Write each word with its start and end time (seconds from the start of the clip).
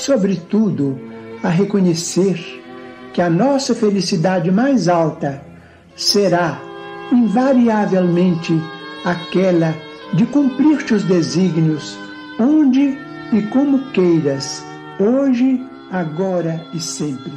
sobretudo, 0.00 0.98
a 1.42 1.48
reconhecer 1.48 2.38
que 3.12 3.20
a 3.20 3.28
nossa 3.28 3.74
felicidade 3.74 4.50
mais 4.50 4.88
alta 4.88 5.42
será, 5.96 6.60
invariavelmente, 7.12 8.52
aquela 9.04 9.74
de 10.14 10.26
cumprir 10.26 10.78
os 10.92 11.02
desígnios, 11.04 11.96
onde 12.38 12.98
e 13.32 13.42
como 13.50 13.90
queiras, 13.92 14.64
hoje, 14.98 15.60
agora 15.90 16.66
e 16.74 16.80
sempre. 16.80 17.32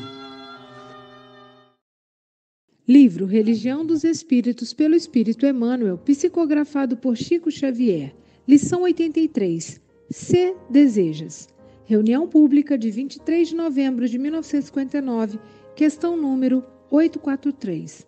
Livro 2.88 3.26
Religião 3.26 3.86
dos 3.86 4.04
Espíritos 4.04 4.74
pelo 4.74 4.96
Espírito 4.96 5.46
Emmanuel, 5.46 5.98
psicografado 5.98 6.98
por 6.98 7.16
Chico 7.16 7.50
Xavier. 7.50 8.14
Lição 8.46 8.82
83. 8.82 9.80
Se 10.10 10.54
desejas. 10.70 11.53
Reunião 11.86 12.28
pública 12.28 12.78
de 12.78 12.90
23 12.90 13.50
de 13.50 13.56
novembro 13.56 14.08
de 14.08 14.18
1959, 14.18 15.38
questão 15.76 16.16
número 16.16 16.64
843. 16.90 18.08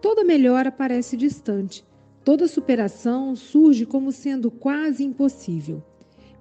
Toda 0.00 0.22
melhora 0.22 0.70
parece 0.70 1.16
distante, 1.16 1.84
toda 2.24 2.46
superação 2.46 3.34
surge 3.34 3.84
como 3.84 4.12
sendo 4.12 4.48
quase 4.48 5.02
impossível. 5.02 5.82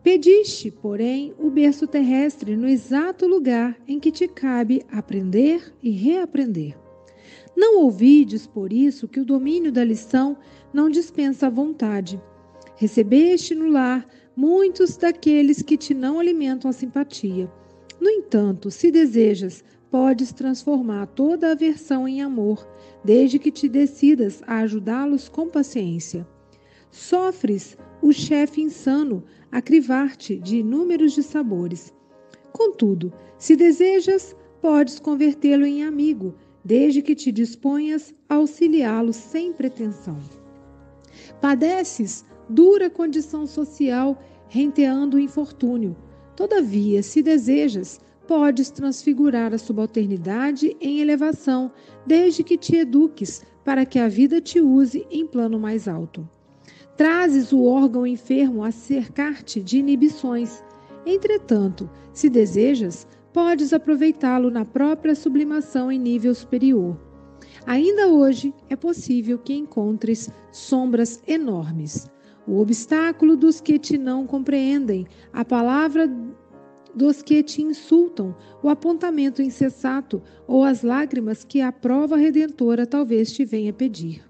Pediste, 0.03 0.69
porém, 0.69 1.33
o 1.39 1.49
berço 1.49 1.87
terrestre 1.87 2.55
no 2.55 2.67
exato 2.67 3.25
lugar 3.25 3.75
em 3.87 3.99
que 3.99 4.11
te 4.11 4.27
cabe 4.27 4.85
aprender 4.91 5.73
e 5.81 5.89
reaprender. 5.89 6.77
Não 7.57 7.81
ouvides, 7.81 8.45
por 8.45 8.71
isso, 8.71 9.07
que 9.07 9.19
o 9.19 9.25
domínio 9.25 9.71
da 9.71 9.83
lição 9.83 10.37
não 10.71 10.87
dispensa 10.87 11.47
a 11.47 11.49
vontade. 11.49 12.21
Recebeste 12.77 13.55
no 13.55 13.69
lar 13.69 14.07
muitos 14.39 14.95
daqueles 14.95 15.61
que 15.61 15.75
te 15.75 15.93
não 15.93 16.17
alimentam 16.17 16.69
a 16.69 16.73
simpatia. 16.73 17.51
No 17.99 18.09
entanto, 18.09 18.71
se 18.71 18.89
desejas, 18.89 19.65
podes 19.91 20.31
transformar 20.31 21.07
toda 21.07 21.51
aversão 21.51 22.07
em 22.07 22.21
amor, 22.21 22.65
desde 23.03 23.37
que 23.37 23.51
te 23.51 23.67
decidas 23.67 24.41
a 24.47 24.59
ajudá-los 24.59 25.27
com 25.27 25.49
paciência. 25.49 26.25
Sofres 26.89 27.77
o 28.01 28.13
chefe 28.13 28.61
insano 28.61 29.25
a 29.51 29.61
crivar-te 29.61 30.37
de 30.37 30.59
inúmeros 30.59 31.11
dissabores. 31.11 31.93
Contudo, 32.53 33.11
se 33.37 33.57
desejas, 33.57 34.33
podes 34.61 35.01
convertê-lo 35.01 35.65
em 35.65 35.83
amigo, 35.83 36.33
desde 36.63 37.01
que 37.01 37.13
te 37.13 37.29
disponhas 37.29 38.15
a 38.29 38.35
auxiliá-lo 38.35 39.11
sem 39.11 39.51
pretensão. 39.51 40.17
Padeces 41.41 42.23
dura 42.49 42.89
condição 42.89 43.45
social 43.45 44.17
renteando 44.49 45.17
o 45.17 45.19
infortúnio. 45.19 45.95
Todavia, 46.35 47.03
se 47.03 47.21
desejas, 47.21 47.99
podes 48.27 48.71
transfigurar 48.71 49.53
a 49.53 49.57
subalternidade 49.57 50.75
em 50.81 50.99
elevação, 50.99 51.71
desde 52.05 52.43
que 52.43 52.57
te 52.57 52.75
eduques 52.77 53.43
para 53.63 53.85
que 53.85 53.99
a 53.99 54.07
vida 54.07 54.41
te 54.41 54.59
use 54.59 55.05
em 55.11 55.25
plano 55.27 55.59
mais 55.59 55.87
alto. 55.87 56.27
Trazes 56.97 57.53
o 57.53 57.63
órgão 57.63 58.05
enfermo 58.05 58.63
a 58.63 58.71
cercar-te 58.71 59.61
de 59.61 59.77
inibições. 59.77 60.63
Entretanto, 61.05 61.89
se 62.11 62.29
desejas, 62.29 63.07
podes 63.31 63.71
aproveitá-lo 63.71 64.49
na 64.49 64.65
própria 64.65 65.15
sublimação 65.15 65.91
em 65.91 65.99
nível 65.99 66.33
superior. 66.33 66.97
Ainda 67.65 68.07
hoje 68.07 68.53
é 68.69 68.75
possível 68.75 69.37
que 69.37 69.53
encontres 69.53 70.29
sombras 70.51 71.21
enormes 71.27 72.09
o 72.49 72.59
obstáculo 72.59 73.37
dos 73.37 73.61
que 73.61 73.77
te 73.77 73.95
não 73.95 74.25
compreendem, 74.25 75.05
a 75.31 75.45
palavra 75.45 76.11
dos 76.95 77.21
que 77.21 77.43
te 77.43 77.61
insultam, 77.61 78.35
o 78.63 78.69
apontamento 78.69 79.39
insensato 79.39 80.19
ou 80.47 80.63
as 80.63 80.81
lágrimas 80.81 81.43
que 81.43 81.61
a 81.61 81.71
prova 81.71 82.17
redentora 82.17 82.87
talvez 82.87 83.31
te 83.31 83.45
venha 83.45 83.71
pedir. 83.71 84.23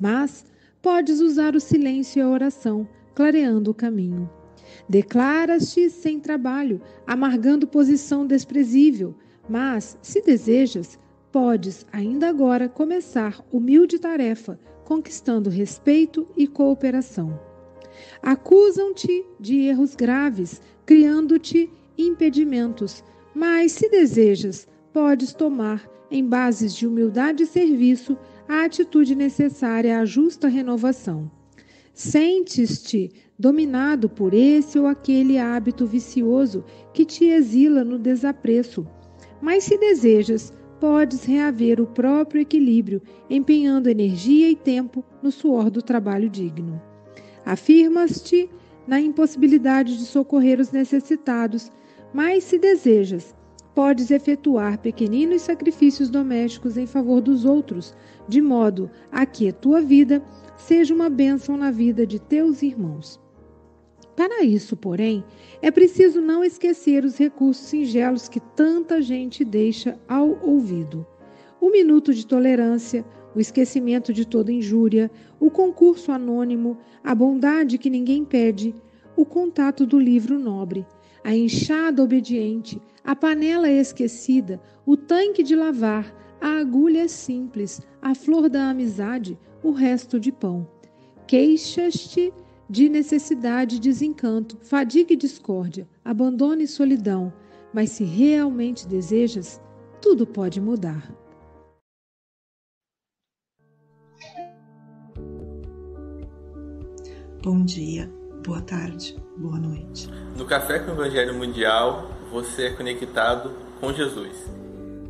Mas 0.00 0.44
podes 0.82 1.20
usar 1.20 1.54
o 1.54 1.60
silêncio 1.60 2.18
e 2.18 2.22
a 2.22 2.28
oração, 2.28 2.88
clareando 3.14 3.70
o 3.70 3.74
caminho. 3.74 4.28
Declaras-te 4.88 5.88
sem 5.90 6.18
trabalho, 6.18 6.80
amargando 7.06 7.68
posição 7.68 8.26
desprezível, 8.26 9.14
mas, 9.48 9.96
se 10.02 10.20
desejas, 10.20 10.98
podes 11.30 11.86
ainda 11.92 12.28
agora 12.28 12.68
começar 12.68 13.40
humilde 13.52 13.96
tarefa 13.96 14.58
conquistando 14.88 15.50
respeito 15.50 16.26
e 16.34 16.46
cooperação. 16.46 17.38
Acusam-te 18.22 19.22
de 19.38 19.58
erros 19.60 19.94
graves, 19.94 20.62
criando-te 20.86 21.70
impedimentos, 21.98 23.04
mas 23.34 23.72
se 23.72 23.90
desejas, 23.90 24.66
podes 24.90 25.34
tomar, 25.34 25.86
em 26.10 26.26
bases 26.26 26.74
de 26.74 26.86
humildade 26.86 27.42
e 27.42 27.46
serviço, 27.46 28.16
a 28.48 28.64
atitude 28.64 29.14
necessária 29.14 30.00
à 30.00 30.06
justa 30.06 30.48
renovação. 30.48 31.30
Sentes-te 31.92 33.12
dominado 33.38 34.08
por 34.08 34.32
esse 34.32 34.78
ou 34.78 34.86
aquele 34.86 35.36
hábito 35.36 35.84
vicioso 35.86 36.64
que 36.94 37.04
te 37.04 37.26
exila 37.26 37.84
no 37.84 37.98
desapreço. 37.98 38.86
Mas 39.42 39.64
se 39.64 39.76
desejas, 39.76 40.50
podes 40.80 41.24
reaver 41.24 41.80
o 41.80 41.86
próprio 41.86 42.40
equilíbrio, 42.40 43.02
empenhando 43.28 43.88
energia 43.88 44.50
e 44.50 44.56
tempo 44.56 45.04
no 45.22 45.30
suor 45.30 45.70
do 45.70 45.82
trabalho 45.82 46.28
digno. 46.28 46.80
Afirmas-te 47.44 48.48
na 48.86 49.00
impossibilidade 49.00 49.96
de 49.96 50.04
socorrer 50.04 50.60
os 50.60 50.72
necessitados, 50.72 51.70
Mas 52.10 52.44
se 52.44 52.58
desejas, 52.58 53.34
podes 53.74 54.10
efetuar 54.10 54.78
pequeninos 54.78 55.42
sacrifícios 55.42 56.08
domésticos 56.08 56.78
em 56.78 56.86
favor 56.86 57.20
dos 57.20 57.44
outros, 57.44 57.94
de 58.26 58.40
modo 58.40 58.90
a 59.12 59.26
que 59.26 59.52
tua 59.52 59.82
vida 59.82 60.22
seja 60.56 60.94
uma 60.94 61.10
bênção 61.10 61.56
na 61.56 61.70
vida 61.70 62.06
de 62.06 62.18
teus 62.18 62.62
irmãos. 62.62 63.20
Para 64.18 64.42
isso, 64.42 64.76
porém, 64.76 65.22
é 65.62 65.70
preciso 65.70 66.20
não 66.20 66.42
esquecer 66.42 67.04
os 67.04 67.16
recursos 67.16 67.66
singelos 67.66 68.28
que 68.28 68.40
tanta 68.40 69.00
gente 69.00 69.44
deixa 69.44 69.96
ao 70.08 70.36
ouvido. 70.42 71.06
O 71.60 71.70
minuto 71.70 72.12
de 72.12 72.26
tolerância, 72.26 73.04
o 73.32 73.38
esquecimento 73.38 74.12
de 74.12 74.26
toda 74.26 74.50
injúria, 74.50 75.08
o 75.38 75.52
concurso 75.52 76.10
anônimo, 76.10 76.78
a 77.04 77.14
bondade 77.14 77.78
que 77.78 77.88
ninguém 77.88 78.24
pede, 78.24 78.74
o 79.16 79.24
contato 79.24 79.86
do 79.86 80.00
livro 80.00 80.36
nobre, 80.36 80.84
a 81.22 81.32
enxada 81.32 82.02
obediente, 82.02 82.82
a 83.04 83.14
panela 83.14 83.70
esquecida, 83.70 84.60
o 84.84 84.96
tanque 84.96 85.44
de 85.44 85.54
lavar, 85.54 86.12
a 86.40 86.58
agulha 86.58 87.06
simples, 87.08 87.80
a 88.02 88.16
flor 88.16 88.48
da 88.48 88.70
amizade, 88.70 89.38
o 89.62 89.70
resto 89.70 90.18
de 90.18 90.32
pão. 90.32 90.66
Queixas-te 91.24 92.32
de 92.68 92.88
necessidade 92.88 93.76
e 93.76 93.80
desencanto, 93.80 94.58
fadiga 94.60 95.12
e 95.12 95.16
discórdia, 95.16 95.88
abandono 96.04 96.60
e 96.60 96.66
solidão, 96.66 97.32
mas 97.72 97.90
se 97.90 98.04
realmente 98.04 98.86
desejas, 98.86 99.60
tudo 100.00 100.26
pode 100.26 100.60
mudar. 100.60 101.10
Bom 107.42 107.64
dia, 107.64 108.12
boa 108.44 108.60
tarde, 108.60 109.16
boa 109.36 109.58
noite. 109.58 110.10
No 110.36 110.44
Café 110.44 110.80
com 110.80 110.90
o 110.90 110.94
Evangelho 110.94 111.34
Mundial, 111.34 112.10
você 112.30 112.66
é 112.66 112.72
conectado 112.72 113.52
com 113.80 113.92
Jesus. 113.92 114.36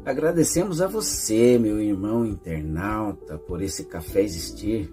Agradecemos 0.04 0.80
a 0.80 0.86
você, 0.86 1.58
meu 1.58 1.80
irmão 1.80 2.24
internauta, 2.24 3.36
por 3.38 3.60
esse 3.60 3.84
café 3.84 4.22
existir 4.22 4.92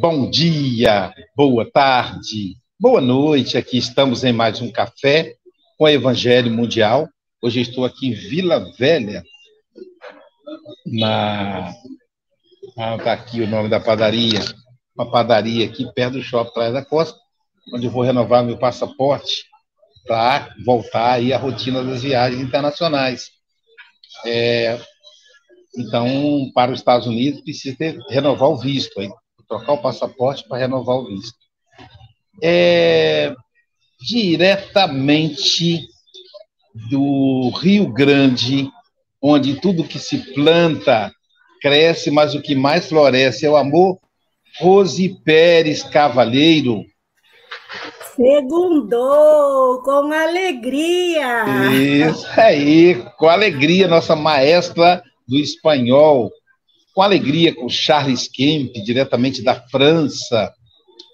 Bom 0.00 0.30
dia, 0.30 1.12
boa 1.36 1.70
tarde, 1.70 2.56
boa 2.80 3.02
noite. 3.02 3.58
Aqui 3.58 3.76
estamos 3.76 4.24
em 4.24 4.32
mais 4.32 4.62
um 4.62 4.72
café 4.72 5.34
com 5.76 5.86
Evangelho 5.86 6.50
Mundial. 6.50 7.06
Hoje 7.42 7.60
estou 7.60 7.84
aqui 7.84 8.08
em 8.08 8.14
Vila 8.14 8.72
Velha, 8.78 9.22
na 10.86 11.70
ah, 12.78 12.96
tá 12.96 13.12
aqui 13.12 13.42
o 13.42 13.46
nome 13.46 13.68
da 13.68 13.78
padaria, 13.78 14.40
uma 14.96 15.10
padaria 15.10 15.66
aqui 15.66 15.84
perto 15.92 16.14
do 16.14 16.22
shopping 16.22 16.54
Praia 16.54 16.72
da 16.72 16.84
Costa, 16.84 17.18
onde 17.74 17.86
eu 17.86 17.90
vou 17.90 18.02
renovar 18.02 18.42
meu 18.42 18.56
passaporte 18.56 19.44
para 20.06 20.54
voltar 20.64 21.12
aí 21.12 21.34
à 21.34 21.38
rotina 21.38 21.84
das 21.84 22.02
viagens 22.02 22.40
internacionais. 22.40 23.32
É, 24.24 24.80
então, 25.76 26.50
para 26.54 26.72
os 26.72 26.78
Estados 26.78 27.06
Unidos, 27.06 27.42
precisa 27.42 27.76
ter, 27.76 27.98
renovar 28.08 28.48
o 28.48 28.56
visto, 28.56 28.98
hein? 28.98 29.12
Trocar 29.48 29.72
o 29.72 29.82
passaporte 29.82 30.46
para 30.48 30.58
renovar 30.58 30.96
o 30.96 31.06
visto. 31.06 31.36
É, 32.42 33.34
diretamente 34.00 35.86
do 36.90 37.50
Rio 37.60 37.92
Grande, 37.92 38.68
onde 39.22 39.60
tudo 39.60 39.84
que 39.84 39.98
se 39.98 40.18
planta 40.34 41.10
cresce, 41.60 42.10
mas 42.10 42.34
o 42.34 42.42
que 42.42 42.54
mais 42.54 42.88
floresce 42.88 43.46
é 43.46 43.50
o 43.50 43.56
amor. 43.56 43.98
Rose 44.60 45.08
Pérez 45.24 45.82
Cavalheiro. 45.82 46.84
Segundou, 48.14 49.82
com 49.82 50.12
alegria. 50.12 51.44
Isso 52.08 52.26
aí, 52.40 53.04
com 53.18 53.28
alegria, 53.28 53.86
nossa 53.88 54.16
maestra 54.16 55.02
do 55.28 55.36
espanhol, 55.36 56.30
com 56.96 57.02
alegria 57.02 57.54
com 57.54 57.68
Charles 57.68 58.26
Kemp, 58.26 58.72
diretamente 58.82 59.42
da 59.42 59.54
França, 59.54 60.50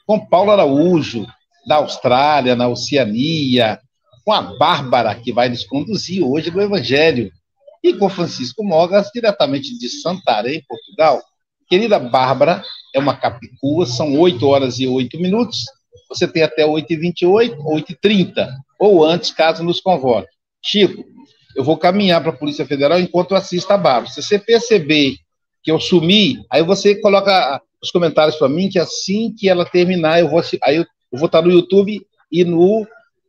com 0.06 0.24
Paulo 0.24 0.52
Araújo, 0.52 1.26
da 1.66 1.76
Austrália, 1.76 2.54
na 2.54 2.68
Oceania, 2.68 3.80
com 4.24 4.32
a 4.32 4.42
Bárbara, 4.42 5.12
que 5.12 5.32
vai 5.32 5.48
nos 5.48 5.64
conduzir 5.64 6.22
hoje 6.22 6.52
no 6.52 6.62
Evangelho, 6.62 7.32
e 7.82 7.92
com 7.94 8.08
Francisco 8.08 8.62
Mogas, 8.62 9.10
diretamente 9.12 9.76
de 9.76 9.88
Santarém, 9.88 10.62
Portugal. 10.68 11.20
Querida 11.68 11.98
Bárbara, 11.98 12.62
é 12.94 13.00
uma 13.00 13.16
capicua, 13.16 13.84
são 13.84 14.16
8 14.20 14.46
horas 14.46 14.78
e 14.78 14.86
8 14.86 15.18
minutos, 15.18 15.64
você 16.08 16.28
tem 16.28 16.44
até 16.44 16.64
8h28, 16.64 17.56
8h30, 17.56 18.48
ou 18.78 19.04
antes, 19.04 19.32
caso 19.32 19.64
nos 19.64 19.80
convoque. 19.80 20.28
Chico, 20.64 21.04
eu 21.56 21.64
vou 21.64 21.76
caminhar 21.76 22.20
para 22.20 22.30
a 22.30 22.36
Polícia 22.36 22.64
Federal 22.64 23.00
enquanto 23.00 23.34
assista 23.34 23.74
a 23.74 23.78
Bárbara. 23.78 24.12
Se 24.12 24.22
você 24.22 24.38
perceber 24.38 25.16
que 25.62 25.70
eu 25.70 25.80
sumi, 25.80 26.44
aí 26.50 26.62
você 26.62 26.94
coloca 26.96 27.60
os 27.82 27.90
comentários 27.90 28.36
para 28.36 28.48
mim, 28.48 28.68
que 28.68 28.78
assim 28.78 29.34
que 29.34 29.48
ela 29.48 29.64
terminar, 29.64 30.20
eu 30.20 30.28
vou, 30.28 30.42
aí 30.62 30.76
eu, 30.76 30.86
eu 31.12 31.18
vou 31.18 31.26
estar 31.26 31.42
no 31.42 31.50
YouTube 31.50 32.04
e 32.30 32.44
no 32.44 32.86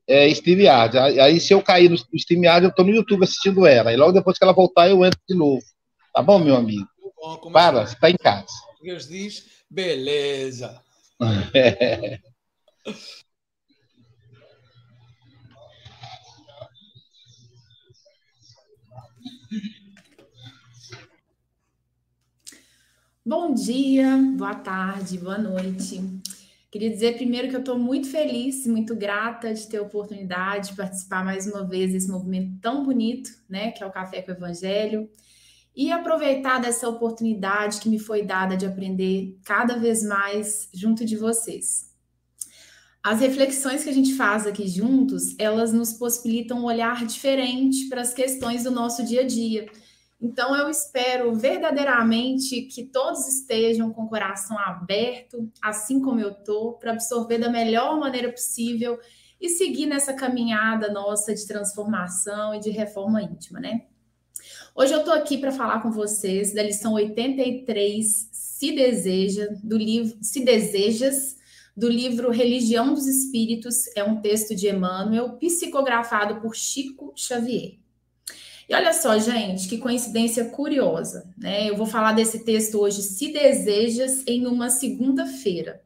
é, 0.07 0.27
StreamYard. 0.29 0.97
Aí, 0.97 1.39
se 1.39 1.53
eu 1.53 1.61
cair 1.61 1.89
no, 1.89 1.95
no 1.95 2.17
StreamYard, 2.17 2.65
eu 2.65 2.69
estou 2.69 2.85
no 2.85 2.91
YouTube 2.91 3.23
assistindo 3.23 3.65
ela. 3.65 3.91
E 3.91 3.97
logo 3.97 4.11
depois 4.11 4.37
que 4.37 4.43
ela 4.43 4.53
voltar, 4.53 4.89
eu 4.89 5.03
entro 5.03 5.19
de 5.27 5.35
novo. 5.35 5.63
Tá 6.13 6.21
bom, 6.21 6.39
meu 6.39 6.55
amigo? 6.55 6.87
Bom, 7.17 7.51
Para, 7.51 7.85
você 7.87 7.93
está 7.95 8.09
em 8.09 8.17
casa. 8.17 8.45
Deus 8.81 9.07
diz, 9.07 9.45
beleza. 9.69 10.81
É. 11.53 12.19
Bom 23.25 23.53
dia, 23.53 24.17
boa 24.35 24.53
tarde, 24.53 25.17
boa 25.17 25.37
noite. 25.37 26.01
Queria 26.69 26.89
dizer 26.89 27.15
primeiro 27.15 27.47
que 27.47 27.55
eu 27.55 27.61
estou 27.61 27.79
muito 27.79 28.09
feliz, 28.09 28.67
muito 28.67 28.93
grata 28.97 29.53
de 29.53 29.65
ter 29.65 29.77
a 29.77 29.81
oportunidade 29.81 30.71
de 30.71 30.75
participar 30.75 31.23
mais 31.23 31.47
uma 31.47 31.65
vez 31.65 31.93
desse 31.93 32.11
movimento 32.11 32.59
tão 32.59 32.83
bonito, 32.83 33.29
né, 33.47 33.71
que 33.71 33.81
é 33.81 33.87
o 33.87 33.91
Café 33.91 34.21
com 34.21 34.29
o 34.29 34.35
Evangelho, 34.35 35.09
e 35.73 35.89
aproveitar 35.89 36.59
dessa 36.59 36.89
oportunidade 36.89 37.79
que 37.79 37.87
me 37.87 37.97
foi 37.97 38.23
dada 38.23 38.57
de 38.57 38.65
aprender 38.65 39.39
cada 39.45 39.77
vez 39.77 40.03
mais 40.03 40.67
junto 40.73 41.05
de 41.05 41.15
vocês. 41.15 41.93
As 43.01 43.21
reflexões 43.21 43.85
que 43.85 43.89
a 43.89 43.93
gente 43.93 44.15
faz 44.15 44.45
aqui 44.45 44.67
juntos, 44.67 45.33
elas 45.39 45.71
nos 45.71 45.93
possibilitam 45.93 46.59
um 46.59 46.65
olhar 46.65 47.05
diferente 47.05 47.87
para 47.87 48.01
as 48.01 48.13
questões 48.13 48.65
do 48.65 48.71
nosso 48.71 49.01
dia 49.05 49.21
a 49.21 49.25
dia 49.25 49.65
então, 50.21 50.55
eu 50.55 50.69
espero 50.69 51.35
verdadeiramente 51.35 52.61
que 52.61 52.85
todos 52.85 53.27
estejam 53.27 53.91
com 53.91 54.03
o 54.03 54.09
coração 54.09 54.57
aberto, 54.57 55.51
assim 55.61 56.01
como 56.01 56.19
eu 56.19 56.31
estou, 56.31 56.73
para 56.73 56.93
absorver 56.93 57.37
da 57.37 57.49
melhor 57.49 57.99
maneira 57.99 58.31
possível 58.31 58.97
e 59.39 59.49
seguir 59.49 59.85
nessa 59.85 60.13
caminhada 60.13 60.89
nossa 60.91 61.35
de 61.35 61.45
transformação 61.45 62.55
e 62.55 62.59
de 62.59 62.69
reforma 62.69 63.21
íntima, 63.21 63.59
né? 63.59 63.81
Hoje 64.73 64.93
eu 64.93 64.99
estou 64.99 65.13
aqui 65.13 65.37
para 65.37 65.51
falar 65.51 65.81
com 65.81 65.91
vocês 65.91 66.53
da 66.53 66.63
lição 66.63 66.93
83, 66.93 68.29
Se 68.31 68.71
Deseja, 68.71 69.47
do 69.61 69.77
livro 69.77 70.17
Se 70.21 70.43
Desejas, 70.43 71.35
do 71.75 71.89
livro 71.89 72.31
Religião 72.31 72.93
dos 72.93 73.05
Espíritos, 73.05 73.87
é 73.95 74.03
um 74.03 74.21
texto 74.21 74.55
de 74.55 74.69
Emmanuel, 74.69 75.37
psicografado 75.37 76.39
por 76.39 76.55
Chico 76.55 77.11
Xavier. 77.15 77.82
E 78.69 78.73
olha 78.73 78.93
só, 78.93 79.17
gente, 79.17 79.67
que 79.67 79.77
coincidência 79.77 80.45
curiosa, 80.45 81.29
né? 81.37 81.69
Eu 81.69 81.75
vou 81.75 81.85
falar 81.85 82.13
desse 82.13 82.43
texto 82.43 82.79
hoje, 82.79 83.01
Se 83.01 83.31
Desejas, 83.31 84.23
em 84.25 84.47
uma 84.47 84.69
segunda-feira. 84.69 85.81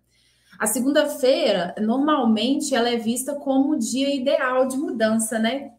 A 0.60 0.66
segunda-feira, 0.66 1.76
normalmente, 1.80 2.74
ela 2.74 2.90
é 2.90 2.98
vista 2.98 3.36
como 3.36 3.74
o 3.74 3.80
dia 3.80 4.14
ideal 4.14 4.68
de 4.68 4.78
mudança, 4.78 5.38
né? 5.38 5.72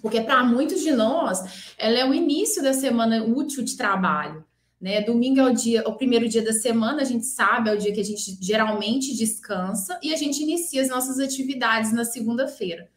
Porque 0.00 0.20
para 0.20 0.42
muitos 0.44 0.80
de 0.82 0.92
nós, 0.92 1.72
ela 1.76 1.98
é 1.98 2.08
o 2.08 2.14
início 2.14 2.62
da 2.62 2.72
semana 2.72 3.22
útil 3.22 3.62
de 3.62 3.76
trabalho. 3.76 4.44
Né? 4.80 5.02
Domingo 5.02 5.40
é 5.40 5.44
o 5.44 5.52
dia, 5.52 5.86
o 5.86 5.92
primeiro 5.92 6.26
dia 6.26 6.42
da 6.42 6.54
semana, 6.54 7.02
a 7.02 7.04
gente 7.04 7.26
sabe, 7.26 7.68
é 7.68 7.74
o 7.74 7.78
dia 7.78 7.92
que 7.92 8.00
a 8.00 8.04
gente 8.04 8.38
geralmente 8.40 9.14
descansa 9.14 9.98
e 10.02 10.12
a 10.12 10.16
gente 10.16 10.42
inicia 10.42 10.80
as 10.80 10.88
nossas 10.88 11.18
atividades 11.18 11.92
na 11.92 12.04
segunda-feira. 12.04 12.88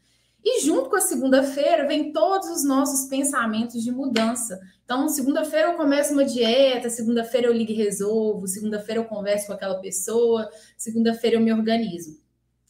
E 0.43 0.61
junto 0.65 0.89
com 0.89 0.97
a 0.97 1.01
segunda-feira 1.01 1.87
vem 1.87 2.11
todos 2.11 2.49
os 2.49 2.65
nossos 2.65 3.07
pensamentos 3.07 3.81
de 3.81 3.91
mudança. 3.91 4.59
Então, 4.83 5.07
segunda-feira 5.07 5.69
eu 5.69 5.77
começo 5.77 6.11
uma 6.11 6.25
dieta, 6.25 6.89
segunda-feira 6.89 7.47
eu 7.47 7.53
ligo 7.53 7.71
e 7.71 7.75
resolvo, 7.75 8.45
segunda-feira 8.45 8.99
eu 8.99 9.05
converso 9.05 9.47
com 9.47 9.53
aquela 9.53 9.79
pessoa, 9.79 10.49
segunda-feira 10.77 11.37
eu 11.37 11.39
me 11.39 11.53
organizo. 11.53 12.21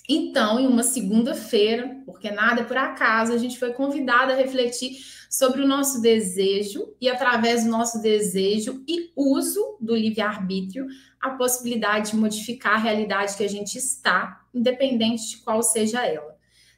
Então, 0.07 0.59
em 0.59 0.67
uma 0.67 0.83
segunda-feira, 0.83 1.97
porque 2.05 2.29
nada 2.29 2.61
é 2.61 2.63
por 2.63 2.77
acaso, 2.77 3.33
a 3.33 3.37
gente 3.37 3.57
foi 3.57 3.73
convidada 3.73 4.33
a 4.33 4.35
refletir 4.35 4.97
sobre 5.27 5.61
o 5.61 5.67
nosso 5.67 5.99
desejo 5.99 6.93
e, 7.01 7.09
através 7.09 7.63
do 7.63 7.71
nosso 7.71 8.01
desejo 8.01 8.83
e 8.87 9.11
uso 9.15 9.77
do 9.79 9.95
livre-arbítrio, 9.95 10.85
a 11.19 11.31
possibilidade 11.31 12.11
de 12.11 12.17
modificar 12.17 12.73
a 12.73 12.83
realidade 12.83 13.35
que 13.35 13.43
a 13.43 13.49
gente 13.49 13.77
está, 13.77 14.45
independente 14.53 15.29
de 15.29 15.37
qual 15.37 15.63
seja 15.63 16.05
ela 16.05 16.32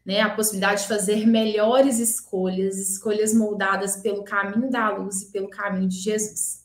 né? 0.05 0.21
A 0.21 0.29
possibilidade 0.29 0.83
de 0.83 0.87
fazer 0.87 1.25
melhores 1.25 1.99
escolhas, 1.99 2.77
escolhas 2.77 3.33
moldadas 3.33 3.97
pelo 3.97 4.23
caminho 4.23 4.69
da 4.69 4.95
luz 4.95 5.23
e 5.23 5.31
pelo 5.31 5.49
caminho 5.49 5.87
de 5.87 5.97
Jesus. 5.97 6.63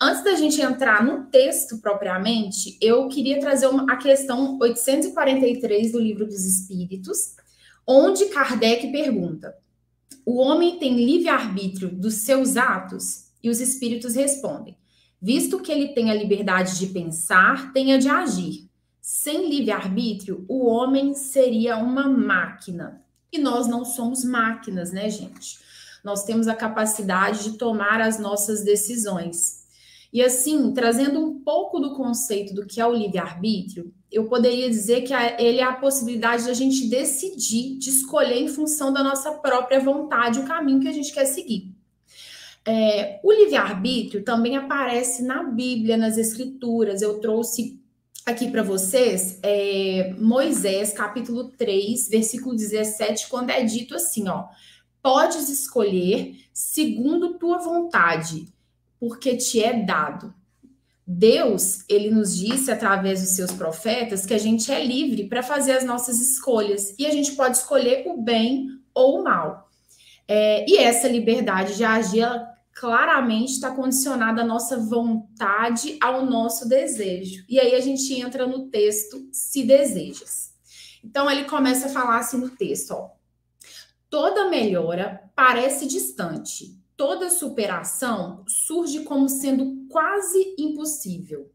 Antes 0.00 0.24
da 0.24 0.34
gente 0.34 0.60
entrar 0.60 1.04
no 1.04 1.26
texto 1.26 1.78
propriamente, 1.78 2.76
eu 2.80 3.06
queria 3.08 3.38
trazer 3.38 3.66
uma, 3.66 3.92
a 3.92 3.96
questão 3.96 4.58
843 4.60 5.92
do 5.92 6.00
Livro 6.00 6.26
dos 6.26 6.44
Espíritos, 6.44 7.36
onde 7.86 8.26
Kardec 8.26 8.90
pergunta: 8.90 9.54
O 10.24 10.40
homem 10.40 10.78
tem 10.78 11.04
livre-arbítrio 11.04 11.90
dos 11.90 12.14
seus 12.14 12.56
atos? 12.56 13.30
E 13.42 13.50
os 13.50 13.60
espíritos 13.60 14.14
respondem: 14.14 14.76
Visto 15.20 15.60
que 15.60 15.70
ele 15.70 15.88
tem 15.88 16.10
a 16.10 16.14
liberdade 16.14 16.78
de 16.78 16.86
pensar, 16.88 17.72
tem 17.72 17.92
a 17.92 17.98
de 17.98 18.08
agir. 18.08 18.71
Sem 19.04 19.50
livre-arbítrio, 19.50 20.44
o 20.48 20.64
homem 20.64 21.12
seria 21.12 21.76
uma 21.76 22.08
máquina. 22.08 23.02
E 23.32 23.38
nós 23.38 23.66
não 23.66 23.84
somos 23.84 24.24
máquinas, 24.24 24.92
né, 24.92 25.10
gente? 25.10 25.58
Nós 26.04 26.22
temos 26.22 26.46
a 26.46 26.54
capacidade 26.54 27.42
de 27.42 27.58
tomar 27.58 28.00
as 28.00 28.20
nossas 28.20 28.62
decisões. 28.62 29.62
E 30.12 30.22
assim, 30.22 30.72
trazendo 30.72 31.18
um 31.18 31.40
pouco 31.40 31.80
do 31.80 31.96
conceito 31.96 32.54
do 32.54 32.64
que 32.64 32.80
é 32.80 32.86
o 32.86 32.94
livre-arbítrio, 32.94 33.92
eu 34.10 34.28
poderia 34.28 34.70
dizer 34.70 35.00
que 35.00 35.12
ele 35.12 35.58
é 35.58 35.64
a 35.64 35.72
possibilidade 35.72 36.46
da 36.46 36.52
gente 36.52 36.86
decidir, 36.86 37.78
de 37.78 37.90
escolher 37.90 38.40
em 38.40 38.48
função 38.48 38.92
da 38.92 39.02
nossa 39.02 39.32
própria 39.32 39.80
vontade 39.80 40.38
o 40.38 40.46
caminho 40.46 40.78
que 40.78 40.88
a 40.88 40.92
gente 40.92 41.12
quer 41.12 41.24
seguir. 41.24 41.74
É, 42.64 43.18
o 43.24 43.32
livre-arbítrio 43.32 44.22
também 44.22 44.56
aparece 44.56 45.24
na 45.24 45.42
Bíblia, 45.42 45.96
nas 45.96 46.16
Escrituras. 46.16 47.02
Eu 47.02 47.18
trouxe 47.18 47.81
aqui 48.24 48.50
para 48.50 48.62
vocês 48.62 49.38
é, 49.42 50.14
Moisés, 50.18 50.92
capítulo 50.92 51.50
3, 51.50 52.08
versículo 52.08 52.54
17, 52.54 53.28
quando 53.28 53.50
é 53.50 53.62
dito 53.62 53.94
assim, 53.94 54.28
ó: 54.28 54.46
Podes 55.02 55.48
escolher 55.48 56.36
segundo 56.52 57.38
tua 57.38 57.58
vontade, 57.58 58.46
porque 59.00 59.36
te 59.36 59.62
é 59.62 59.72
dado. 59.72 60.34
Deus, 61.04 61.84
ele 61.88 62.10
nos 62.10 62.36
disse 62.36 62.70
através 62.70 63.20
dos 63.20 63.30
seus 63.30 63.50
profetas 63.50 64.24
que 64.24 64.32
a 64.32 64.38
gente 64.38 64.70
é 64.70 64.84
livre 64.84 65.28
para 65.28 65.42
fazer 65.42 65.72
as 65.72 65.84
nossas 65.84 66.20
escolhas 66.20 66.94
e 66.98 67.06
a 67.06 67.10
gente 67.10 67.32
pode 67.32 67.56
escolher 67.56 68.04
o 68.06 68.16
bem 68.22 68.68
ou 68.94 69.20
o 69.20 69.24
mal. 69.24 69.68
É, 70.28 70.64
e 70.68 70.78
essa 70.78 71.08
liberdade 71.08 71.76
de 71.76 71.84
agir, 71.84 72.20
ela 72.20 72.51
claramente 72.74 73.52
está 73.52 73.70
condicionada 73.70 74.42
a 74.42 74.46
nossa 74.46 74.78
vontade 74.78 75.98
ao 76.00 76.24
nosso 76.24 76.68
desejo. 76.68 77.44
E 77.48 77.60
aí 77.60 77.74
a 77.74 77.80
gente 77.80 78.12
entra 78.14 78.46
no 78.46 78.68
texto 78.68 79.28
se 79.32 79.62
desejas. 79.62 80.52
Então 81.04 81.30
ele 81.30 81.44
começa 81.44 81.86
a 81.86 81.90
falar 81.90 82.18
assim 82.18 82.38
no 82.38 82.50
texto, 82.50 82.92
ó. 82.92 83.10
Toda 84.08 84.50
melhora 84.50 85.30
parece 85.34 85.86
distante, 85.86 86.78
toda 86.96 87.30
superação 87.30 88.44
surge 88.46 89.00
como 89.04 89.28
sendo 89.28 89.86
quase 89.88 90.54
impossível. 90.58 91.50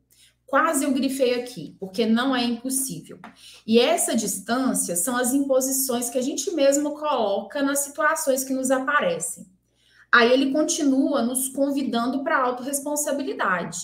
Quase 0.46 0.86
eu 0.86 0.94
grifei 0.94 1.36
aqui, 1.36 1.76
porque 1.78 2.06
não 2.06 2.36
é 2.36 2.44
impossível. 2.44 3.20
E 3.66 3.80
essa 3.80 4.16
distância 4.16 4.96
são 4.96 5.18
as 5.18 5.34
imposições 5.34 6.10
que 6.10 6.18
a 6.18 6.22
gente 6.22 6.50
mesmo 6.52 6.96
coloca 6.96 7.62
nas 7.62 7.80
situações 7.80 8.46
que 8.46 8.54
nos 8.54 8.72
aparecem. 8.72 9.46
Aí 10.12 10.32
ele 10.32 10.52
continua 10.52 11.22
nos 11.22 11.50
convidando 11.50 12.24
para 12.24 12.38
a 12.38 12.44
autorresponsabilidade. 12.44 13.80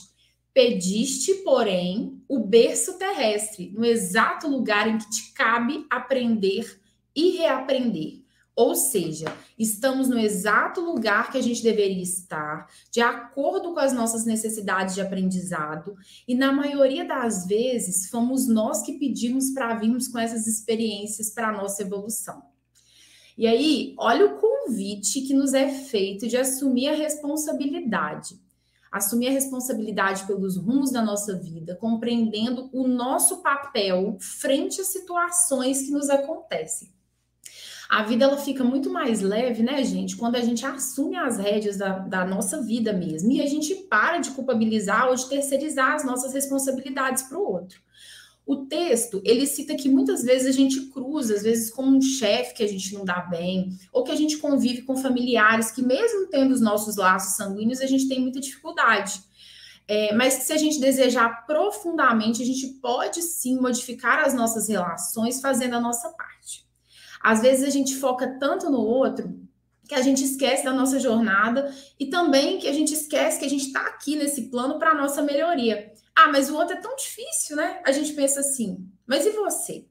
Pediste, 0.53 1.34
porém, 1.44 2.22
o 2.27 2.39
berço 2.39 2.98
terrestre, 2.98 3.72
no 3.75 3.84
exato 3.84 4.48
lugar 4.48 4.88
em 4.88 4.98
que 4.98 5.10
te 5.10 5.34
cabe 5.34 5.86
aprender 5.89 6.80
e 7.15 7.32
reaprender. 7.38 8.24
Ou 8.56 8.75
seja, 8.75 9.36
estamos 9.58 10.08
no 10.08 10.20
exato 10.20 10.80
lugar 10.80 11.32
que 11.32 11.39
a 11.39 11.42
gente 11.42 11.63
deveria 11.63 12.03
estar, 12.03 12.68
de 12.92 13.01
acordo 13.01 13.74
com 13.74 13.80
as 13.80 13.92
nossas 13.94 14.25
necessidades 14.25 14.94
de 14.94 15.01
aprendizado, 15.01 15.96
e 16.27 16.36
na 16.36 16.53
maioria 16.53 17.03
das 17.03 17.48
vezes 17.48 18.12
fomos 18.12 18.48
nós 18.48 18.84
que 18.84 19.00
pedimos 19.00 19.50
para 19.50 19.74
virmos 19.74 20.08
com 20.08 20.20
essas 20.20 20.46
experiências 20.46 21.32
para 21.32 21.50
a 21.50 21.51
nossa 21.51 21.82
evolução. 21.82 22.52
E 23.38 23.48
aí, 23.48 23.96
olha 23.98 24.28
o 24.28 24.38
convite 24.38 25.22
que 25.22 25.34
nos 25.34 25.54
é 25.54 25.68
feito 25.70 26.28
de 26.28 26.38
assumir 26.38 26.90
a 26.90 26.96
responsabilidade. 26.96 28.40
Assumir 28.92 29.30
a 29.30 29.32
responsabilidade 29.32 30.24
pelos 30.25 30.56
rumos 30.56 30.92
da 30.92 31.02
nossa 31.02 31.36
vida, 31.36 31.75
compreendendo 31.75 32.70
o 32.72 32.88
nosso 32.88 33.42
papel 33.42 34.18
frente 34.20 34.80
às 34.80 34.88
situações 34.88 35.82
que 35.82 35.92
nos 35.92 36.12
acontecem. 36.12 36.94
A 37.90 38.04
vida 38.04 38.25
ela 38.25 38.38
fica 38.38 38.63
muito 38.63 38.90
mais 38.90 39.22
leve, 39.22 39.62
né, 39.62 39.84
gente, 39.84 40.16
quando 40.16 40.36
a 40.36 40.42
gente 40.42 40.66
assume 40.66 41.16
as 41.16 41.38
rédeas 41.38 41.78
da, 41.78 42.00
da 42.00 42.25
nossa 42.25 42.62
vida 42.62 42.94
mesmo 42.94 43.32
e 43.32 43.42
a 43.42 43.46
gente 43.46 43.75
para 43.75 44.20
de 44.20 44.32
culpabilizar 44.32 45.10
ou 45.10 45.16
de 45.16 45.28
terceirizar 45.28 45.94
as 45.94 46.06
nossas 46.06 46.34
responsabilidades 46.34 47.24
para 47.24 47.38
o 47.38 47.52
outro. 47.52 47.80
O 48.46 48.66
texto, 48.66 49.22
ele 49.24 49.48
cita 49.48 49.76
que 49.76 49.88
muitas 49.88 50.24
vezes 50.24 50.48
a 50.48 50.52
gente 50.52 50.88
cruza, 50.88 51.36
às 51.36 51.44
vezes 51.44 51.72
com 51.72 51.84
um 51.84 52.02
chefe 52.02 52.54
que 52.54 52.64
a 52.64 52.68
gente 52.68 52.94
não 52.94 53.06
dá 53.06 53.22
bem, 53.22 53.70
ou 53.92 54.04
que 54.04 54.12
a 54.12 54.16
gente 54.16 54.38
convive 54.38 54.82
com 54.82 54.98
familiares 54.98 55.72
que, 55.72 55.82
mesmo 55.82 56.28
tendo 56.28 56.52
os 56.52 56.60
nossos 56.60 56.98
laços 56.98 57.38
sanguíneos, 57.38 57.80
a 57.80 57.86
gente 57.86 58.08
tem 58.08 58.20
muita 58.20 58.42
dificuldade. 58.42 59.22
É, 59.88 60.14
mas 60.14 60.34
se 60.34 60.54
a 60.54 60.58
gente 60.58 60.80
desejar 60.80 61.46
profundamente, 61.46 62.42
a 62.42 62.46
gente 62.46 62.68
pode 62.82 63.22
sim 63.22 63.60
modificar 63.60 64.20
as 64.20 64.34
nossas 64.34 64.68
relações 64.68 65.42
fazendo 65.42 65.76
a 65.76 65.82
nossa 65.82 66.10
parte. 66.10 66.66
Às 67.22 67.42
vezes 67.42 67.66
a 67.66 67.70
gente 67.70 67.96
foca 67.96 68.38
tanto 68.40 68.70
no 68.70 68.80
outro 68.80 69.40
que 69.88 69.96
a 69.96 70.02
gente 70.02 70.24
esquece 70.24 70.64
da 70.64 70.74
nossa 70.74 71.00
jornada 71.00 71.74
e 72.00 72.08
também 72.08 72.58
que 72.58 72.68
a 72.68 72.74
gente 72.74 72.94
esquece 72.94 73.40
que 73.40 73.46
a 73.46 73.50
gente 73.50 73.68
está 73.68 73.82
aqui 73.82 74.16
nesse 74.16 74.44
plano 74.44 74.80
para 74.80 74.92
a 74.92 74.96
nossa 74.96 75.22
melhoria. 75.22 75.93
Ah, 76.15 76.29
mas 76.32 76.50
o 76.50 76.55
outro 76.55 76.75
é 76.75 76.82
tão 76.82 76.96
difícil, 76.96 77.55
né? 77.55 77.82
A 77.86 77.91
gente 77.91 78.13
pensa 78.13 78.39
assim, 78.39 78.88
mas 79.05 79.25
e 79.25 79.32
você? 79.32 79.88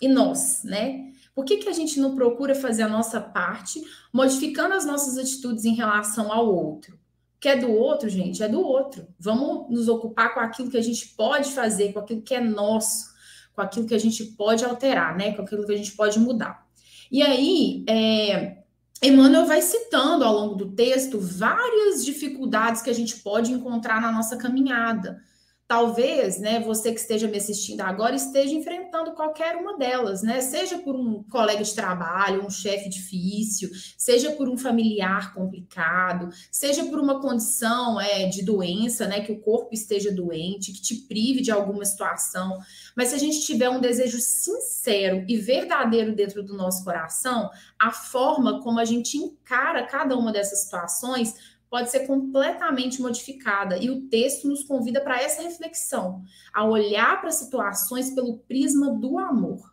E 0.00 0.08
nós, 0.08 0.62
né? 0.64 1.12
Por 1.34 1.44
que, 1.44 1.58
que 1.58 1.68
a 1.68 1.72
gente 1.72 2.00
não 2.00 2.14
procura 2.14 2.54
fazer 2.54 2.82
a 2.82 2.88
nossa 2.88 3.20
parte, 3.20 3.80
modificando 4.12 4.74
as 4.74 4.84
nossas 4.84 5.18
atitudes 5.18 5.64
em 5.64 5.74
relação 5.74 6.32
ao 6.32 6.52
outro? 6.52 6.98
Que 7.38 7.50
é 7.50 7.56
do 7.56 7.70
outro, 7.70 8.08
gente, 8.08 8.42
é 8.42 8.48
do 8.48 8.60
outro. 8.60 9.06
Vamos 9.18 9.70
nos 9.70 9.88
ocupar 9.88 10.34
com 10.34 10.40
aquilo 10.40 10.70
que 10.70 10.76
a 10.76 10.82
gente 10.82 11.08
pode 11.10 11.50
fazer, 11.50 11.92
com 11.92 12.00
aquilo 12.00 12.22
que 12.22 12.34
é 12.34 12.40
nosso, 12.40 13.12
com 13.52 13.60
aquilo 13.60 13.86
que 13.86 13.94
a 13.94 14.00
gente 14.00 14.24
pode 14.24 14.64
alterar, 14.64 15.16
né? 15.16 15.32
Com 15.32 15.42
aquilo 15.42 15.64
que 15.64 15.72
a 15.72 15.76
gente 15.76 15.92
pode 15.92 16.18
mudar. 16.18 16.66
E 17.10 17.22
aí, 17.22 17.84
é, 17.88 18.58
Emmanuel 19.00 19.46
vai 19.46 19.62
citando 19.62 20.24
ao 20.24 20.34
longo 20.34 20.56
do 20.56 20.72
texto 20.72 21.20
várias 21.20 22.04
dificuldades 22.04 22.82
que 22.82 22.90
a 22.90 22.94
gente 22.94 23.18
pode 23.18 23.52
encontrar 23.52 24.00
na 24.00 24.10
nossa 24.10 24.36
caminhada 24.36 25.22
talvez, 25.68 26.40
né, 26.40 26.60
você 26.60 26.90
que 26.92 26.98
esteja 26.98 27.28
me 27.28 27.36
assistindo 27.36 27.82
agora 27.82 28.16
esteja 28.16 28.54
enfrentando 28.54 29.12
qualquer 29.12 29.54
uma 29.54 29.76
delas, 29.76 30.22
né? 30.22 30.40
Seja 30.40 30.78
por 30.78 30.96
um 30.96 31.22
colega 31.24 31.62
de 31.62 31.74
trabalho, 31.74 32.42
um 32.44 32.48
chefe 32.48 32.88
difícil, 32.88 33.68
seja 33.98 34.32
por 34.32 34.48
um 34.48 34.56
familiar 34.56 35.34
complicado, 35.34 36.30
seja 36.50 36.86
por 36.86 36.98
uma 36.98 37.20
condição 37.20 38.00
é, 38.00 38.26
de 38.26 38.42
doença, 38.42 39.06
né, 39.06 39.20
que 39.20 39.30
o 39.30 39.40
corpo 39.40 39.68
esteja 39.74 40.10
doente, 40.10 40.72
que 40.72 40.80
te 40.80 40.94
prive 41.02 41.42
de 41.42 41.50
alguma 41.50 41.84
situação. 41.84 42.58
Mas 42.96 43.08
se 43.08 43.16
a 43.16 43.18
gente 43.18 43.42
tiver 43.42 43.68
um 43.68 43.80
desejo 43.80 44.18
sincero 44.20 45.22
e 45.28 45.36
verdadeiro 45.36 46.14
dentro 46.14 46.42
do 46.42 46.56
nosso 46.56 46.82
coração, 46.82 47.50
a 47.78 47.90
forma 47.90 48.62
como 48.62 48.80
a 48.80 48.86
gente 48.86 49.18
encara 49.18 49.84
cada 49.84 50.16
uma 50.16 50.32
dessas 50.32 50.62
situações 50.62 51.57
pode 51.70 51.90
ser 51.90 52.06
completamente 52.06 53.00
modificada 53.00 53.76
e 53.76 53.90
o 53.90 54.02
texto 54.08 54.48
nos 54.48 54.64
convida 54.64 55.00
para 55.00 55.20
essa 55.20 55.42
reflexão, 55.42 56.22
a 56.52 56.64
olhar 56.64 57.20
para 57.20 57.30
situações 57.30 58.10
pelo 58.10 58.38
prisma 58.38 58.92
do 58.94 59.18
amor. 59.18 59.72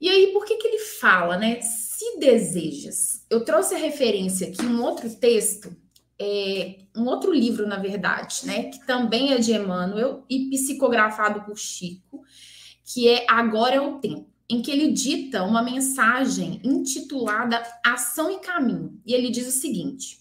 E 0.00 0.08
aí, 0.08 0.32
por 0.32 0.44
que, 0.44 0.56
que 0.56 0.66
ele 0.66 0.80
fala, 0.80 1.36
né? 1.38 1.60
Se 1.60 2.18
desejas. 2.18 3.24
Eu 3.30 3.44
trouxe 3.44 3.74
a 3.74 3.78
referência 3.78 4.48
aqui, 4.48 4.62
um 4.62 4.82
outro 4.82 5.08
texto, 5.16 5.74
é, 6.18 6.80
um 6.96 7.06
outro 7.06 7.32
livro, 7.32 7.66
na 7.66 7.78
verdade, 7.78 8.40
né? 8.44 8.64
Que 8.64 8.86
também 8.86 9.32
é 9.32 9.38
de 9.38 9.52
Emmanuel 9.52 10.24
e 10.28 10.50
psicografado 10.50 11.42
por 11.42 11.58
Chico, 11.58 12.22
que 12.84 13.08
é 13.08 13.24
Agora 13.28 13.76
é 13.76 13.80
o 13.80 13.98
Tempo, 13.98 14.28
em 14.48 14.60
que 14.60 14.70
ele 14.70 14.92
dita 14.92 15.42
uma 15.42 15.62
mensagem 15.62 16.60
intitulada 16.62 17.62
Ação 17.84 18.30
e 18.30 18.40
Caminho. 18.40 19.00
E 19.06 19.14
ele 19.14 19.30
diz 19.30 19.48
o 19.48 19.58
seguinte: 19.58 20.18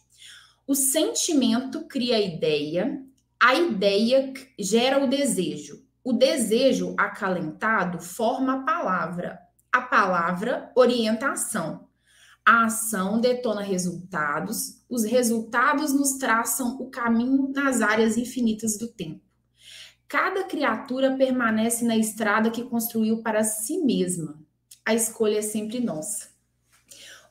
o 0.66 0.76
sentimento 0.76 1.86
cria 1.88 2.16
a 2.16 2.22
ideia, 2.22 3.04
a 3.42 3.54
ideia 3.56 4.34
gera 4.58 5.04
o 5.04 5.08
desejo. 5.08 5.84
O 6.04 6.14
desejo 6.14 6.96
acalentado 6.98 8.00
forma 8.00 8.54
a 8.54 8.64
palavra. 8.64 9.40
A 9.72 9.82
palavra 9.82 10.72
orienta 10.76 11.28
a 11.28 11.32
ação. 11.34 11.88
A 12.46 12.66
ação 12.66 13.20
detona 13.20 13.62
resultados, 13.62 14.84
os 14.90 15.06
resultados 15.06 15.94
nos 15.94 16.18
traçam 16.18 16.78
o 16.78 16.90
caminho 16.90 17.52
nas 17.54 17.82
áreas 17.82 18.18
infinitas 18.18 18.78
do 18.78 18.88
tempo. 18.88 19.22
Cada 20.10 20.44
criatura 20.44 21.16
permanece 21.16 21.86
na 21.86 21.98
estrada 21.98 22.52
que 22.52 22.64
construiu 22.64 23.22
para 23.22 23.44
si 23.44 23.80
mesma. 23.80 24.40
A 24.86 24.94
escolha 24.94 25.40
é 25.40 25.42
sempre 25.42 25.80
nossa. 25.80 26.33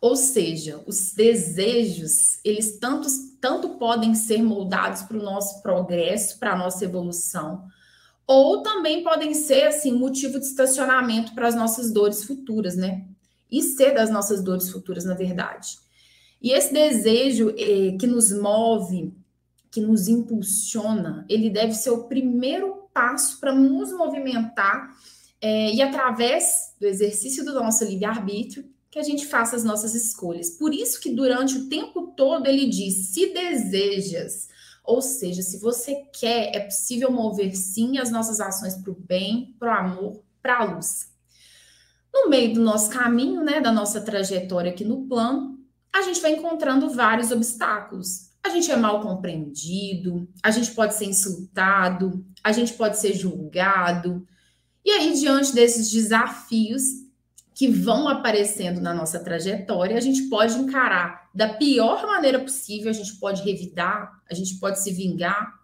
Ou 0.03 0.17
seja, 0.17 0.83
os 0.87 1.15
desejos, 1.15 2.41
eles 2.45 2.79
tanto, 2.79 3.09
tanto 3.41 3.71
podem 3.79 4.15
ser 4.15 4.43
moldados 4.43 5.03
para 5.03 5.17
o 5.17 5.23
nosso 5.23 5.63
progresso, 5.63 6.39
para 6.39 6.53
a 6.53 6.59
nossa 6.59 6.85
evolução, 6.85 7.65
ou 8.27 8.63
também 8.63 9.03
podem 9.03 9.33
ser 9.33 9.69
assim 9.69 9.93
motivo 9.93 10.39
de 10.39 10.45
estacionamento 10.45 11.35
para 11.35 11.49
as 11.49 11.55
nossas 11.55 11.91
dores 11.91 12.25
futuras, 12.25 12.77
né? 12.77 13.07
e 13.53 13.63
ser 13.63 13.93
das 13.93 14.09
nossas 14.09 14.43
dores 14.43 14.71
futuras, 14.71 15.05
na 15.05 15.13
verdade. 15.13 15.77
E 16.41 16.53
esse 16.53 16.73
desejo 16.73 17.51
eh, 17.51 17.97
que 18.01 18.07
nos 18.07 18.33
move, 18.33 19.13
que 19.71 19.81
nos 19.81 20.09
impulsiona, 20.09 21.27
ele 21.29 21.51
deve 21.51 21.75
ser 21.75 21.91
o 21.91 22.05
primeiro 22.05 22.89
passo 22.95 23.39
para 23.39 23.55
nos 23.55 23.93
movimentar 23.93 24.97
eh, 25.41 25.75
e 25.75 25.83
através 25.83 26.75
do 26.81 26.87
exercício 26.87 27.45
do 27.45 27.53
nosso 27.53 27.85
livre-arbítrio 27.85 28.65
que 28.93 28.99
a 28.99 29.03
gente 29.03 29.27
faça 29.27 29.57
as 29.57 29.65
nossas 29.65 29.95
escolhas. 29.95 30.51
Por 30.51 30.75
isso 30.75 31.01
que 31.01 31.15
durante 31.15 31.57
o 31.57 31.69
tempo 31.69 32.13
todo 32.15 32.47
ele 32.47 32.69
diz: 32.69 33.09
se 33.09 33.33
desejas, 33.33 34.49
ou 34.85 35.01
seja, 35.01 35.41
se 35.41 35.59
você 35.59 35.95
quer, 36.13 36.55
é 36.55 36.61
possível 36.61 37.11
mover 37.11 37.57
sim 37.57 37.97
as 37.97 38.11
nossas 38.11 38.39
ações 38.39 38.77
para 38.77 38.93
o 38.93 38.97
bem, 38.97 39.57
para 39.59 39.71
o 39.71 39.79
amor, 39.79 40.23
para 40.43 40.59
a 40.59 40.65
luz. 40.65 41.11
No 42.13 42.29
meio 42.29 42.53
do 42.53 42.61
nosso 42.61 42.91
caminho, 42.91 43.43
né, 43.43 43.63
da 43.63 43.73
nossa 43.73 44.03
trajetória 44.03 44.71
aqui 44.71 44.85
no 44.85 45.07
plano, 45.07 45.59
a 45.91 46.03
gente 46.03 46.21
vai 46.21 46.33
encontrando 46.33 46.91
vários 46.91 47.31
obstáculos. 47.31 48.31
A 48.45 48.51
gente 48.51 48.71
é 48.71 48.77
mal 48.77 49.01
compreendido, 49.01 50.29
a 50.43 50.51
gente 50.51 50.73
pode 50.73 50.95
ser 50.95 51.07
insultado, 51.07 52.27
a 52.45 52.53
gente 52.53 52.75
pode 52.75 52.99
ser 52.99 53.15
julgado. 53.15 54.27
E 54.85 54.91
aí, 54.91 55.19
diante 55.19 55.55
desses 55.55 55.91
desafios 55.91 57.02
que 57.63 57.69
vão 57.69 58.09
aparecendo 58.09 58.81
na 58.81 58.93
nossa 58.93 59.21
trajetória, 59.21 59.97
a 59.97 60.01
gente 60.01 60.23
pode 60.23 60.55
encarar 60.55 61.31
da 61.33 61.49
pior 61.49 62.05
maneira 62.09 62.41
possível, 62.41 62.91
a 62.91 62.93
gente 62.93 63.15
pode 63.21 63.41
revidar, 63.45 64.21
a 64.29 64.35
gente 64.35 64.57
pode 64.59 64.81
se 64.81 64.91
vingar, 64.91 65.61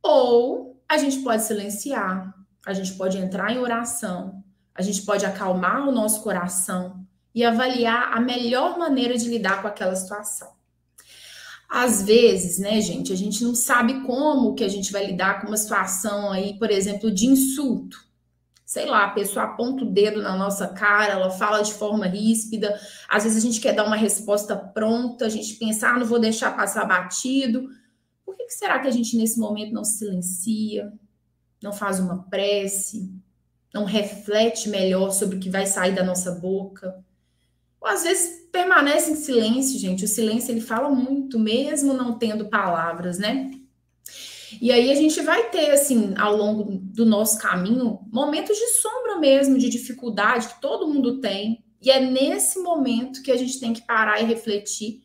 ou 0.00 0.80
a 0.88 0.96
gente 0.96 1.18
pode 1.18 1.42
silenciar, 1.42 2.32
a 2.64 2.72
gente 2.72 2.92
pode 2.92 3.18
entrar 3.18 3.52
em 3.52 3.58
oração, 3.58 4.44
a 4.72 4.80
gente 4.80 5.02
pode 5.02 5.26
acalmar 5.26 5.88
o 5.88 5.90
nosso 5.90 6.22
coração 6.22 7.04
e 7.34 7.42
avaliar 7.42 8.16
a 8.16 8.20
melhor 8.20 8.78
maneira 8.78 9.18
de 9.18 9.28
lidar 9.28 9.60
com 9.60 9.66
aquela 9.66 9.96
situação. 9.96 10.52
Às 11.68 12.00
vezes, 12.00 12.60
né, 12.60 12.80
gente, 12.80 13.12
a 13.12 13.16
gente 13.16 13.42
não 13.42 13.56
sabe 13.56 14.02
como 14.02 14.54
que 14.54 14.62
a 14.62 14.68
gente 14.68 14.92
vai 14.92 15.04
lidar 15.04 15.40
com 15.40 15.48
uma 15.48 15.56
situação 15.56 16.30
aí, 16.30 16.56
por 16.56 16.70
exemplo, 16.70 17.10
de 17.10 17.26
insulto. 17.26 18.07
Sei 18.68 18.84
lá, 18.84 19.06
a 19.06 19.10
pessoa 19.12 19.46
aponta 19.46 19.82
o 19.82 19.90
dedo 19.90 20.20
na 20.20 20.36
nossa 20.36 20.68
cara, 20.68 21.14
ela 21.14 21.30
fala 21.30 21.62
de 21.62 21.72
forma 21.72 22.06
ríspida, 22.06 22.78
às 23.08 23.24
vezes 23.24 23.38
a 23.38 23.40
gente 23.40 23.62
quer 23.62 23.72
dar 23.72 23.86
uma 23.86 23.96
resposta 23.96 24.54
pronta, 24.54 25.24
a 25.24 25.28
gente 25.30 25.54
pensa, 25.54 25.88
ah, 25.88 25.98
não 25.98 26.04
vou 26.04 26.18
deixar 26.18 26.54
passar 26.54 26.84
batido. 26.84 27.66
Por 28.26 28.36
que, 28.36 28.44
que 28.44 28.52
será 28.52 28.78
que 28.78 28.86
a 28.86 28.90
gente 28.90 29.16
nesse 29.16 29.40
momento 29.40 29.72
não 29.72 29.84
silencia, 29.84 30.92
não 31.62 31.72
faz 31.72 31.98
uma 31.98 32.24
prece, 32.24 33.10
não 33.72 33.86
reflete 33.86 34.68
melhor 34.68 35.12
sobre 35.12 35.38
o 35.38 35.40
que 35.40 35.48
vai 35.48 35.64
sair 35.64 35.94
da 35.94 36.04
nossa 36.04 36.32
boca. 36.32 37.02
Ou 37.80 37.88
às 37.88 38.02
vezes 38.02 38.50
permanece 38.52 39.12
em 39.12 39.16
silêncio, 39.16 39.78
gente. 39.78 40.04
O 40.04 40.08
silêncio 40.08 40.52
ele 40.52 40.60
fala 40.60 40.90
muito, 40.90 41.38
mesmo 41.38 41.94
não 41.94 42.18
tendo 42.18 42.50
palavras, 42.50 43.18
né? 43.18 43.50
E 44.60 44.72
aí 44.72 44.90
a 44.90 44.94
gente 44.94 45.20
vai 45.20 45.50
ter, 45.50 45.70
assim, 45.70 46.14
ao 46.16 46.36
longo 46.36 46.64
do 46.64 47.04
nosso 47.04 47.38
caminho, 47.38 48.00
momentos 48.10 48.56
de 48.56 48.66
sombra 48.68 49.18
mesmo, 49.18 49.58
de 49.58 49.68
dificuldade 49.68 50.48
que 50.48 50.60
todo 50.60 50.88
mundo 50.88 51.20
tem. 51.20 51.64
E 51.80 51.90
é 51.90 52.00
nesse 52.00 52.58
momento 52.58 53.22
que 53.22 53.30
a 53.30 53.36
gente 53.36 53.60
tem 53.60 53.72
que 53.72 53.82
parar 53.82 54.20
e 54.20 54.24
refletir 54.24 55.02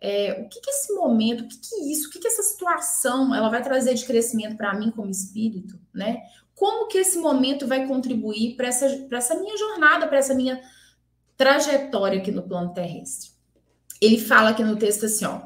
é, 0.00 0.40
o 0.44 0.48
que, 0.48 0.60
que 0.60 0.70
esse 0.70 0.94
momento, 0.94 1.42
o 1.42 1.48
que, 1.48 1.58
que 1.58 1.92
isso, 1.92 2.08
o 2.08 2.10
que, 2.10 2.20
que 2.20 2.28
essa 2.28 2.42
situação 2.42 3.34
ela 3.34 3.48
vai 3.48 3.62
trazer 3.62 3.94
de 3.94 4.04
crescimento 4.04 4.56
para 4.56 4.72
mim 4.78 4.90
como 4.90 5.10
espírito, 5.10 5.78
né? 5.92 6.22
como 6.58 6.88
que 6.88 6.98
esse 6.98 7.18
momento 7.18 7.68
vai 7.68 7.86
contribuir 7.86 8.56
para 8.56 8.66
essa, 8.66 8.86
essa 9.12 9.36
minha 9.36 9.56
jornada, 9.56 10.08
para 10.08 10.18
essa 10.18 10.34
minha 10.34 10.60
trajetória 11.36 12.18
aqui 12.18 12.32
no 12.32 12.42
plano 12.42 12.74
terrestre. 12.74 13.30
Ele 14.00 14.18
fala 14.18 14.50
aqui 14.50 14.64
no 14.64 14.76
texto 14.76 15.06
assim, 15.06 15.24
ó. 15.24 15.40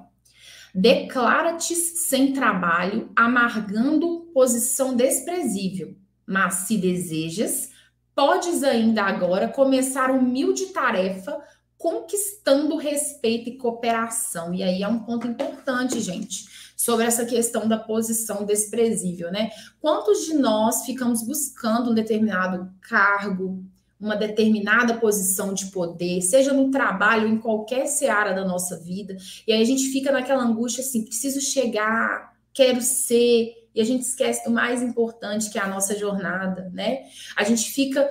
Declara-te 0.74 1.74
sem 1.74 2.32
trabalho, 2.32 3.11
amargando 3.14 4.30
posição 4.32 4.96
desprezível, 4.96 5.94
mas 6.26 6.54
se 6.66 6.78
desejas, 6.78 7.70
podes 8.14 8.62
ainda 8.62 9.02
agora 9.02 9.48
começar 9.48 10.11
humilde 10.11 10.66
tarefa 10.66 11.38
conquistando 11.76 12.76
respeito 12.76 13.50
e 13.50 13.56
cooperação. 13.56 14.54
E 14.54 14.62
aí 14.62 14.82
é 14.82 14.88
um 14.88 15.00
ponto 15.00 15.26
importante, 15.26 16.00
gente 16.00 16.46
sobre 16.82 17.06
essa 17.06 17.24
questão 17.24 17.68
da 17.68 17.78
posição 17.78 18.44
desprezível, 18.44 19.30
né? 19.30 19.50
Quantos 19.80 20.24
de 20.24 20.35
nós 20.35 20.85
ficamos 20.85 21.22
buscando 21.22 21.92
um 21.92 21.94
determinado 21.94 22.72
cargo, 22.80 23.64
uma 24.03 24.17
determinada 24.17 24.95
posição 24.95 25.55
de 25.55 25.67
poder, 25.67 26.21
seja 26.21 26.53
no 26.53 26.73
trabalho, 26.73 27.29
em 27.29 27.38
qualquer 27.38 27.87
seara 27.87 28.33
da 28.33 28.45
nossa 28.45 28.77
vida, 28.79 29.17
e 29.47 29.53
aí 29.53 29.62
a 29.62 29.65
gente 29.65 29.85
fica 29.85 30.11
naquela 30.11 30.43
angústia 30.43 30.83
assim, 30.83 31.05
preciso 31.05 31.41
chegar, 31.41 32.37
quero 32.53 32.83
ser, 32.83 33.53
e 33.73 33.81
a 33.81 33.85
gente 33.85 34.03
esquece 34.03 34.45
do 34.45 34.51
mais 34.51 34.83
importante 34.83 35.51
que 35.51 35.59
é 35.59 35.62
a 35.62 35.69
nossa 35.69 35.97
jornada, 35.97 36.69
né? 36.75 37.05
A 37.37 37.45
gente 37.45 37.71
fica 37.71 38.11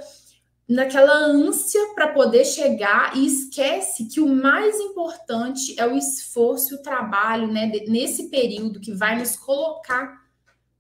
naquela 0.67 1.13
ânsia 1.13 1.81
para 1.93 2.07
poder 2.07 2.45
chegar 2.45 3.17
e 3.17 3.25
esquece 3.25 4.05
que 4.05 4.21
o 4.21 4.27
mais 4.27 4.79
importante 4.79 5.75
é 5.77 5.85
o 5.85 5.97
esforço 5.97 6.73
e 6.73 6.77
o 6.77 6.81
trabalho, 6.81 7.51
né, 7.51 7.69
nesse 7.87 8.29
período 8.29 8.79
que 8.79 8.93
vai 8.93 9.19
nos 9.19 9.35
colocar 9.35 10.21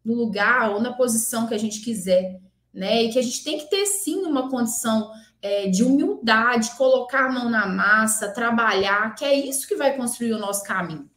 no 0.03 0.15
lugar 0.15 0.71
ou 0.71 0.79
na 0.79 0.93
posição 0.93 1.45
que 1.45 1.53
a 1.53 1.57
gente 1.57 1.81
quiser, 1.81 2.39
né, 2.73 3.03
e 3.03 3.11
que 3.11 3.19
a 3.19 3.21
gente 3.21 3.43
tem 3.43 3.57
que 3.57 3.69
ter 3.69 3.85
sim 3.85 4.23
uma 4.23 4.49
condição 4.49 5.11
é, 5.41 5.67
de 5.67 5.83
humildade, 5.83 6.75
colocar 6.77 7.25
a 7.25 7.31
mão 7.31 7.49
na 7.49 7.67
massa, 7.67 8.33
trabalhar, 8.33 9.15
que 9.15 9.25
é 9.25 9.33
isso 9.33 9.67
que 9.67 9.75
vai 9.75 9.95
construir 9.95 10.33
o 10.33 10.39
nosso 10.39 10.63
caminho. 10.63 11.09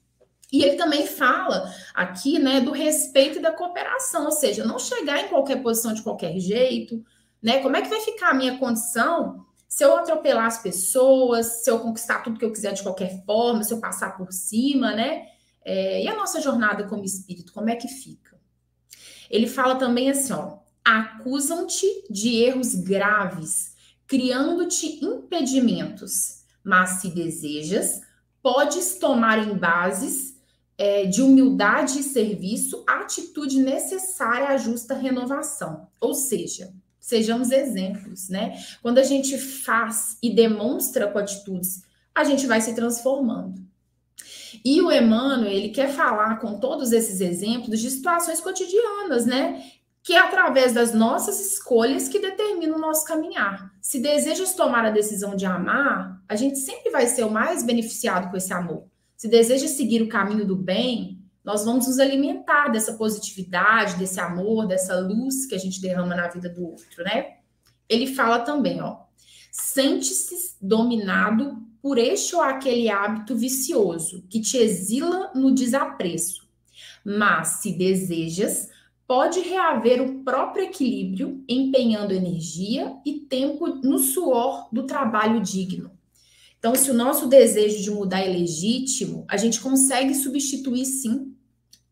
E 0.53 0.63
ele 0.63 0.77
também 0.77 1.07
fala 1.07 1.73
aqui, 1.93 2.39
né, 2.39 2.61
do 2.61 2.71
respeito 2.71 3.39
e 3.39 3.43
da 3.43 3.53
cooperação, 3.53 4.27
ou 4.27 4.33
seja, 4.33 4.65
não 4.65 4.79
chegar 4.79 5.21
em 5.21 5.29
qualquer 5.29 5.63
posição 5.63 5.93
de 5.93 6.03
qualquer 6.03 6.39
jeito, 6.39 7.05
né? 7.43 7.59
Como 7.61 7.77
é 7.77 7.83
que 7.83 7.89
vai 7.89 8.01
ficar 8.01 8.31
a 8.31 8.35
minha 8.35 8.57
condição 8.57 9.45
se 9.69 9.85
eu 9.85 9.97
atropelar 9.97 10.47
as 10.47 10.63
pessoas, 10.63 11.65
se 11.65 11.71
eu 11.71 11.81
conquistar 11.81 12.23
tudo 12.23 12.39
que 12.39 12.45
eu 12.45 12.53
quiser 12.53 12.73
de 12.73 12.85
qualquer 12.85 13.25
forma, 13.25 13.65
se 13.65 13.75
eu 13.75 13.81
passar 13.81 14.17
por 14.17 14.33
cima, 14.33 14.93
né? 14.93 15.27
É, 15.65 16.03
e 16.05 16.07
a 16.07 16.15
nossa 16.15 16.41
jornada 16.41 16.85
como 16.85 17.05
espírito, 17.05 17.53
como 17.53 17.69
é 17.69 17.75
que 17.75 17.89
fica? 17.89 18.39
Ele 19.29 19.49
fala 19.49 19.75
também 19.75 20.09
assim, 20.09 20.33
ó, 20.33 20.59
acusam-te 20.85 21.87
de 22.11 22.37
erros 22.43 22.75
graves, 22.75 23.75
criando-te 24.07 25.05
impedimentos, 25.05 26.43
mas 26.63 27.01
se 27.01 27.09
desejas, 27.09 28.03
podes 28.43 28.99
tomar 28.99 29.39
em 29.39 29.57
bases 29.57 30.35
é, 30.77 31.07
de 31.07 31.23
humildade 31.23 32.01
e 32.01 32.03
serviço 32.03 32.85
a 32.87 33.01
atitude 33.01 33.59
necessária 33.59 34.49
à 34.49 34.57
justa 34.57 34.95
renovação. 34.95 35.89
Ou 36.01 36.13
seja, 36.13 36.73
Sejamos 37.05 37.51
exemplos, 37.51 38.31
né? 38.31 38.59
Quando 38.81 38.97
a 38.97 39.03
gente 39.03 39.37
faz 39.37 40.17
e 40.23 40.35
demonstra 40.35 41.07
com 41.07 41.19
atitudes, 41.19 41.83
a 42.15 42.25
gente 42.25 42.47
vai 42.47 42.63
se 42.63 42.75
transformando. 42.75 43.61
E 44.65 44.81
o 44.81 44.91
Emmanuel, 44.91 45.53
ele 45.53 45.69
quer 45.69 45.91
falar 45.91 46.37
com 46.37 46.59
todos 46.59 46.93
esses 46.93 47.21
exemplos 47.21 47.79
de 47.79 47.91
situações 47.91 48.41
cotidianas, 48.41 49.27
né? 49.27 49.63
Que 50.05 50.13
é 50.13 50.21
através 50.21 50.73
das 50.73 50.95
nossas 50.95 51.41
escolhas 51.41 52.09
que 52.09 52.21
determina 52.21 52.77
o 52.77 52.81
nosso 52.81 53.05
caminhar. 53.05 53.73
Se 53.81 53.99
desejas 53.99 54.55
tomar 54.55 54.85
a 54.85 54.91
decisão 54.91 55.35
de 55.35 55.47
amar, 55.47 56.23
a 56.29 56.37
gente 56.37 56.59
sempre 56.59 56.91
vai 56.91 57.07
ser 57.09 57.25
o 57.25 57.31
mais 57.31 57.65
beneficiado 57.65 58.31
com 58.31 58.37
esse 58.37 58.53
amor. 58.53 58.85
se 59.17 59.29
deseja 59.29 59.67
seguir 59.67 60.03
o 60.03 60.09
caminho 60.09 60.45
do 60.45 60.55
bem, 60.55 61.25
nós 61.45 61.65
vamos 61.65 61.87
nos 61.87 61.99
alimentar 61.99 62.69
dessa 62.69 62.95
positividade, 62.95 63.97
desse 63.97 64.19
amor, 64.19 64.67
dessa 64.67 64.99
luz 64.99 65.47
que 65.47 65.55
a 65.55 65.59
gente 65.59 65.81
derrama 65.81 66.15
na 66.15 66.29
vida 66.29 66.49
do 66.49 66.65
outro, 66.65 67.05
né? 67.05 67.39
Ele 67.89 68.07
fala 68.15 68.41
também, 68.41 68.81
ó, 68.81 69.05
sente-se 69.53 70.57
dominado 70.61 71.63
por 71.83 71.99
este 71.99 72.35
ou 72.35 72.41
aquele 72.41 72.89
hábito 72.89 73.37
vicioso 73.37 74.25
que 74.31 74.41
te 74.41 74.57
exila 74.57 75.31
no 75.35 75.55
desapreço. 75.55 76.49
Mas 77.05 77.61
se 77.61 77.73
desejas, 77.73 78.71
pode 79.07 79.41
reaver 79.41 80.03
o 80.03 80.25
próprio 80.25 80.65
equilíbrio, 80.65 81.45
empenhando 81.49 82.15
energia 82.15 82.97
e 83.05 83.21
tempo 83.21 83.67
no 83.67 83.99
suor 83.99 84.69
do 84.73 84.85
trabalho 84.85 85.41
digno. 85.41 85.91
Então, 86.59 86.75
se 86.75 86.91
o 86.91 86.95
nosso 86.95 87.27
desejo 87.27 87.83
de 87.83 87.91
mudar 87.91 88.21
é 88.21 88.29
legítimo, 88.29 89.27
a 89.29 89.37
gente 89.37 89.61
consegue 89.61 90.15
substituir 90.15 90.87
sim 90.87 91.35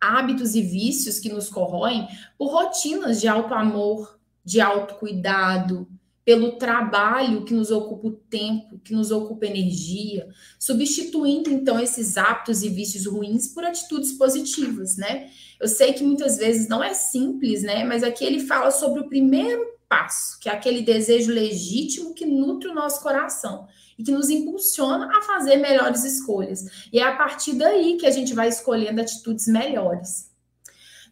hábitos 0.01 0.55
e 0.55 0.63
vícios 0.63 1.19
que 1.19 1.29
nos 1.29 1.49
corroem 1.49 2.09
por 2.39 2.51
rotinas 2.51 3.21
de 3.21 3.29
alto 3.29 3.53
amor, 3.53 4.19
de 4.45 4.61
autocuidado, 4.61 5.87
pelo 6.25 6.53
trabalho 6.53 7.45
que 7.45 7.53
nos 7.53 7.71
ocupa 7.71 8.09
o 8.09 8.13
tempo, 8.13 8.79
que 8.79 8.95
nos 8.95 9.11
ocupa 9.11 9.47
energia, 9.47 10.29
substituindo 10.59 11.51
então 11.51 11.79
esses 11.79 12.17
hábitos 12.17 12.63
e 12.63 12.69
vícios 12.69 13.07
ruins 13.07 13.49
por 13.49 13.65
atitudes 13.65 14.13
positivas, 14.13 14.97
né? 14.97 15.31
Eu 15.63 15.69
sei 15.69 15.93
que 15.93 16.03
muitas 16.03 16.39
vezes 16.39 16.67
não 16.67 16.83
é 16.83 16.93
simples, 16.93 17.63
né? 17.63 17.85
Mas 17.85 18.03
aqui 18.03 18.25
ele 18.25 18.41
fala 18.41 18.73
sobre 18.73 19.01
o 19.01 19.09
primeiro 19.09 19.65
passo, 19.89 20.37
que 20.41 20.49
é 20.49 20.53
aquele 20.53 20.83
desejo 20.83 21.31
legítimo 21.31 22.15
que 22.15 22.27
nutre 22.27 22.69
o 22.69 22.75
nosso 22.75 23.01
coração 23.01 23.69
e 23.97 24.03
que 24.03 24.11
nos 24.11 24.29
impulsiona 24.29 25.17
a 25.17 25.23
fazer 25.23 25.59
melhores 25.59 26.03
escolhas. 26.03 26.89
E 26.93 26.99
é 26.99 27.05
a 27.05 27.15
partir 27.15 27.53
daí 27.53 27.97
que 27.97 28.07
a 28.07 28.11
gente 28.11 28.35
vai 28.35 28.49
escolhendo 28.49 29.01
atitudes 29.01 29.47
melhores. 29.47 30.33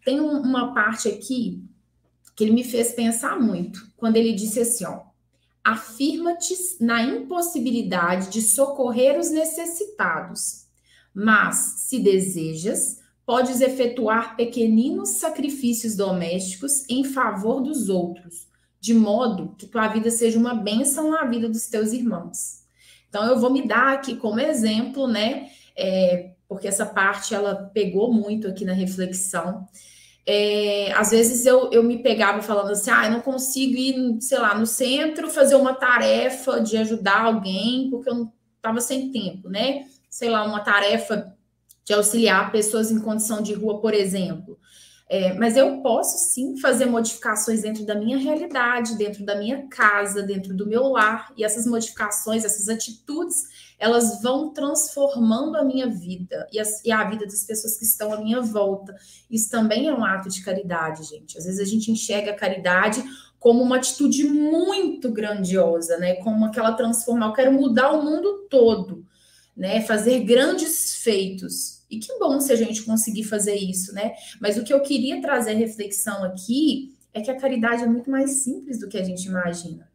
Tem 0.04 0.20
um, 0.20 0.40
uma 0.40 0.74
parte 0.74 1.06
aqui 1.06 1.62
que 2.34 2.42
ele 2.42 2.52
me 2.52 2.64
fez 2.64 2.90
pensar 2.90 3.38
muito, 3.38 3.86
quando 3.96 4.16
ele 4.16 4.32
disse 4.32 4.58
assim, 4.58 4.84
ó, 4.84 5.02
afirma-te 5.62 6.56
na 6.80 7.04
impossibilidade 7.04 8.30
de 8.30 8.42
socorrer 8.42 9.16
os 9.16 9.30
necessitados, 9.30 10.66
mas 11.14 11.84
se 11.86 12.00
desejas, 12.00 12.99
podes 13.30 13.60
efetuar 13.60 14.34
pequeninos 14.34 15.10
sacrifícios 15.10 15.94
domésticos 15.94 16.84
em 16.88 17.04
favor 17.04 17.60
dos 17.60 17.88
outros, 17.88 18.48
de 18.80 18.92
modo 18.92 19.54
que 19.56 19.66
tua 19.66 19.86
vida 19.86 20.10
seja 20.10 20.36
uma 20.36 20.52
bênção 20.52 21.12
na 21.12 21.24
vida 21.24 21.48
dos 21.48 21.68
teus 21.68 21.92
irmãos. 21.92 22.64
Então 23.08 23.24
eu 23.28 23.38
vou 23.38 23.48
me 23.52 23.68
dar 23.68 23.92
aqui 23.92 24.16
como 24.16 24.40
exemplo, 24.40 25.06
né? 25.06 25.48
É, 25.76 26.32
porque 26.48 26.66
essa 26.66 26.84
parte 26.84 27.32
ela 27.32 27.70
pegou 27.72 28.12
muito 28.12 28.48
aqui 28.48 28.64
na 28.64 28.72
reflexão 28.72 29.68
é, 30.26 30.92
às 30.92 31.12
vezes 31.12 31.46
eu, 31.46 31.70
eu 31.72 31.84
me 31.84 32.02
pegava 32.02 32.42
falando 32.42 32.72
assim, 32.72 32.90
ah, 32.90 33.06
eu 33.06 33.12
não 33.12 33.20
consigo 33.20 33.76
ir, 33.76 34.20
sei 34.20 34.38
lá, 34.40 34.58
no 34.58 34.66
centro 34.66 35.30
fazer 35.30 35.54
uma 35.54 35.74
tarefa 35.74 36.60
de 36.60 36.76
ajudar 36.76 37.22
alguém, 37.22 37.88
porque 37.90 38.10
eu 38.10 38.14
não 38.14 38.32
estava 38.56 38.80
sem 38.80 39.12
tempo, 39.12 39.48
né? 39.48 39.86
Sei 40.08 40.28
lá, 40.28 40.44
uma 40.44 40.60
tarefa 40.60 41.32
de 41.90 41.94
auxiliar 41.94 42.52
pessoas 42.52 42.92
em 42.92 43.00
condição 43.00 43.42
de 43.42 43.52
rua, 43.52 43.80
por 43.80 43.92
exemplo. 43.92 44.56
É, 45.08 45.34
mas 45.34 45.56
eu 45.56 45.82
posso 45.82 46.18
sim 46.32 46.56
fazer 46.56 46.86
modificações 46.86 47.62
dentro 47.62 47.84
da 47.84 47.96
minha 47.96 48.16
realidade, 48.16 48.96
dentro 48.96 49.26
da 49.26 49.34
minha 49.34 49.66
casa, 49.66 50.22
dentro 50.22 50.54
do 50.54 50.68
meu 50.68 50.84
lar, 50.84 51.32
e 51.36 51.42
essas 51.42 51.66
modificações, 51.66 52.44
essas 52.44 52.68
atitudes, 52.68 53.42
elas 53.76 54.22
vão 54.22 54.52
transformando 54.52 55.56
a 55.56 55.64
minha 55.64 55.88
vida 55.88 56.46
e 56.52 56.60
a, 56.60 56.62
e 56.84 56.92
a, 56.92 57.02
vida 57.10 57.26
das 57.26 57.42
pessoas 57.42 57.76
que 57.76 57.84
estão 57.84 58.12
à 58.12 58.20
minha 58.20 58.40
volta. 58.40 58.94
Isso 59.28 59.50
também 59.50 59.88
é 59.88 59.92
um 59.92 60.04
ato 60.04 60.28
de 60.28 60.44
caridade, 60.44 61.02
gente. 61.02 61.36
Às 61.36 61.44
vezes 61.44 61.58
a 61.58 61.64
gente 61.64 61.90
enxerga 61.90 62.30
a 62.30 62.36
caridade 62.36 63.02
como 63.40 63.64
uma 63.64 63.78
atitude 63.78 64.28
muito 64.28 65.10
grandiosa, 65.10 65.96
né? 65.96 66.14
Como 66.22 66.44
aquela 66.44 66.70
transformar, 66.70 67.26
eu 67.26 67.32
quero 67.32 67.52
mudar 67.52 67.90
o 67.90 68.04
mundo 68.04 68.46
todo, 68.48 69.04
né? 69.56 69.80
Fazer 69.80 70.20
grandes 70.20 70.94
feitos. 71.02 71.79
E 71.90 71.98
que 71.98 72.18
bom 72.18 72.40
se 72.40 72.52
a 72.52 72.56
gente 72.56 72.82
conseguir 72.84 73.24
fazer 73.24 73.56
isso, 73.56 73.92
né? 73.92 74.14
Mas 74.40 74.56
o 74.56 74.62
que 74.62 74.72
eu 74.72 74.80
queria 74.80 75.20
trazer 75.20 75.54
reflexão 75.54 76.22
aqui 76.22 76.94
é 77.12 77.20
que 77.20 77.30
a 77.30 77.36
caridade 77.36 77.82
é 77.82 77.86
muito 77.86 78.10
mais 78.10 78.42
simples 78.44 78.78
do 78.78 78.88
que 78.88 78.96
a 78.96 79.02
gente 79.02 79.24
imagina. 79.26 79.90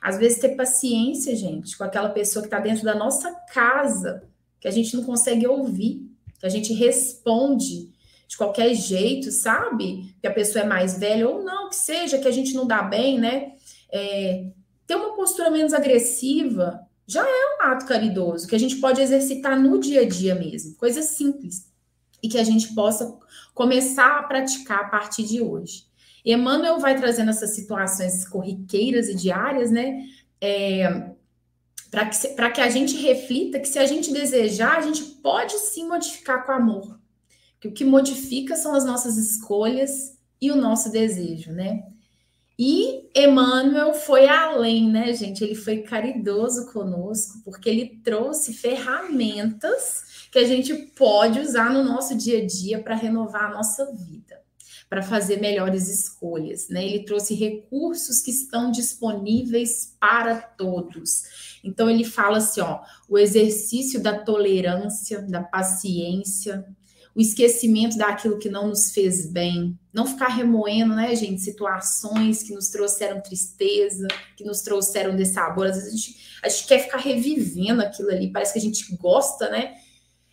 Às 0.00 0.16
vezes, 0.16 0.38
ter 0.38 0.50
paciência, 0.50 1.34
gente, 1.34 1.76
com 1.76 1.84
aquela 1.84 2.08
pessoa 2.08 2.42
que 2.42 2.46
está 2.46 2.60
dentro 2.60 2.84
da 2.84 2.94
nossa 2.94 3.32
casa, 3.52 4.22
que 4.60 4.68
a 4.68 4.70
gente 4.70 4.96
não 4.96 5.04
consegue 5.04 5.46
ouvir, 5.46 6.08
que 6.38 6.46
a 6.46 6.48
gente 6.48 6.72
responde 6.72 7.90
de 8.26 8.36
qualquer 8.36 8.72
jeito, 8.74 9.30
sabe? 9.32 10.14
Que 10.20 10.26
a 10.28 10.32
pessoa 10.32 10.64
é 10.64 10.66
mais 10.66 10.98
velha 10.98 11.28
ou 11.28 11.42
não, 11.42 11.68
que 11.68 11.76
seja, 11.76 12.18
que 12.18 12.28
a 12.28 12.32
gente 12.32 12.54
não 12.54 12.66
dá 12.66 12.80
bem, 12.82 13.18
né? 13.18 13.52
É, 13.92 14.46
ter 14.86 14.94
uma 14.94 15.16
postura 15.16 15.50
menos 15.50 15.74
agressiva 15.74 16.80
já 17.10 17.26
é 17.26 17.56
um 17.58 17.72
ato 17.72 17.86
caridoso 17.86 18.46
que 18.46 18.54
a 18.54 18.58
gente 18.58 18.76
pode 18.76 19.00
exercitar 19.00 19.60
no 19.60 19.80
dia 19.80 20.02
a 20.02 20.08
dia 20.08 20.32
mesmo, 20.34 20.76
coisa 20.76 21.02
simples 21.02 21.68
e 22.22 22.28
que 22.28 22.38
a 22.38 22.44
gente 22.44 22.72
possa 22.72 23.18
começar 23.52 24.18
a 24.18 24.22
praticar 24.22 24.80
a 24.80 24.88
partir 24.88 25.24
de 25.24 25.42
hoje. 25.42 25.86
Emmanuel 26.24 26.78
vai 26.78 26.96
trazendo 26.96 27.30
essas 27.30 27.54
situações 27.56 28.28
corriqueiras 28.28 29.08
e 29.08 29.14
diárias, 29.14 29.72
né? 29.72 30.04
É, 30.40 31.10
para 31.90 32.06
que, 32.06 32.54
que 32.54 32.60
a 32.60 32.70
gente 32.70 32.96
reflita 32.96 33.58
que 33.58 33.66
se 33.66 33.78
a 33.78 33.86
gente 33.86 34.12
desejar, 34.12 34.78
a 34.78 34.82
gente 34.82 35.02
pode 35.02 35.58
sim 35.58 35.88
modificar 35.88 36.46
com 36.46 36.52
amor. 36.52 37.00
Que 37.58 37.66
o 37.66 37.72
que 37.72 37.84
modifica 37.84 38.54
são 38.54 38.72
as 38.72 38.84
nossas 38.84 39.16
escolhas 39.16 40.16
e 40.40 40.52
o 40.52 40.56
nosso 40.56 40.92
desejo, 40.92 41.50
né? 41.50 41.82
E 42.62 43.08
Emmanuel 43.16 43.94
foi 43.94 44.28
além, 44.28 44.86
né, 44.86 45.14
gente? 45.14 45.42
Ele 45.42 45.54
foi 45.54 45.78
caridoso 45.78 46.70
conosco, 46.70 47.40
porque 47.42 47.70
ele 47.70 47.98
trouxe 48.04 48.52
ferramentas 48.52 50.28
que 50.30 50.38
a 50.38 50.44
gente 50.44 50.74
pode 50.94 51.40
usar 51.40 51.72
no 51.72 51.82
nosso 51.82 52.14
dia 52.14 52.42
a 52.42 52.46
dia 52.46 52.78
para 52.78 52.94
renovar 52.94 53.44
a 53.44 53.54
nossa 53.54 53.90
vida 53.92 54.38
para 54.90 55.02
fazer 55.02 55.40
melhores 55.40 55.88
escolhas. 55.88 56.68
Né? 56.68 56.84
Ele 56.84 57.04
trouxe 57.04 57.32
recursos 57.32 58.20
que 58.20 58.32
estão 58.32 58.72
disponíveis 58.72 59.96
para 60.00 60.34
todos. 60.34 61.22
Então 61.62 61.88
ele 61.88 62.02
fala 62.02 62.38
assim, 62.38 62.60
ó, 62.60 62.80
o 63.08 63.16
exercício 63.16 64.02
da 64.02 64.18
tolerância, 64.18 65.22
da 65.22 65.44
paciência, 65.44 66.66
o 67.14 67.20
esquecimento 67.20 67.98
daquilo 67.98 68.38
que 68.38 68.48
não 68.48 68.68
nos 68.68 68.92
fez 68.92 69.26
bem, 69.26 69.78
não 69.92 70.06
ficar 70.06 70.28
remoendo, 70.28 70.94
né, 70.94 71.14
gente, 71.14 71.40
situações 71.40 72.42
que 72.42 72.54
nos 72.54 72.68
trouxeram 72.68 73.20
tristeza, 73.20 74.06
que 74.36 74.44
nos 74.44 74.60
trouxeram 74.60 75.16
dessabor. 75.16 75.66
Às 75.66 75.76
vezes 75.76 75.88
a 75.88 75.96
gente, 75.96 76.38
a 76.42 76.48
gente 76.48 76.66
quer 76.66 76.78
ficar 76.78 76.98
revivendo 76.98 77.82
aquilo 77.82 78.10
ali, 78.10 78.32
parece 78.32 78.52
que 78.52 78.58
a 78.58 78.62
gente 78.62 78.96
gosta, 78.96 79.50
né? 79.50 79.74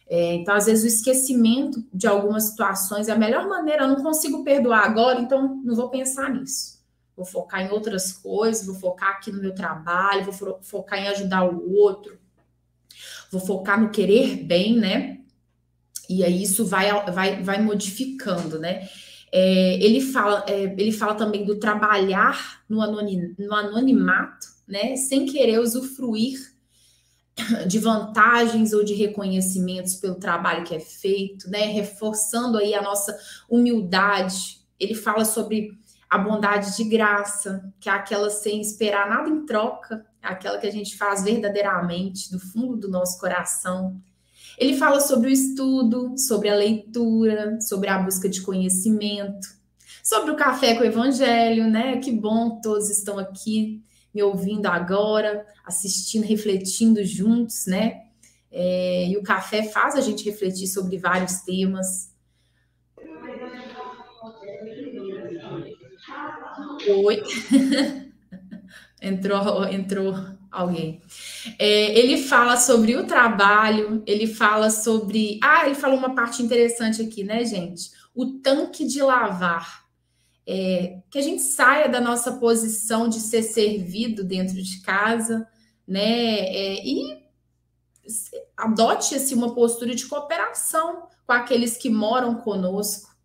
É, 0.09 0.35
então, 0.35 0.55
às 0.55 0.67
vezes, 0.67 0.85
o 0.85 0.87
esquecimento 0.87 1.83
de 1.93 2.07
algumas 2.07 2.43
situações 2.45 3.09
é 3.09 3.11
a 3.11 3.17
melhor 3.17 3.47
maneira. 3.47 3.83
Eu 3.83 3.89
não 3.89 4.01
consigo 4.01 4.43
perdoar 4.43 4.85
agora, 4.85 5.19
então 5.19 5.61
não 5.63 5.75
vou 5.75 5.89
pensar 5.89 6.29
nisso. 6.33 6.77
Vou 7.15 7.25
focar 7.25 7.61
em 7.61 7.71
outras 7.71 8.13
coisas, 8.13 8.65
vou 8.65 8.75
focar 8.75 9.09
aqui 9.09 9.31
no 9.31 9.41
meu 9.41 9.53
trabalho, 9.53 10.31
vou 10.31 10.59
focar 10.61 10.99
em 10.99 11.07
ajudar 11.09 11.43
o 11.43 11.73
outro, 11.73 12.17
vou 13.31 13.41
focar 13.41 13.81
no 13.81 13.89
querer 13.89 14.43
bem, 14.43 14.77
né? 14.77 15.16
E 16.09 16.23
aí 16.23 16.43
isso 16.43 16.65
vai, 16.65 16.89
vai, 17.11 17.43
vai 17.43 17.61
modificando, 17.61 18.59
né? 18.59 18.87
É, 19.31 19.73
ele, 19.83 19.99
fala, 19.99 20.45
é, 20.47 20.63
ele 20.77 20.91
fala 20.91 21.15
também 21.15 21.43
do 21.43 21.59
trabalhar 21.59 22.63
no, 22.69 22.81
anonim, 22.81 23.35
no 23.37 23.53
anonimato, 23.53 24.47
né? 24.67 24.95
Sem 24.95 25.25
querer 25.25 25.59
usufruir 25.59 26.39
de 27.67 27.77
vantagens 27.77 28.73
ou 28.73 28.83
de 28.83 28.93
reconhecimentos 28.93 29.95
pelo 29.95 30.15
trabalho 30.15 30.63
que 30.63 30.73
é 30.73 30.79
feito, 30.79 31.49
né? 31.49 31.65
Reforçando 31.65 32.57
aí 32.57 32.73
a 32.73 32.81
nossa 32.81 33.17
humildade. 33.49 34.61
Ele 34.79 34.95
fala 34.95 35.25
sobre 35.25 35.71
a 36.09 36.17
bondade 36.17 36.75
de 36.77 36.83
graça, 36.85 37.71
que 37.79 37.89
é 37.89 37.91
aquela 37.91 38.29
sem 38.29 38.61
esperar 38.61 39.09
nada 39.09 39.29
em 39.29 39.45
troca, 39.45 40.05
é 40.23 40.27
aquela 40.27 40.57
que 40.57 40.67
a 40.67 40.71
gente 40.71 40.97
faz 40.97 41.23
verdadeiramente 41.23 42.31
do 42.31 42.39
fundo 42.39 42.77
do 42.77 42.89
nosso 42.89 43.19
coração. 43.19 44.01
Ele 44.57 44.75
fala 44.75 44.99
sobre 44.99 45.29
o 45.29 45.31
estudo, 45.31 46.17
sobre 46.17 46.49
a 46.49 46.55
leitura, 46.55 47.61
sobre 47.61 47.89
a 47.89 47.99
busca 47.99 48.27
de 48.27 48.41
conhecimento, 48.41 49.47
sobre 50.03 50.31
o 50.31 50.35
café 50.35 50.73
com 50.73 50.81
o 50.81 50.85
evangelho, 50.85 51.69
né? 51.69 51.97
Que 51.97 52.11
bom 52.11 52.59
todos 52.59 52.89
estão 52.89 53.19
aqui 53.19 53.83
me 54.13 54.23
ouvindo 54.23 54.65
agora, 54.65 55.45
assistindo, 55.63 56.25
refletindo 56.25 57.03
juntos, 57.03 57.67
né? 57.67 58.01
É, 58.51 59.07
e 59.09 59.17
o 59.17 59.21
café 59.21 59.61
faz 59.61 59.95
a 59.95 60.01
gente 60.01 60.25
refletir 60.25 60.67
sobre 60.67 60.97
vários 60.97 61.41
temas. 61.41 62.11
Oi. 67.05 67.21
entrou, 68.99 69.65
entrou 69.65 70.36
alguém. 70.61 71.01
É, 71.59 71.97
ele 71.97 72.17
fala 72.17 72.57
sobre 72.57 72.95
o 72.95 73.05
trabalho, 73.05 74.03
ele 74.05 74.27
fala 74.27 74.69
sobre. 74.69 75.39
Ah, 75.43 75.65
ele 75.65 75.75
falou 75.75 75.97
uma 75.97 76.15
parte 76.15 76.41
interessante 76.41 77.01
aqui, 77.01 77.23
né, 77.23 77.45
gente? 77.45 77.91
O 78.13 78.25
tanque 78.39 78.85
de 78.85 79.01
lavar. 79.01 79.85
É, 80.49 80.99
que 81.11 81.19
a 81.19 81.21
gente 81.21 81.41
saia 81.41 81.89
da 81.89 81.99
nossa 81.99 82.33
posição 82.33 83.09
de 83.09 83.19
ser 83.19 83.43
servido 83.43 84.23
dentro 84.23 84.55
de 84.55 84.81
casa, 84.81 85.45
né? 85.85 86.39
É, 86.39 86.85
e 86.85 87.27
adote 88.55 89.15
assim, 89.15 89.35
uma 89.35 89.53
postura 89.53 89.93
de 89.93 90.05
cooperação 90.05 91.07
com 91.25 91.33
aqueles 91.33 91.75
que 91.75 91.89
moram 91.89 92.35
conosco. 92.35 93.15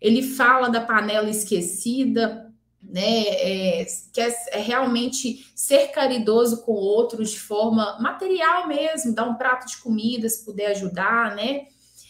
Ele 0.00 0.22
fala 0.22 0.68
da 0.68 0.80
panela 0.80 1.28
esquecida, 1.28 2.47
né? 2.88 3.26
É, 3.28 3.86
quer 4.12 4.34
é 4.50 4.60
realmente 4.60 5.46
ser 5.54 5.88
caridoso 5.88 6.62
com 6.62 6.72
outros 6.72 7.30
de 7.30 7.40
forma 7.40 7.98
material 8.00 8.66
mesmo, 8.66 9.14
dar 9.14 9.28
um 9.28 9.34
prato 9.34 9.66
de 9.66 9.76
comida 9.78 10.28
se 10.28 10.44
puder 10.44 10.70
ajudar, 10.70 11.36
né? 11.36 11.66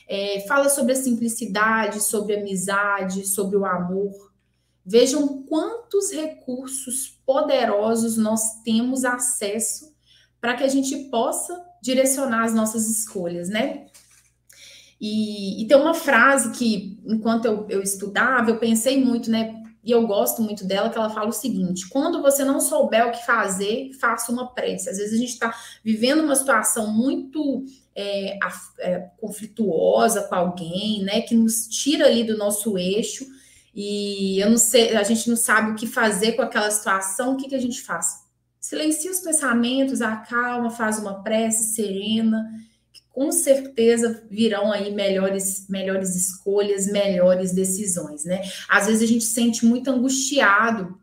É, 0.08 0.44
fala 0.48 0.68
sobre 0.68 0.92
a 0.92 0.96
simplicidade, 0.96 2.00
sobre 2.00 2.36
a 2.36 2.40
amizade, 2.40 3.26
sobre 3.26 3.56
o 3.56 3.66
amor. 3.66 4.32
Vejam 4.86 5.42
quantos 5.42 6.10
recursos 6.12 7.20
poderosos 7.26 8.16
nós 8.16 8.62
temos 8.64 9.04
acesso 9.04 9.94
para 10.40 10.54
que 10.54 10.64
a 10.64 10.68
gente 10.68 10.96
possa 11.10 11.62
direcionar 11.82 12.44
as 12.44 12.54
nossas 12.54 12.88
escolhas, 12.88 13.48
né? 13.48 13.86
E, 15.00 15.62
e, 15.62 15.68
tem 15.68 15.76
uma 15.76 15.94
frase 15.94 16.50
que, 16.52 16.98
enquanto 17.04 17.44
eu, 17.44 17.66
eu 17.68 17.82
estudava, 17.82 18.50
eu 18.50 18.58
pensei 18.58 19.04
muito, 19.04 19.30
né? 19.30 19.62
E 19.88 19.90
eu 19.90 20.06
gosto 20.06 20.42
muito 20.42 20.66
dela, 20.66 20.90
que 20.90 20.98
ela 20.98 21.08
fala 21.08 21.30
o 21.30 21.32
seguinte: 21.32 21.88
quando 21.88 22.20
você 22.20 22.44
não 22.44 22.60
souber 22.60 23.08
o 23.08 23.10
que 23.10 23.24
fazer, 23.24 23.90
faça 23.98 24.30
uma 24.30 24.52
prece. 24.52 24.90
Às 24.90 24.98
vezes 24.98 25.14
a 25.14 25.16
gente 25.16 25.32
está 25.32 25.58
vivendo 25.82 26.22
uma 26.22 26.36
situação 26.36 26.92
muito 26.92 27.64
é, 27.96 28.38
é, 28.80 29.08
conflituosa 29.16 30.24
com 30.24 30.34
alguém, 30.34 31.02
né, 31.02 31.22
que 31.22 31.34
nos 31.34 31.66
tira 31.68 32.04
ali 32.04 32.22
do 32.22 32.36
nosso 32.36 32.76
eixo, 32.76 33.26
e 33.74 34.38
eu 34.38 34.50
não 34.50 34.58
sei, 34.58 34.94
a 34.94 35.02
gente 35.02 35.26
não 35.26 35.36
sabe 35.36 35.70
o 35.70 35.74
que 35.74 35.86
fazer 35.86 36.32
com 36.32 36.42
aquela 36.42 36.70
situação, 36.70 37.32
o 37.32 37.36
que, 37.38 37.48
que 37.48 37.54
a 37.54 37.60
gente 37.60 37.80
faz? 37.80 38.26
Silencia 38.60 39.10
os 39.10 39.20
pensamentos, 39.20 40.02
acalma, 40.02 40.68
faz 40.68 40.98
uma 40.98 41.22
prece 41.22 41.74
serena 41.74 42.46
com 43.18 43.32
certeza 43.32 44.22
virão 44.30 44.70
aí 44.70 44.94
melhores, 44.94 45.66
melhores 45.68 46.14
escolhas, 46.14 46.86
melhores 46.86 47.50
decisões, 47.50 48.24
né? 48.24 48.42
Às 48.68 48.86
vezes 48.86 49.02
a 49.02 49.06
gente 49.06 49.24
se 49.24 49.32
sente 49.32 49.66
muito 49.66 49.90
angustiado 49.90 50.96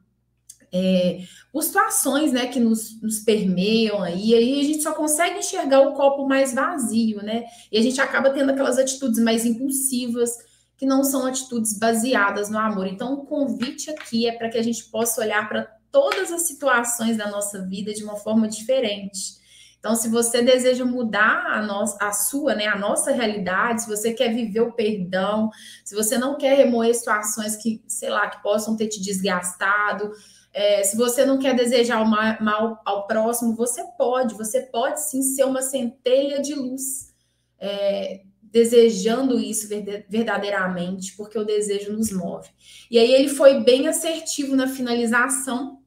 é, 0.71 1.19
por 1.51 1.61
situações, 1.61 2.31
né, 2.31 2.47
que 2.47 2.57
nos, 2.57 3.01
nos 3.01 3.19
permeiam 3.19 4.01
aí, 4.01 4.29
e 4.29 4.33
aí 4.33 4.61
a 4.61 4.63
gente 4.63 4.81
só 4.81 4.93
consegue 4.93 5.39
enxergar 5.39 5.81
o 5.81 5.93
copo 5.93 6.25
mais 6.25 6.53
vazio, 6.53 7.21
né? 7.21 7.43
E 7.69 7.77
a 7.77 7.81
gente 7.81 7.99
acaba 7.99 8.29
tendo 8.29 8.51
aquelas 8.51 8.77
atitudes 8.77 9.19
mais 9.19 9.45
impulsivas, 9.45 10.37
que 10.77 10.85
não 10.85 11.03
são 11.03 11.25
atitudes 11.25 11.77
baseadas 11.77 12.49
no 12.49 12.57
amor. 12.57 12.87
Então, 12.87 13.13
o 13.13 13.25
convite 13.25 13.89
aqui 13.89 14.25
é 14.25 14.31
para 14.31 14.47
que 14.47 14.57
a 14.57 14.63
gente 14.63 14.85
possa 14.85 15.19
olhar 15.19 15.49
para 15.49 15.69
todas 15.91 16.31
as 16.31 16.47
situações 16.47 17.17
da 17.17 17.29
nossa 17.29 17.61
vida 17.61 17.93
de 17.93 18.05
uma 18.05 18.15
forma 18.15 18.47
diferente 18.47 19.43
então, 19.85 19.95
se 19.95 20.09
você 20.09 20.41
deseja 20.41 20.83
mudar 20.83 21.45
a, 21.45 21.61
nossa, 21.61 21.95
a 22.01 22.11
sua, 22.11 22.55
né, 22.55 22.65
a 22.65 22.75
nossa 22.75 23.11
realidade, 23.11 23.83
se 23.83 23.87
você 23.87 24.13
quer 24.13 24.33
viver 24.33 24.61
o 24.61 24.71
perdão, 24.71 25.51
se 25.83 25.93
você 25.93 26.17
não 26.17 26.39
quer 26.39 26.57
remoer 26.57 26.95
situações 26.95 27.55
que, 27.55 27.83
sei 27.87 28.09
lá, 28.09 28.27
que 28.27 28.41
possam 28.41 28.75
ter 28.75 28.87
te 28.87 28.99
desgastado, 28.99 30.11
é, 30.51 30.81
se 30.81 30.97
você 30.97 31.23
não 31.23 31.37
quer 31.37 31.55
desejar 31.55 32.01
o 32.01 32.07
mal, 32.07 32.81
ao 32.83 33.05
próximo, 33.05 33.55
você 33.55 33.83
pode, 33.95 34.33
você 34.33 34.61
pode 34.61 35.01
sim 35.03 35.21
ser 35.21 35.43
uma 35.43 35.61
centelha 35.61 36.41
de 36.41 36.55
luz, 36.55 37.13
é, 37.59 38.21
desejando 38.41 39.39
isso 39.39 39.67
verdadeiramente, 40.09 41.15
porque 41.15 41.37
o 41.37 41.45
desejo 41.45 41.93
nos 41.93 42.11
move. 42.11 42.49
E 42.89 42.97
aí 42.97 43.13
ele 43.13 43.29
foi 43.29 43.63
bem 43.63 43.87
assertivo 43.87 44.55
na 44.55 44.67
finalização, 44.67 45.77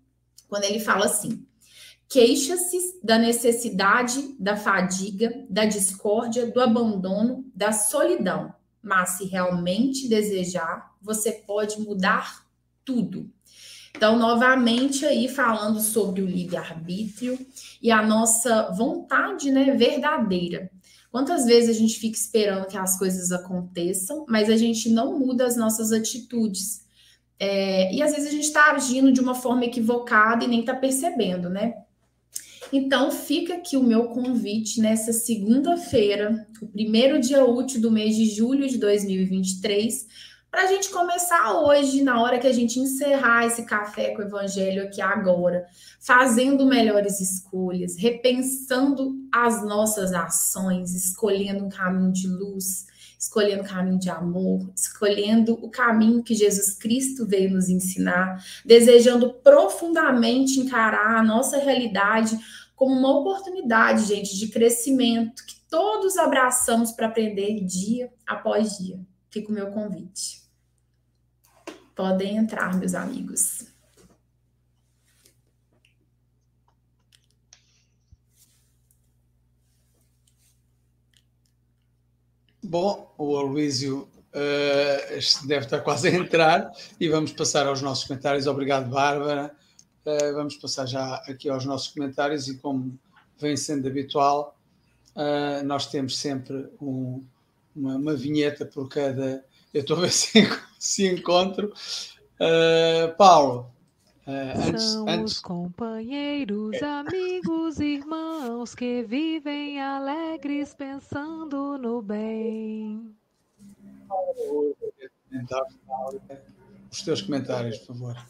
quando 0.48 0.62
ele 0.62 0.78
fala 0.78 1.06
assim: 1.06 1.47
Queixa-se 2.08 2.98
da 3.02 3.18
necessidade, 3.18 4.34
da 4.38 4.56
fadiga, 4.56 5.44
da 5.50 5.66
discórdia, 5.66 6.50
do 6.50 6.60
abandono, 6.60 7.44
da 7.54 7.70
solidão. 7.70 8.52
Mas 8.82 9.10
se 9.10 9.26
realmente 9.26 10.08
desejar, 10.08 10.94
você 11.02 11.32
pode 11.32 11.80
mudar 11.80 12.46
tudo. 12.84 13.30
Então, 13.94 14.18
novamente 14.18 15.04
aí 15.04 15.28
falando 15.28 15.80
sobre 15.80 16.22
o 16.22 16.26
livre-arbítrio 16.26 17.38
e 17.82 17.90
a 17.90 18.00
nossa 18.00 18.70
vontade, 18.70 19.50
né, 19.50 19.74
verdadeira. 19.74 20.70
Quantas 21.10 21.46
vezes 21.46 21.76
a 21.76 21.78
gente 21.78 21.98
fica 21.98 22.16
esperando 22.16 22.66
que 22.66 22.76
as 22.76 22.98
coisas 22.98 23.32
aconteçam, 23.32 24.24
mas 24.28 24.48
a 24.48 24.56
gente 24.56 24.88
não 24.88 25.18
muda 25.18 25.46
as 25.46 25.56
nossas 25.56 25.90
atitudes. 25.90 26.86
É, 27.38 27.92
e 27.92 28.02
às 28.02 28.12
vezes 28.12 28.28
a 28.28 28.32
gente 28.32 28.44
está 28.44 28.72
agindo 28.72 29.12
de 29.12 29.20
uma 29.20 29.34
forma 29.34 29.64
equivocada 29.64 30.44
e 30.44 30.48
nem 30.48 30.60
está 30.60 30.74
percebendo, 30.74 31.48
né? 31.48 31.74
Então, 32.72 33.10
fica 33.10 33.54
aqui 33.54 33.76
o 33.76 33.82
meu 33.82 34.08
convite 34.08 34.80
nessa 34.80 35.12
segunda-feira, 35.12 36.46
o 36.60 36.66
primeiro 36.66 37.18
dia 37.18 37.44
útil 37.44 37.80
do 37.80 37.90
mês 37.90 38.14
de 38.14 38.26
julho 38.26 38.68
de 38.68 38.76
2023, 38.76 40.06
para 40.50 40.62
a 40.62 40.66
gente 40.66 40.90
começar 40.90 41.60
hoje, 41.60 42.02
na 42.02 42.22
hora 42.22 42.38
que 42.38 42.46
a 42.46 42.52
gente 42.52 42.78
encerrar 42.78 43.46
esse 43.46 43.64
café 43.64 44.10
com 44.14 44.22
o 44.22 44.24
Evangelho 44.24 44.82
aqui 44.82 45.00
agora, 45.00 45.66
fazendo 46.00 46.66
melhores 46.66 47.20
escolhas, 47.20 47.96
repensando 47.98 49.14
as 49.32 49.62
nossas 49.64 50.12
ações, 50.12 50.94
escolhendo 50.94 51.64
um 51.64 51.68
caminho 51.68 52.12
de 52.12 52.28
luz, 52.28 52.86
escolhendo 53.18 53.62
o 53.62 53.68
caminho 53.68 53.98
de 53.98 54.08
amor, 54.08 54.70
escolhendo 54.74 55.54
o 55.54 55.68
caminho 55.68 56.22
que 56.22 56.34
Jesus 56.34 56.74
Cristo 56.74 57.26
veio 57.26 57.50
nos 57.50 57.68
ensinar, 57.68 58.44
desejando 58.64 59.34
profundamente 59.34 60.60
encarar 60.60 61.16
a 61.16 61.22
nossa 61.22 61.58
realidade 61.58 62.38
como 62.76 62.94
uma 62.94 63.18
oportunidade, 63.18 64.04
gente, 64.04 64.38
de 64.38 64.48
crescimento 64.48 65.44
que 65.44 65.56
todos 65.68 66.16
abraçamos 66.16 66.92
para 66.92 67.08
aprender 67.08 67.64
dia 67.64 68.12
após 68.24 68.78
dia. 68.78 69.00
Fica 69.30 69.50
o 69.50 69.54
meu 69.54 69.72
convite. 69.72 70.42
Podem 71.94 72.36
entrar, 72.36 72.78
meus 72.78 72.94
amigos. 72.94 73.67
Bom, 82.68 83.14
o 83.16 83.34
Aloísio 83.34 84.06
uh, 84.34 85.46
deve 85.46 85.64
estar 85.64 85.80
quase 85.80 86.08
a 86.08 86.12
entrar 86.12 86.70
e 87.00 87.08
vamos 87.08 87.32
passar 87.32 87.66
aos 87.66 87.80
nossos 87.80 88.04
comentários. 88.04 88.46
Obrigado, 88.46 88.90
Bárbara. 88.90 89.50
Uh, 90.04 90.34
vamos 90.34 90.54
passar 90.56 90.84
já 90.84 91.14
aqui 91.26 91.48
aos 91.48 91.64
nossos 91.64 91.88
comentários 91.88 92.46
e, 92.46 92.58
como 92.58 92.98
vem 93.40 93.56
sendo 93.56 93.88
habitual, 93.88 94.54
uh, 95.16 95.64
nós 95.64 95.86
temos 95.86 96.18
sempre 96.18 96.68
um, 96.78 97.24
uma, 97.74 97.96
uma, 97.96 98.14
vinheta 98.14 98.66
por 98.66 98.86
cada. 98.86 99.42
Eu 99.72 99.80
estou 99.80 99.96
a 99.96 100.00
ver 100.02 100.12
se, 100.12 100.46
se 100.78 101.06
encontro. 101.06 101.72
Paulo, 103.16 103.72
Uh, 104.28 104.68
antes, 104.68 104.82
São 104.82 105.08
antes... 105.08 105.32
os 105.32 105.40
companheiros, 105.40 106.82
amigos, 106.82 107.80
irmãos 107.80 108.74
que 108.74 109.02
vivem 109.02 109.80
alegres 109.80 110.74
pensando 110.74 111.78
no 111.78 112.02
bem. 112.02 113.16
Os 116.92 117.00
teus 117.00 117.22
comentários, 117.22 117.78
por 117.78 117.96
favor. 117.96 118.26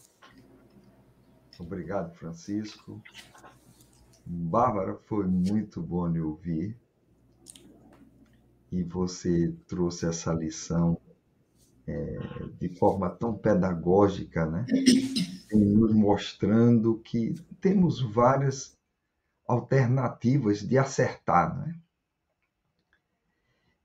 Obrigado, 1.59 2.15
Francisco. 2.15 3.01
Bárbara, 4.25 4.95
foi 5.03 5.27
muito 5.27 5.81
bom 5.81 6.07
lhe 6.07 6.21
ouvir. 6.21 6.77
E 8.71 8.83
você 8.83 9.53
trouxe 9.67 10.05
essa 10.05 10.31
lição 10.31 10.97
é, 11.85 12.19
de 12.57 12.69
forma 12.69 13.09
tão 13.09 13.33
pedagógica, 13.33 14.45
né? 14.45 14.65
Nos 15.55 15.93
mostrando 15.93 16.99
que 16.99 17.33
temos 17.59 18.01
várias 18.01 18.77
alternativas 19.47 20.59
de 20.59 20.77
acertar. 20.77 21.57
Né? 21.57 21.75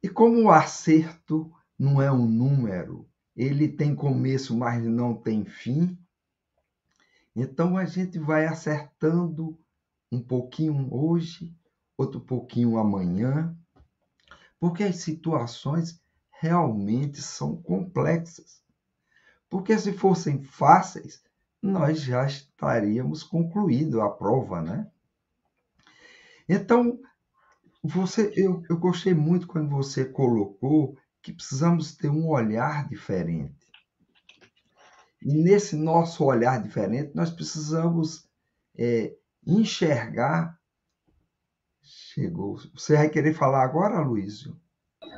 E 0.03 0.09
como 0.09 0.43
o 0.43 0.51
acerto 0.51 1.51
não 1.79 2.01
é 2.01 2.13
um 2.13 2.27
número, 2.27 3.09
ele 3.37 3.69
tem 3.69 3.95
começo, 3.95 4.57
mas 4.57 4.85
não 4.85 5.15
tem 5.15 5.45
fim, 5.45 5.99
então 7.35 7.77
a 7.77 7.85
gente 7.85 8.19
vai 8.19 8.47
acertando 8.47 9.59
um 10.11 10.23
pouquinho 10.23 10.89
hoje, 10.95 11.53
outro 11.97 12.21
pouquinho 12.21 12.79
amanhã, 12.79 13.57
porque 14.61 14.85
as 14.85 14.97
situações 14.99 16.01
realmente 16.31 17.21
são 17.21 17.57
complexas. 17.57 18.63
Porque 19.51 19.77
se 19.77 19.93
fossem 19.93 20.45
fáceis, 20.45 21.24
nós 21.65 22.03
já 22.03 22.27
estaríamos 22.27 23.23
concluído 23.23 24.03
a 24.03 24.11
prova, 24.11 24.61
né? 24.61 24.87
Então, 26.47 27.01
você, 27.83 28.31
eu, 28.37 28.63
eu 28.69 28.77
gostei 28.77 29.15
muito 29.15 29.47
quando 29.47 29.71
você 29.71 30.05
colocou 30.05 30.95
que 31.23 31.33
precisamos 31.33 31.97
ter 31.97 32.11
um 32.11 32.29
olhar 32.29 32.87
diferente. 32.87 33.73
E 35.23 35.33
nesse 35.33 35.75
nosso 35.75 36.23
olhar 36.23 36.63
diferente, 36.63 37.13
nós 37.15 37.31
precisamos 37.31 38.29
é, 38.77 39.17
enxergar. 39.47 40.61
Chegou. 41.83 42.59
Você 42.75 42.95
vai 42.95 43.09
querer 43.09 43.33
falar 43.33 43.65
agora, 43.65 44.01
Luísio? 44.01 44.61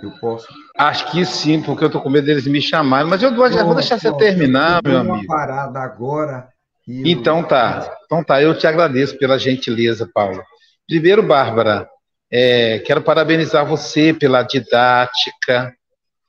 Eu 0.02 0.10
posso? 0.20 0.46
Acho 0.76 1.10
que 1.10 1.24
sim, 1.24 1.62
porque 1.62 1.84
eu 1.84 1.86
estou 1.86 2.00
com 2.00 2.10
medo 2.10 2.26
deles 2.26 2.46
me 2.46 2.60
chamarem, 2.60 3.08
mas 3.08 3.22
eu 3.22 3.34
vou, 3.34 3.48
vou 3.48 3.74
deixar 3.74 3.98
você 3.98 4.12
terminar, 4.16 4.82
meu 4.84 4.98
amigo. 4.98 5.14
uma 5.14 5.26
parada 5.26 5.80
agora. 5.80 6.48
Então 6.88 7.42
tá, 7.42 7.92
então 8.04 8.22
tá, 8.22 8.40
eu 8.40 8.56
te 8.56 8.66
agradeço 8.66 9.18
pela 9.18 9.38
gentileza, 9.38 10.08
Paulo. 10.12 10.42
Primeiro, 10.86 11.22
Bárbara, 11.22 11.88
é, 12.30 12.78
quero 12.80 13.02
parabenizar 13.02 13.66
você 13.66 14.12
pela 14.12 14.42
didática, 14.42 15.74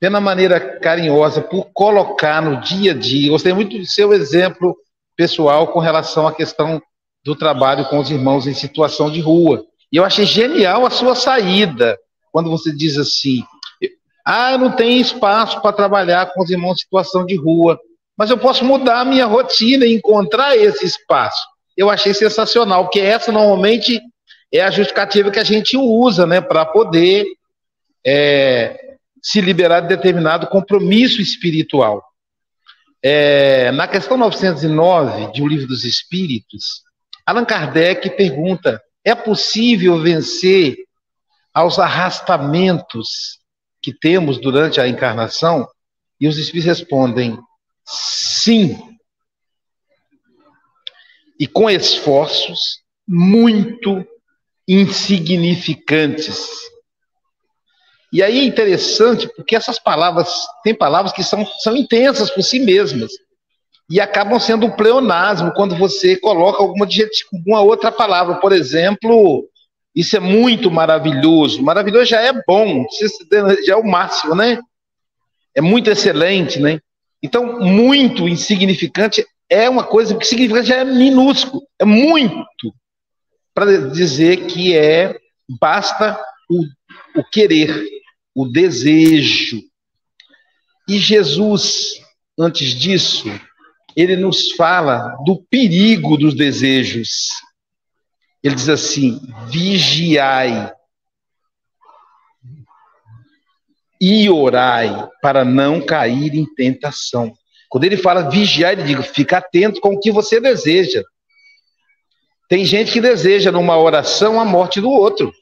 pela 0.00 0.20
maneira 0.20 0.58
carinhosa, 0.78 1.40
por 1.40 1.70
colocar 1.72 2.42
no 2.42 2.60
dia 2.60 2.92
a 2.92 2.94
dia. 2.94 3.30
Gostei 3.30 3.52
muito 3.52 3.78
do 3.78 3.86
seu 3.86 4.12
exemplo 4.12 4.76
pessoal 5.16 5.68
com 5.68 5.78
relação 5.78 6.26
à 6.26 6.32
questão 6.32 6.82
do 7.24 7.36
trabalho 7.36 7.84
com 7.86 7.98
os 7.98 8.10
irmãos 8.10 8.46
em 8.46 8.54
situação 8.54 9.10
de 9.10 9.20
rua. 9.20 9.64
E 9.92 9.96
eu 9.96 10.04
achei 10.04 10.24
genial 10.24 10.86
a 10.86 10.90
sua 10.90 11.14
saída, 11.14 11.98
quando 12.32 12.50
você 12.50 12.74
diz 12.74 12.96
assim: 12.96 13.42
ah, 14.30 14.58
não 14.58 14.70
tenho 14.70 15.00
espaço 15.00 15.58
para 15.62 15.72
trabalhar 15.72 16.26
com 16.34 16.42
os 16.42 16.50
irmãos 16.50 16.74
em 16.74 16.80
situação 16.80 17.24
de 17.24 17.34
rua, 17.34 17.80
mas 18.14 18.28
eu 18.28 18.36
posso 18.36 18.62
mudar 18.62 19.00
a 19.00 19.04
minha 19.06 19.24
rotina 19.24 19.86
e 19.86 19.94
encontrar 19.94 20.54
esse 20.54 20.84
espaço. 20.84 21.42
Eu 21.74 21.88
achei 21.88 22.12
sensacional, 22.12 22.84
porque 22.84 23.00
essa 23.00 23.32
normalmente 23.32 23.98
é 24.52 24.60
a 24.60 24.70
justificativa 24.70 25.30
que 25.30 25.38
a 25.38 25.44
gente 25.44 25.78
usa 25.78 26.26
né, 26.26 26.42
para 26.42 26.66
poder 26.66 27.24
é, 28.06 28.96
se 29.22 29.40
liberar 29.40 29.80
de 29.80 29.88
determinado 29.88 30.46
compromisso 30.48 31.22
espiritual. 31.22 32.04
É, 33.02 33.72
na 33.72 33.88
questão 33.88 34.18
909 34.18 35.32
de 35.32 35.42
O 35.42 35.48
Livro 35.48 35.66
dos 35.66 35.84
Espíritos, 35.86 36.82
Allan 37.24 37.46
Kardec 37.46 38.10
pergunta: 38.10 38.78
é 39.02 39.14
possível 39.14 39.98
vencer 39.98 40.76
aos 41.54 41.78
arrastamentos 41.78 43.38
que 43.80 43.92
temos 43.92 44.40
durante 44.40 44.80
a 44.80 44.88
encarnação? 44.88 45.68
E 46.20 46.26
os 46.26 46.38
espíritos 46.38 46.78
respondem: 46.78 47.38
sim. 47.84 48.78
E 51.38 51.46
com 51.46 51.70
esforços 51.70 52.82
muito 53.06 54.04
insignificantes. 54.66 56.48
E 58.12 58.22
aí 58.22 58.40
é 58.40 58.44
interessante 58.44 59.28
porque 59.36 59.54
essas 59.54 59.78
palavras, 59.78 60.46
tem 60.64 60.74
palavras 60.74 61.12
que 61.12 61.22
são, 61.22 61.46
são 61.60 61.76
intensas 61.76 62.30
por 62.30 62.42
si 62.42 62.58
mesmas 62.58 63.12
e 63.90 64.00
acabam 64.00 64.38
sendo 64.38 64.66
um 64.66 64.70
pleonasmo 64.70 65.52
quando 65.54 65.76
você 65.76 66.16
coloca 66.16 66.62
alguma, 66.62 66.86
alguma 67.32 67.60
outra 67.62 67.90
palavra. 67.90 68.36
Por 68.36 68.52
exemplo, 68.52 69.48
isso 69.98 70.16
é 70.16 70.20
muito 70.20 70.70
maravilhoso. 70.70 71.60
Maravilhoso 71.60 72.04
já 72.04 72.20
é 72.20 72.32
bom, 72.46 72.86
já 73.66 73.72
é 73.72 73.76
o 73.76 73.84
máximo, 73.84 74.32
né? 74.32 74.60
É 75.52 75.60
muito 75.60 75.90
excelente, 75.90 76.60
né? 76.60 76.78
Então, 77.20 77.58
muito 77.58 78.28
insignificante 78.28 79.26
é 79.50 79.68
uma 79.68 79.82
coisa 79.82 80.16
que 80.16 80.24
significante 80.24 80.72
é 80.72 80.84
minúsculo, 80.84 81.64
é 81.80 81.84
muito 81.84 82.72
para 83.52 83.88
dizer 83.88 84.46
que 84.46 84.76
é 84.76 85.18
basta 85.60 86.16
o, 86.48 86.62
o 87.20 87.24
querer, 87.24 87.84
o 88.32 88.46
desejo. 88.46 89.60
E 90.88 90.96
Jesus, 90.98 92.00
antes 92.38 92.72
disso, 92.72 93.28
ele 93.96 94.14
nos 94.14 94.52
fala 94.52 95.16
do 95.24 95.44
perigo 95.50 96.16
dos 96.16 96.34
desejos. 96.36 97.30
Ele 98.42 98.54
diz 98.54 98.68
assim: 98.68 99.20
vigiai 99.48 100.72
e 104.00 104.30
orai 104.30 105.08
para 105.20 105.44
não 105.44 105.80
cair 105.80 106.34
em 106.34 106.46
tentação. 106.54 107.32
Quando 107.68 107.84
ele 107.84 107.96
fala 107.96 108.30
vigiar, 108.30 108.72
ele 108.72 108.82
diz: 108.82 109.06
fica 109.08 109.38
atento 109.38 109.80
com 109.80 109.94
o 109.94 110.00
que 110.00 110.10
você 110.10 110.40
deseja. 110.40 111.02
Tem 112.48 112.64
gente 112.64 112.92
que 112.92 113.00
deseja 113.00 113.52
numa 113.52 113.78
oração 113.78 114.40
a 114.40 114.44
morte 114.44 114.80
do 114.80 114.90
outro, 114.90 115.32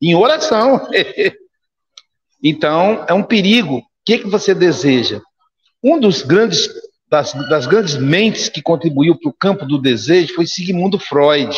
em 0.00 0.14
oração. 0.14 0.88
então, 2.42 3.04
é 3.06 3.12
um 3.12 3.22
perigo. 3.22 3.78
O 3.78 3.82
que, 4.04 4.18
que 4.18 4.28
você 4.28 4.54
deseja? 4.54 5.20
Um 5.82 5.98
dos 6.00 6.22
grandes 6.22 6.68
das, 7.08 7.32
das 7.48 7.66
grandes 7.66 7.96
mentes 7.96 8.48
que 8.48 8.62
contribuiu 8.62 9.16
para 9.16 9.28
o 9.28 9.34
campo 9.34 9.64
do 9.66 9.78
desejo 9.78 10.34
foi 10.34 10.46
Sigmund 10.46 10.98
Freud, 10.98 11.54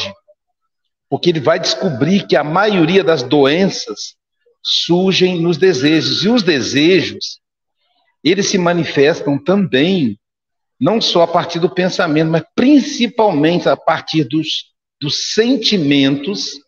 porque 1.08 1.30
ele 1.30 1.40
vai 1.40 1.58
descobrir 1.58 2.26
que 2.26 2.36
a 2.36 2.44
maioria 2.44 3.04
das 3.04 3.22
doenças 3.22 4.16
surgem 4.62 5.40
nos 5.40 5.56
desejos 5.56 6.24
e 6.24 6.28
os 6.28 6.42
desejos 6.42 7.40
eles 8.24 8.48
se 8.48 8.58
manifestam 8.58 9.38
também 9.38 10.18
não 10.80 11.00
só 11.00 11.22
a 11.22 11.28
partir 11.28 11.60
do 11.60 11.70
pensamento, 11.70 12.30
mas 12.30 12.42
principalmente 12.54 13.68
a 13.68 13.76
partir 13.76 14.24
dos 14.24 14.74
dos 15.00 15.32
sentimentos 15.34 16.60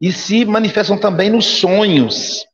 e 0.00 0.12
se 0.12 0.44
manifestam 0.44 0.98
também 0.98 1.30
nos 1.30 1.46
sonhos. 1.46 2.44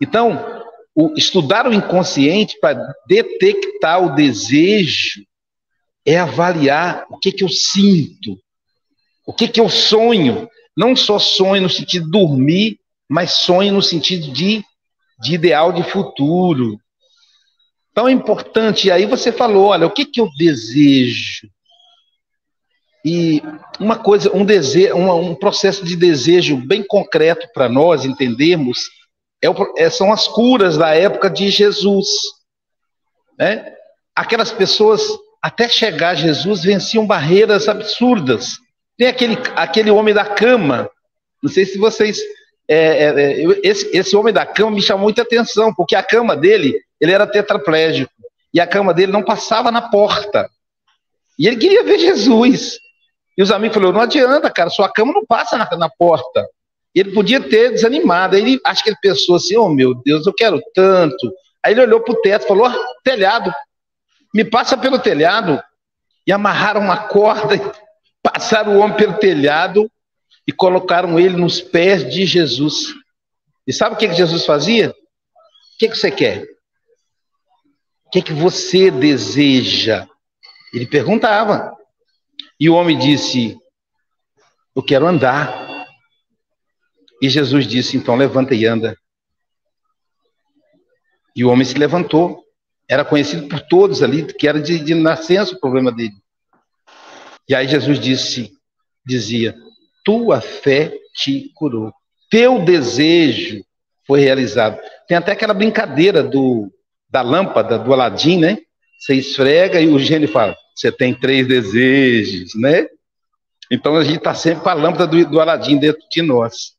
Então, 0.00 0.64
o, 0.94 1.14
estudar 1.16 1.66
o 1.66 1.72
inconsciente 1.72 2.58
para 2.60 2.94
detectar 3.06 4.02
o 4.04 4.14
desejo 4.14 5.24
é 6.04 6.18
avaliar 6.18 7.06
o 7.10 7.18
que, 7.18 7.32
que 7.32 7.44
eu 7.44 7.48
sinto, 7.48 8.38
o 9.26 9.32
que, 9.32 9.48
que 9.48 9.60
eu 9.60 9.68
sonho. 9.68 10.48
Não 10.76 10.94
só 10.94 11.18
sonho 11.18 11.62
no 11.62 11.70
sentido 11.70 12.04
de 12.06 12.10
dormir, 12.10 12.80
mas 13.08 13.32
sonho 13.32 13.72
no 13.72 13.82
sentido 13.82 14.32
de, 14.32 14.64
de 15.20 15.34
ideal 15.34 15.72
de 15.72 15.82
futuro. 15.82 16.78
Então 17.90 18.08
é 18.08 18.12
importante. 18.12 18.88
E 18.88 18.90
aí 18.90 19.04
você 19.04 19.32
falou: 19.32 19.66
olha, 19.66 19.86
o 19.86 19.90
que, 19.90 20.04
que 20.04 20.20
eu 20.20 20.28
desejo? 20.38 21.48
E 23.04 23.42
uma 23.78 23.96
coisa, 23.98 24.34
um 24.34 24.44
desejo, 24.44 24.94
um, 24.94 25.30
um 25.30 25.34
processo 25.34 25.84
de 25.84 25.96
desejo 25.96 26.56
bem 26.56 26.82
concreto 26.82 27.48
para 27.52 27.68
nós 27.68 28.04
entendermos 28.04 28.90
é 29.42 29.48
o, 29.48 29.54
é, 29.76 29.88
são 29.88 30.12
as 30.12 30.28
curas 30.28 30.76
da 30.76 30.94
época 30.94 31.30
de 31.30 31.48
Jesus. 31.50 32.06
Né? 33.38 33.74
Aquelas 34.14 34.52
pessoas, 34.52 35.02
até 35.42 35.68
chegar 35.68 36.10
a 36.10 36.14
Jesus, 36.14 36.62
venciam 36.62 37.06
barreiras 37.06 37.68
absurdas. 37.68 38.58
Tem 39.00 39.08
aquele, 39.08 39.38
aquele 39.56 39.90
homem 39.90 40.12
da 40.12 40.26
cama, 40.26 40.90
não 41.42 41.50
sei 41.50 41.64
se 41.64 41.78
vocês. 41.78 42.20
É, 42.68 42.76
é, 42.76 43.04
é 43.06 43.60
esse, 43.62 43.96
esse 43.96 44.14
homem 44.14 44.30
da 44.30 44.44
cama 44.44 44.72
me 44.72 44.82
chamou 44.82 45.04
muita 45.04 45.22
atenção, 45.22 45.72
porque 45.74 45.96
a 45.96 46.02
cama 46.02 46.36
dele, 46.36 46.78
ele 47.00 47.10
era 47.10 47.26
tetraplégico, 47.26 48.12
e 48.52 48.60
a 48.60 48.66
cama 48.66 48.92
dele 48.92 49.10
não 49.10 49.22
passava 49.22 49.70
na 49.70 49.80
porta. 49.80 50.50
E 51.38 51.48
ele 51.48 51.56
queria 51.56 51.82
ver 51.82 51.98
Jesus. 51.98 52.78
E 53.38 53.42
os 53.42 53.50
amigos 53.50 53.74
falaram: 53.74 53.94
não 53.94 54.02
adianta, 54.02 54.50
cara, 54.50 54.68
sua 54.68 54.92
cama 54.92 55.14
não 55.14 55.24
passa 55.24 55.56
na, 55.56 55.66
na 55.78 55.88
porta. 55.88 56.46
Ele 56.94 57.12
podia 57.12 57.40
ter 57.40 57.70
desanimado. 57.70 58.36
Aí 58.36 58.42
ele, 58.42 58.60
acho 58.66 58.84
que 58.84 58.90
ele 58.90 58.98
pensou 59.00 59.36
assim: 59.36 59.56
oh 59.56 59.70
meu 59.70 59.94
Deus, 59.94 60.26
eu 60.26 60.34
quero 60.34 60.60
tanto. 60.74 61.32
Aí 61.64 61.72
ele 61.72 61.80
olhou 61.80 62.02
para 62.02 62.12
o 62.12 62.20
teto 62.20 62.44
e 62.44 62.48
falou: 62.48 62.70
telhado, 63.02 63.50
me 64.34 64.44
passa 64.44 64.76
pelo 64.76 64.98
telhado. 64.98 65.58
E 66.26 66.32
amarraram 66.32 66.82
uma 66.82 66.98
corda, 66.98 67.56
passaram 68.22 68.76
o 68.76 68.78
homem 68.80 68.96
pelo 68.96 69.18
telhado 69.18 69.90
e 70.46 70.52
colocaram 70.52 71.18
ele 71.18 71.36
nos 71.36 71.60
pés 71.60 72.08
de 72.12 72.26
Jesus. 72.26 72.94
E 73.66 73.72
sabe 73.72 73.94
o 73.94 73.98
que, 73.98 74.08
que 74.08 74.14
Jesus 74.14 74.44
fazia? 74.44 74.90
O 74.90 74.94
que, 75.78 75.88
que 75.88 75.96
você 75.96 76.10
quer? 76.10 76.42
O 78.04 78.10
que, 78.10 78.22
que 78.22 78.32
você 78.32 78.90
deseja? 78.90 80.06
Ele 80.74 80.86
perguntava. 80.86 81.76
E 82.58 82.68
o 82.68 82.74
homem 82.74 82.98
disse: 82.98 83.56
Eu 84.74 84.82
quero 84.82 85.06
andar. 85.06 85.86
E 87.22 87.28
Jesus 87.28 87.66
disse: 87.66 87.96
Então 87.96 88.16
levanta 88.16 88.54
e 88.54 88.66
anda. 88.66 88.96
E 91.34 91.44
o 91.44 91.50
homem 91.50 91.64
se 91.64 91.78
levantou. 91.78 92.44
Era 92.88 93.04
conhecido 93.04 93.46
por 93.46 93.60
todos 93.60 94.02
ali 94.02 94.26
que 94.26 94.48
era 94.48 94.60
de, 94.60 94.80
de 94.80 94.94
nascença 94.94 95.54
o 95.54 95.60
problema 95.60 95.92
dele. 95.92 96.16
E 97.50 97.54
aí 97.54 97.66
Jesus 97.66 97.98
disse, 97.98 98.52
dizia: 99.04 99.56
Tua 100.04 100.40
fé 100.40 100.92
te 101.12 101.50
curou. 101.56 101.92
Teu 102.30 102.60
desejo 102.60 103.64
foi 104.06 104.20
realizado. 104.20 104.78
Tem 105.08 105.16
até 105.16 105.32
aquela 105.32 105.52
brincadeira 105.52 106.22
do 106.22 106.70
da 107.10 107.22
lâmpada 107.22 107.76
do 107.76 107.92
Aladim, 107.92 108.38
né? 108.38 108.58
Você 108.96 109.14
esfrega 109.14 109.80
e 109.80 109.88
o 109.88 109.98
gênio 109.98 110.28
fala: 110.28 110.54
você 110.76 110.92
tem 110.92 111.12
três 111.12 111.48
desejos, 111.48 112.52
né? 112.54 112.86
Então 113.68 113.96
a 113.96 114.04
gente 114.04 114.18
está 114.18 114.32
sempre 114.32 114.62
com 114.62 114.68
a 114.68 114.74
lâmpada 114.74 115.08
do, 115.08 115.28
do 115.28 115.40
Aladim 115.40 115.76
dentro 115.76 116.02
de 116.08 116.22
nós. 116.22 116.74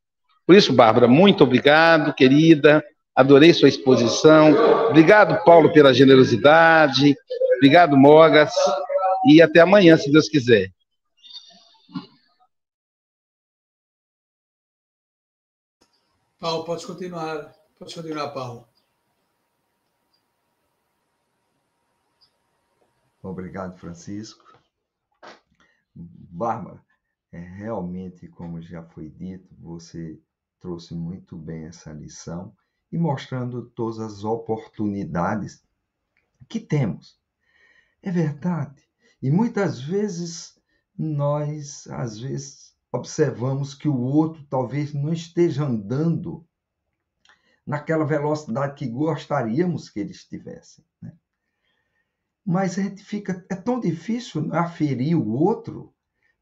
Por 0.48 0.56
isso, 0.56 0.72
Bárbara, 0.72 1.06
muito 1.06 1.44
obrigado, 1.44 2.14
querida. 2.14 2.82
Adorei 3.14 3.54
sua 3.54 3.68
exposição. 3.68 4.88
Obrigado, 4.88 5.44
Paulo, 5.44 5.74
pela 5.74 5.94
generosidade. 5.94 7.14
Obrigado, 7.58 7.98
Mogas. 7.98 8.54
E 9.26 9.42
até 9.42 9.60
amanhã, 9.60 9.98
se 9.98 10.12
Deus 10.12 10.28
quiser. 10.28 10.72
Paulo, 16.40 16.66
pode 16.66 16.86
continuar. 16.88 17.54
Pode 17.78 17.94
continuar, 17.94 18.30
Paulo. 18.30 18.68
Obrigado, 23.22 23.78
Francisco. 23.78 24.60
Bárbara, 25.94 26.84
é 27.32 27.40
realmente, 27.40 28.28
como 28.28 28.60
já 28.60 28.84
foi 28.84 29.10
dito, 29.10 29.48
você 29.60 30.20
trouxe 30.60 30.96
muito 30.96 31.38
bem 31.38 31.66
essa 31.66 31.92
lição 31.92 32.56
e 32.92 32.98
mostrando 32.98 33.70
todas 33.70 34.00
as 34.00 34.24
oportunidades 34.24 35.64
que 36.50 36.60
temos. 36.60 37.20
É 38.02 38.12
verdade. 38.12 38.91
E 39.22 39.30
muitas 39.30 39.80
vezes 39.80 40.60
nós, 40.98 41.88
às 41.88 42.20
vezes, 42.20 42.76
observamos 42.92 43.74
que 43.74 43.88
o 43.88 44.00
outro 44.00 44.44
talvez 44.50 44.94
não 44.94 45.14
esteja 45.14 45.64
andando 45.64 46.46
naquela 47.66 48.06
velocidade 48.06 48.76
que 48.76 48.88
gostaríamos 48.88 49.90
que 49.90 50.00
ele 50.00 50.12
estivesse. 50.12 50.84
Né? 51.02 51.14
Mas 52.46 52.78
a 52.78 52.82
gente 52.82 53.04
fica. 53.04 53.46
É 53.50 53.56
tão 53.56 53.80
difícil 53.80 54.54
aferir 54.54 55.16
o 55.16 55.30
outro, 55.30 55.94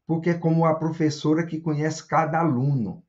porque 0.06 0.30
é 0.30 0.38
como 0.38 0.64
a 0.64 0.74
professora 0.74 1.46
que 1.46 1.60
conhece 1.60 2.06
cada 2.06 2.40
aluno. 2.40 3.04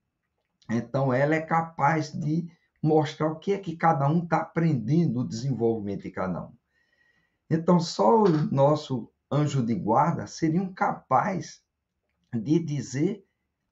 Então, 0.70 1.14
ela 1.14 1.36
é 1.36 1.42
capaz 1.42 2.12
de 2.12 2.50
mostrar 2.82 3.28
o 3.28 3.40
que 3.40 3.54
é 3.54 3.58
que 3.58 3.76
cada 3.76 4.08
um 4.08 4.24
está 4.24 4.38
aprendendo, 4.38 5.22
o 5.22 5.28
desenvolvimento 5.28 6.04
de 6.04 6.12
cada 6.12 6.46
um. 6.46 6.54
Então, 7.50 7.80
só 7.80 8.24
o 8.24 8.30
nosso 8.52 9.11
anjo 9.32 9.66
de 9.66 9.74
guarda 9.74 10.28
seriam 10.28 10.74
capaz 10.74 11.62
de 12.34 12.60
dizer 12.60 13.26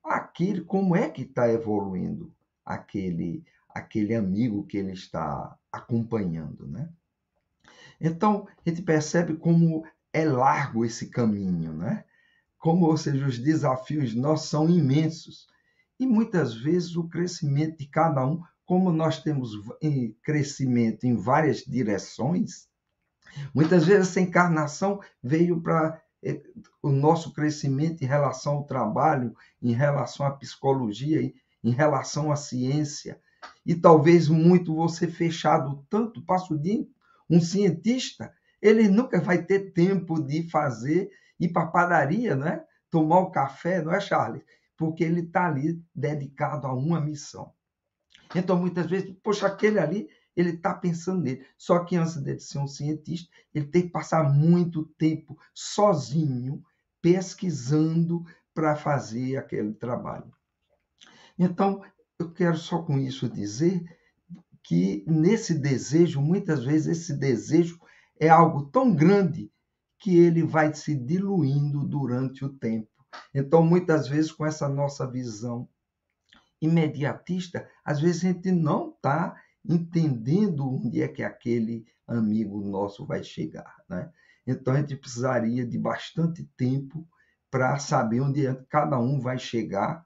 aquele 0.03 0.61
como 0.61 0.95
é 0.95 1.09
que 1.09 1.23
está 1.23 1.51
evoluindo 1.51 2.33
aquele 2.65 3.43
aquele 3.69 4.15
amigo 4.15 4.65
que 4.65 4.77
ele 4.77 4.93
está 4.93 5.57
acompanhando, 5.71 6.67
né? 6.67 6.89
Então, 8.01 8.47
a 8.65 8.69
gente 8.69 8.81
percebe 8.81 9.35
como 9.35 9.85
é 10.11 10.25
largo 10.25 10.85
esse 10.85 11.07
caminho, 11.07 11.73
né? 11.73 12.03
Como, 12.57 12.85
ou 12.87 12.97
seja, 12.97 13.25
os 13.25 13.37
desafios 13.37 14.15
nossos 14.15 14.49
são 14.49 14.69
imensos. 14.69 15.47
E 15.99 16.07
muitas 16.07 16.55
vezes 16.55 16.95
o 16.95 17.07
crescimento 17.07 17.77
de 17.77 17.85
cada 17.87 18.25
um, 18.25 18.41
como 18.65 18.91
nós 18.91 19.21
temos 19.21 19.51
crescimento 20.23 21.05
em 21.05 21.15
várias 21.15 21.59
direções, 21.59 22.68
muitas 23.53 23.85
vezes 23.85 24.09
essa 24.09 24.21
encarnação 24.21 24.99
veio 25.21 25.61
para 25.61 26.01
eh, 26.23 26.41
o 26.81 26.89
nosso 26.89 27.33
crescimento 27.33 28.03
em 28.03 28.07
relação 28.07 28.57
ao 28.57 28.63
trabalho, 28.65 29.35
em 29.61 29.73
relação 29.73 30.25
à 30.25 30.31
psicologia, 30.31 31.31
em 31.63 31.71
relação 31.71 32.31
à 32.31 32.35
ciência. 32.35 33.19
E 33.65 33.75
talvez 33.75 34.27
muito 34.27 34.75
você 34.75 35.07
fechado 35.07 35.85
tanto, 35.89 36.25
passa 36.25 36.53
o 36.53 36.59
dia. 36.59 36.85
Um 37.29 37.39
cientista, 37.39 38.33
ele 38.61 38.87
nunca 38.87 39.21
vai 39.21 39.43
ter 39.43 39.71
tempo 39.71 40.21
de 40.21 40.49
fazer, 40.49 41.09
ir 41.39 41.49
para 41.49 41.63
a 41.63 41.67
padaria, 41.67 42.35
né? 42.35 42.63
tomar 42.89 43.19
o 43.19 43.31
café, 43.31 43.81
não 43.81 43.93
é, 43.93 43.99
Charles? 43.99 44.43
porque 44.79 45.03
ele 45.03 45.19
está 45.19 45.47
ali 45.47 45.83
dedicado 45.93 46.65
a 46.65 46.73
uma 46.73 47.01
missão. 47.01 47.51
Então, 48.33 48.57
muitas 48.57 48.85
vezes, 48.85 49.13
poxa, 49.21 49.45
aquele 49.45 49.77
ali, 49.77 50.07
ele 50.35 50.51
está 50.51 50.73
pensando 50.73 51.21
nele. 51.21 51.45
Só 51.57 51.79
que 51.83 51.95
antes 51.95 52.15
de 52.17 52.39
ser 52.39 52.59
um 52.59 52.67
cientista, 52.67 53.29
ele 53.53 53.67
tem 53.67 53.83
que 53.83 53.89
passar 53.89 54.23
muito 54.23 54.85
tempo 54.97 55.37
sozinho, 55.53 56.63
pesquisando 57.01 58.25
para 58.53 58.75
fazer 58.75 59.37
aquele 59.37 59.73
trabalho. 59.73 60.31
Então, 61.37 61.81
eu 62.17 62.31
quero 62.31 62.57
só 62.57 62.81
com 62.81 62.97
isso 62.97 63.29
dizer 63.29 63.83
que 64.61 65.03
nesse 65.07 65.53
desejo, 65.53 66.21
muitas 66.21 66.63
vezes 66.63 66.99
esse 66.99 67.13
desejo 67.13 67.79
é 68.19 68.27
algo 68.27 68.65
tão 68.65 68.93
grande 68.93 69.51
que 69.97 70.17
ele 70.17 70.43
vai 70.43 70.73
se 70.73 70.95
diluindo 70.95 71.83
durante 71.85 72.43
o 72.43 72.49
tempo. 72.49 72.89
Então, 73.33 73.63
muitas 73.63 74.07
vezes, 74.07 74.31
com 74.31 74.45
essa 74.45 74.67
nossa 74.67 75.09
visão 75.09 75.67
imediatista, 76.61 77.69
às 77.83 77.99
vezes 77.99 78.23
a 78.23 78.27
gente 78.27 78.51
não 78.51 78.89
está 78.89 79.35
entendendo 79.65 80.67
onde 80.67 81.01
é 81.01 81.07
que 81.07 81.23
aquele 81.23 81.85
amigo 82.07 82.61
nosso 82.61 83.05
vai 83.05 83.23
chegar. 83.23 83.75
Né? 83.87 84.11
Então, 84.45 84.73
a 84.73 84.77
gente 84.77 84.95
precisaria 84.95 85.65
de 85.65 85.77
bastante 85.77 86.43
tempo 86.57 87.07
para 87.51 87.77
saber 87.79 88.21
onde 88.21 88.45
é 88.45 88.55
cada 88.69 88.99
um 88.99 89.19
vai 89.19 89.37
chegar, 89.37 90.05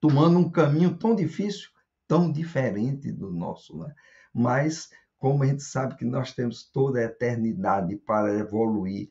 tomando 0.00 0.38
um 0.38 0.50
caminho 0.50 0.96
tão 0.96 1.14
difícil, 1.14 1.68
tão 2.06 2.30
diferente 2.30 3.12
do 3.12 3.32
nosso. 3.32 3.78
Né? 3.78 3.94
Mas, 4.32 4.90
como 5.18 5.42
a 5.42 5.46
gente 5.46 5.62
sabe 5.62 5.96
que 5.96 6.04
nós 6.04 6.32
temos 6.32 6.70
toda 6.70 6.98
a 6.98 7.04
eternidade 7.04 7.96
para 7.96 8.38
evoluir 8.38 9.10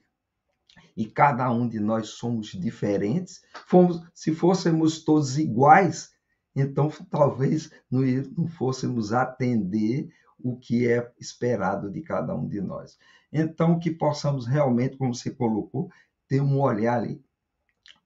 e 0.95 1.05
cada 1.05 1.51
um 1.51 1.67
de 1.67 1.79
nós 1.79 2.09
somos 2.09 2.47
diferentes, 2.47 3.41
fomos, 3.67 4.01
se 4.13 4.33
fôssemos 4.33 5.03
todos 5.03 5.37
iguais, 5.37 6.14
então 6.55 6.89
talvez 7.09 7.71
não, 7.91 8.01
fôssemos 8.47 9.11
atender 9.11 10.09
o 10.39 10.55
que 10.55 10.87
é 10.87 11.11
esperado 11.19 11.91
de 11.91 12.01
cada 12.01 12.35
um 12.35 12.47
de 12.47 12.61
nós. 12.61 12.97
Então, 13.31 13.79
que 13.79 13.91
possamos 13.91 14.45
realmente, 14.45 14.97
como 14.97 15.13
você 15.13 15.31
colocou, 15.31 15.91
ter 16.27 16.41
um 16.41 16.59
olhar 16.59 16.97
ali 16.97 17.21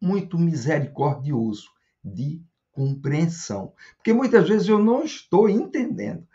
muito 0.02 0.38
misericordioso 0.38 1.70
de 2.04 2.42
compreensão. 2.72 3.74
Porque 3.98 4.14
muitas 4.14 4.48
vezes 4.48 4.68
eu 4.68 4.80
não 4.80 5.04
estou 5.04 5.50
entendendo. 5.50 6.26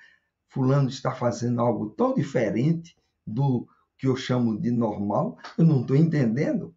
Fulano 0.49 0.89
está 0.89 1.13
fazendo 1.13 1.61
algo 1.61 1.91
tão 1.91 2.15
diferente 2.15 2.97
do 3.27 3.67
que 3.97 4.07
eu 4.07 4.17
chamo 4.17 4.61
de 4.61 4.71
normal, 4.71 5.39
eu 5.57 5.65
não 5.65 5.81
estou 5.81 5.97
entendendo. 5.97 6.75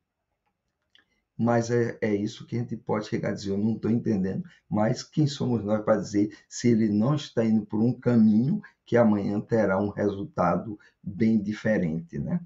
Mas 1.37 1.69
é, 1.69 1.97
é 2.01 2.15
isso 2.15 2.47
que 2.47 2.55
a 2.55 2.59
gente 2.59 2.75
pode 2.75 3.07
chegar 3.07 3.29
a 3.29 3.33
dizer, 3.33 3.51
eu 3.51 3.57
não 3.57 3.73
estou 3.73 3.91
entendendo. 3.91 4.43
Mas 4.69 5.03
quem 5.03 5.27
somos 5.27 5.63
nós 5.63 5.83
para 5.83 6.01
dizer 6.01 6.35
se 6.49 6.69
ele 6.69 6.89
não 6.89 7.15
está 7.15 7.45
indo 7.45 7.65
por 7.65 7.79
um 7.79 7.93
caminho 7.93 8.61
que 8.85 8.97
amanhã 8.97 9.39
terá 9.39 9.79
um 9.79 9.89
resultado 9.89 10.79
bem 11.03 11.41
diferente, 11.41 12.17
né? 12.17 12.41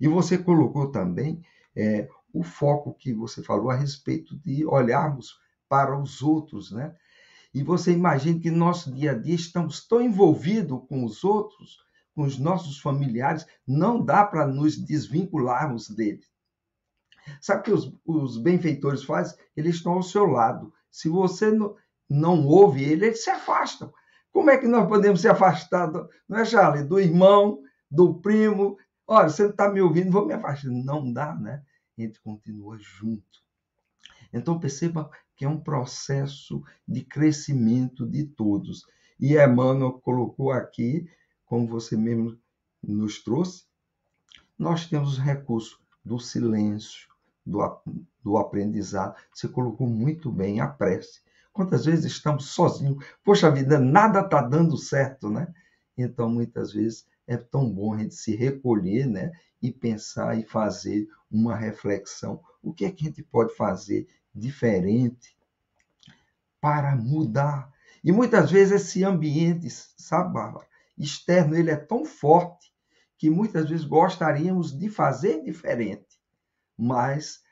E 0.00 0.06
você 0.06 0.38
colocou 0.38 0.92
também 0.92 1.42
é, 1.74 2.08
o 2.32 2.42
foco 2.42 2.94
que 2.94 3.12
você 3.12 3.42
falou 3.42 3.70
a 3.70 3.76
respeito 3.76 4.36
de 4.38 4.64
olharmos 4.64 5.38
para 5.68 5.98
os 6.00 6.22
outros, 6.22 6.70
né? 6.70 6.94
E 7.52 7.62
você 7.62 7.92
imagina 7.92 8.38
que 8.38 8.50
no 8.50 8.58
nosso 8.58 8.92
dia 8.92 9.12
a 9.12 9.14
dia 9.14 9.34
estamos 9.34 9.86
tão 9.86 10.00
envolvidos 10.00 10.80
com 10.88 11.04
os 11.04 11.24
outros 11.24 11.78
com 12.18 12.24
os 12.24 12.36
nossos 12.36 12.80
familiares, 12.80 13.46
não 13.64 14.04
dá 14.04 14.24
para 14.24 14.44
nos 14.44 14.76
desvincularmos 14.76 15.88
deles. 15.88 16.26
Sabe 17.40 17.60
o 17.60 17.62
que 17.64 17.72
os, 17.72 17.92
os 18.06 18.38
benfeitores 18.38 19.04
fazem? 19.04 19.38
Eles 19.56 19.76
estão 19.76 19.92
ao 19.92 20.02
seu 20.02 20.26
lado. 20.26 20.72
Se 20.90 21.08
você 21.08 21.50
não, 21.50 21.76
não 22.08 22.46
ouve 22.46 22.84
ele, 22.84 23.06
eles 23.06 23.24
se 23.24 23.30
afastam. 23.30 23.92
Como 24.32 24.50
é 24.50 24.58
que 24.58 24.66
nós 24.66 24.88
podemos 24.88 25.20
se 25.20 25.28
afastar, 25.28 25.86
do, 25.86 26.08
não 26.28 26.38
é, 26.38 26.44
Charlie? 26.44 26.84
Do 26.84 26.98
irmão, 26.98 27.62
do 27.90 28.14
primo. 28.14 28.78
Olha, 29.06 29.28
você 29.28 29.42
não 29.42 29.50
está 29.50 29.70
me 29.70 29.80
ouvindo, 29.80 30.10
vou 30.10 30.26
me 30.26 30.34
afastar. 30.34 30.70
Não 30.70 31.12
dá, 31.12 31.34
né? 31.34 31.62
A 31.96 32.02
gente 32.02 32.20
continua 32.20 32.76
junto. 32.78 33.42
Então, 34.32 34.58
perceba 34.60 35.10
que 35.36 35.44
é 35.44 35.48
um 35.48 35.60
processo 35.60 36.62
de 36.86 37.02
crescimento 37.02 38.06
de 38.06 38.24
todos. 38.24 38.86
E 39.18 39.36
Emmanuel 39.36 39.92
colocou 39.92 40.52
aqui 40.52 41.08
como 41.48 41.66
você 41.66 41.96
mesmo 41.96 42.38
nos 42.82 43.22
trouxe, 43.24 43.64
nós 44.58 44.86
temos 44.86 45.14
os 45.14 45.18
recursos 45.18 45.80
do 46.04 46.18
silêncio, 46.18 47.08
do, 47.48 47.80
do 48.22 48.36
aprendizado. 48.36 49.16
Você 49.32 49.48
colocou 49.48 49.86
muito 49.86 50.30
bem 50.30 50.60
a 50.60 50.68
prece. 50.68 51.20
Quantas 51.52 51.86
vezes 51.86 52.04
estamos 52.04 52.46
sozinhos? 52.50 53.04
Poxa 53.24 53.50
vida, 53.50 53.78
nada 53.78 54.20
está 54.20 54.40
dando 54.40 54.76
certo, 54.76 55.28
né? 55.30 55.52
Então, 55.96 56.30
muitas 56.30 56.72
vezes 56.72 57.06
é 57.26 57.36
tão 57.36 57.68
bom 57.68 57.94
a 57.94 57.98
gente 57.98 58.14
se 58.14 58.36
recolher, 58.36 59.06
né? 59.06 59.32
E 59.60 59.72
pensar 59.72 60.38
e 60.38 60.44
fazer 60.44 61.08
uma 61.30 61.56
reflexão. 61.56 62.40
O 62.62 62.72
que 62.72 62.84
é 62.84 62.90
que 62.90 63.04
a 63.04 63.08
gente 63.08 63.22
pode 63.22 63.54
fazer 63.56 64.06
diferente 64.32 65.36
para 66.60 66.94
mudar? 66.94 67.72
E 68.04 68.12
muitas 68.12 68.50
vezes 68.50 68.82
esse 68.82 69.02
ambiente, 69.02 69.68
sabe, 69.96 70.32
Bárbara? 70.32 70.68
externo 70.98 71.56
ele 71.56 71.70
é 71.70 71.76
tão 71.76 72.04
forte 72.04 72.72
que 73.16 73.30
muitas 73.30 73.68
vezes 73.68 73.84
gostaríamos 73.84 74.76
de 74.76 74.88
fazer 74.88 75.42
diferente, 75.42 76.07
mas 76.78 77.42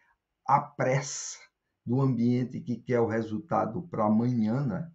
a 0.47 0.61
pressa 0.61 1.39
do 1.85 2.01
ambiente 2.01 2.61
que 2.61 2.77
quer 2.77 3.01
o 3.01 3.07
resultado 3.07 3.83
para 3.83 4.05
amanhã, 4.05 4.65
né? 4.65 4.91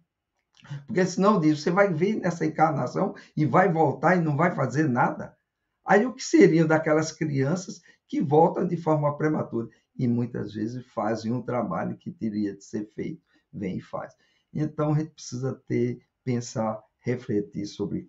Porque 0.86 1.04
senão 1.04 1.40
diz, 1.40 1.60
você 1.60 1.70
vai 1.70 1.92
vir 1.92 2.20
nessa 2.20 2.46
encarnação 2.46 3.14
e 3.36 3.44
vai 3.44 3.70
voltar 3.70 4.16
e 4.16 4.20
não 4.20 4.36
vai 4.36 4.54
fazer 4.54 4.88
nada. 4.88 5.36
Aí 5.84 6.06
o 6.06 6.14
que 6.14 6.22
seriam 6.22 6.66
daquelas 6.66 7.10
crianças 7.10 7.82
que 8.06 8.20
voltam 8.20 8.66
de 8.66 8.76
forma 8.76 9.16
prematura 9.16 9.68
e 9.96 10.06
muitas 10.06 10.54
vezes 10.54 10.86
fazem 10.86 11.32
um 11.32 11.42
trabalho 11.42 11.96
que 11.96 12.10
teria 12.10 12.54
de 12.54 12.64
ser 12.64 12.86
feito, 12.94 13.22
vem 13.52 13.78
e 13.78 13.80
faz. 13.80 14.14
Então 14.54 14.94
a 14.94 14.98
gente 14.98 15.10
precisa 15.10 15.60
ter, 15.66 16.00
pensar, 16.22 16.80
refletir 17.00 17.66
sobre 17.66 18.08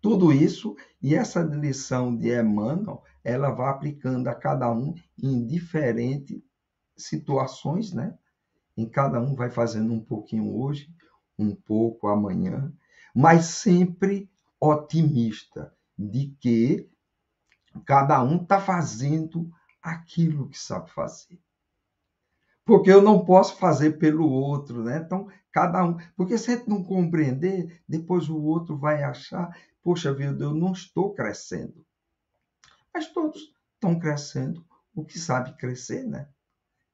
tudo 0.00 0.32
isso 0.32 0.76
e 1.02 1.14
essa 1.14 1.42
lição 1.42 2.16
de 2.16 2.28
Emmanuel, 2.28 3.02
ela 3.22 3.50
vai 3.50 3.68
aplicando 3.68 4.28
a 4.28 4.34
cada 4.34 4.70
um 4.72 4.94
em 5.22 5.46
diferentes 5.46 6.40
situações, 6.96 7.92
né? 7.92 8.16
Em 8.76 8.88
cada 8.88 9.20
um 9.20 9.34
vai 9.34 9.50
fazendo 9.50 9.92
um 9.92 10.00
pouquinho 10.00 10.56
hoje, 10.56 10.92
um 11.38 11.54
pouco 11.54 12.08
amanhã, 12.08 12.72
mas 13.14 13.46
sempre 13.46 14.30
otimista 14.60 15.74
de 15.98 16.34
que 16.40 16.88
cada 17.84 18.22
um 18.22 18.42
está 18.42 18.60
fazendo 18.60 19.50
aquilo 19.82 20.48
que 20.48 20.58
sabe 20.58 20.90
fazer. 20.90 21.38
Porque 22.64 22.90
eu 22.90 23.02
não 23.02 23.24
posso 23.24 23.56
fazer 23.56 23.98
pelo 23.98 24.28
outro, 24.30 24.84
né? 24.84 25.02
Então, 25.04 25.28
cada 25.50 25.84
um. 25.84 25.96
Porque 26.16 26.38
se 26.38 26.52
a 26.52 26.56
gente 26.56 26.68
não 26.68 26.84
compreender, 26.84 27.82
depois 27.88 28.28
o 28.28 28.40
outro 28.40 28.76
vai 28.76 29.02
achar, 29.02 29.56
poxa 29.82 30.12
vida, 30.12 30.44
eu 30.44 30.54
não 30.54 30.72
estou 30.72 31.14
crescendo. 31.14 31.84
Mas 32.92 33.06
todos 33.12 33.52
estão 33.74 33.98
crescendo 33.98 34.64
o 34.94 35.04
que 35.04 35.18
sabe 35.18 35.56
crescer, 35.56 36.04
né? 36.04 36.28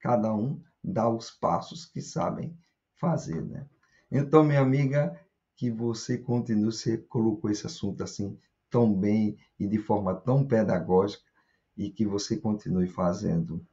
Cada 0.00 0.32
um 0.34 0.62
dá 0.82 1.08
os 1.08 1.30
passos 1.30 1.86
que 1.86 2.00
sabem 2.00 2.56
fazer, 2.94 3.42
né? 3.42 3.66
Então, 4.10 4.44
minha 4.44 4.60
amiga, 4.60 5.18
que 5.56 5.70
você 5.70 6.18
continue, 6.18 6.66
você 6.66 6.98
colocou 6.98 7.50
esse 7.50 7.66
assunto 7.66 8.04
assim 8.04 8.38
tão 8.70 8.92
bem 8.94 9.38
e 9.58 9.66
de 9.66 9.78
forma 9.78 10.14
tão 10.14 10.46
pedagógica 10.46 11.24
e 11.76 11.90
que 11.90 12.06
você 12.06 12.36
continue 12.36 12.86
fazendo 12.86 13.64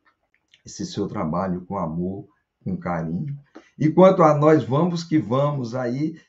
esse 0.65 0.85
seu 0.85 1.07
trabalho 1.07 1.65
com 1.65 1.77
amor, 1.77 2.27
com 2.63 2.77
carinho. 2.77 3.37
E 3.77 3.89
quanto 3.89 4.23
a 4.23 4.33
nós, 4.33 4.63
vamos 4.63 5.03
que 5.03 5.19
vamos 5.19 5.75
aí 5.75 6.19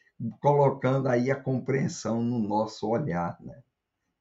colocando 0.40 1.08
aí 1.08 1.30
a 1.30 1.40
compreensão 1.40 2.22
no 2.22 2.38
nosso 2.38 2.88
olhar, 2.88 3.36
né? 3.40 3.62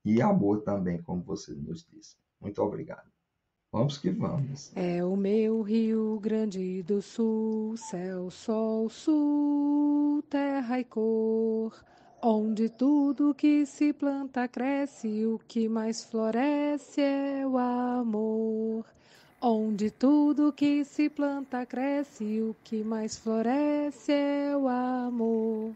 E 0.05 0.21
amor 0.21 0.61
também, 0.61 1.01
como 1.01 1.23
você 1.23 1.53
nos 1.53 1.85
disse. 1.85 2.15
Muito 2.41 2.61
obrigado. 2.61 3.09
Vamos 3.71 3.97
que 3.97 4.11
vamos. 4.11 4.71
É 4.75 5.03
o 5.03 5.15
meu 5.15 5.61
Rio 5.61 6.19
Grande 6.19 6.83
do 6.83 7.01
Sul, 7.01 7.75
céu, 7.75 8.29
sol, 8.29 8.87
sul, 8.89 10.21
terra 10.29 10.79
e 10.79 10.83
cor, 10.83 11.73
onde 12.21 12.69
tudo 12.69 13.33
que 13.33 13.65
se 13.65 13.91
planta 13.91 14.47
cresce, 14.47 15.25
o 15.25 15.39
que 15.39 15.67
mais 15.67 16.03
floresce 16.03 17.01
é 17.01 17.47
o 17.47 17.57
amor. 17.57 18.85
Onde 19.45 19.91
tudo 19.91 20.53
que 20.53 20.85
se 20.85 21.09
planta 21.09 21.65
cresce, 21.65 22.39
o 22.39 22.55
que 22.63 22.81
mais 22.81 23.17
floresce 23.17 24.13
é 24.13 24.55
o 24.55 24.69
amor. 24.69 25.73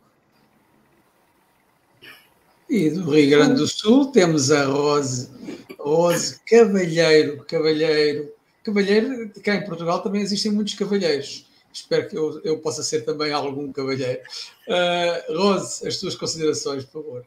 E 2.69 2.89
do 2.91 3.11
Rio 3.11 3.29
Grande 3.29 3.55
do 3.55 3.67
Sul 3.67 4.09
temos 4.09 4.51
a 4.51 4.63
Rose, 4.63 5.29
Rose 5.77 6.39
Cavalheiro, 6.45 7.43
Cavalheiro, 7.43 8.31
Cavalheiro, 8.63 9.29
cá 9.43 9.55
em 9.55 9.65
Portugal 9.65 10.01
também 10.01 10.21
existem 10.21 10.49
muitos 10.49 10.75
cavalheiros. 10.75 11.45
Espero 11.73 12.07
que 12.07 12.17
eu, 12.17 12.41
eu 12.45 12.59
possa 12.59 12.81
ser 12.81 13.01
também 13.01 13.33
algum 13.33 13.69
cavalheiro. 13.73 14.21
Uh, 14.65 15.37
Rose, 15.37 15.85
as 15.85 15.97
tuas 15.97 16.15
considerações, 16.15 16.85
por 16.85 17.03
favor. 17.03 17.25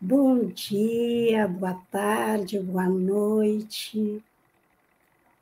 Bom 0.00 0.46
dia, 0.46 1.46
boa 1.46 1.78
tarde, 1.90 2.58
boa 2.58 2.88
noite. 2.88 4.22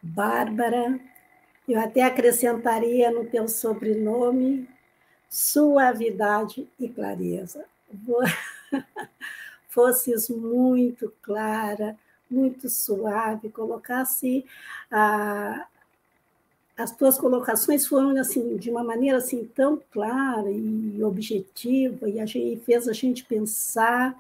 Bárbara, 0.03 0.99
eu 1.69 1.79
até 1.81 2.03
acrescentaria 2.03 3.11
no 3.11 3.25
teu 3.25 3.49
sobrenome 3.49 4.69
suavidade 5.29 6.69
e 6.79 6.89
clareza. 6.89 7.65
fosses 9.69 10.29
muito 10.29 11.13
clara, 11.23 11.97
muito 12.29 12.69
suave, 12.69 13.49
colocasse 13.51 14.45
a, 14.91 15.67
as 16.77 16.91
tuas 16.91 17.19
colocações 17.19 17.87
foram 17.87 18.17
assim 18.19 18.57
de 18.57 18.71
uma 18.71 18.83
maneira 18.83 19.19
assim 19.19 19.45
tão 19.45 19.81
clara 19.93 20.51
e 20.51 21.03
objetiva 21.03 22.09
e 22.09 22.19
a 22.19 22.27
gente, 22.27 22.61
fez 22.65 22.89
a 22.89 22.93
gente 22.93 23.25
pensar 23.25 24.17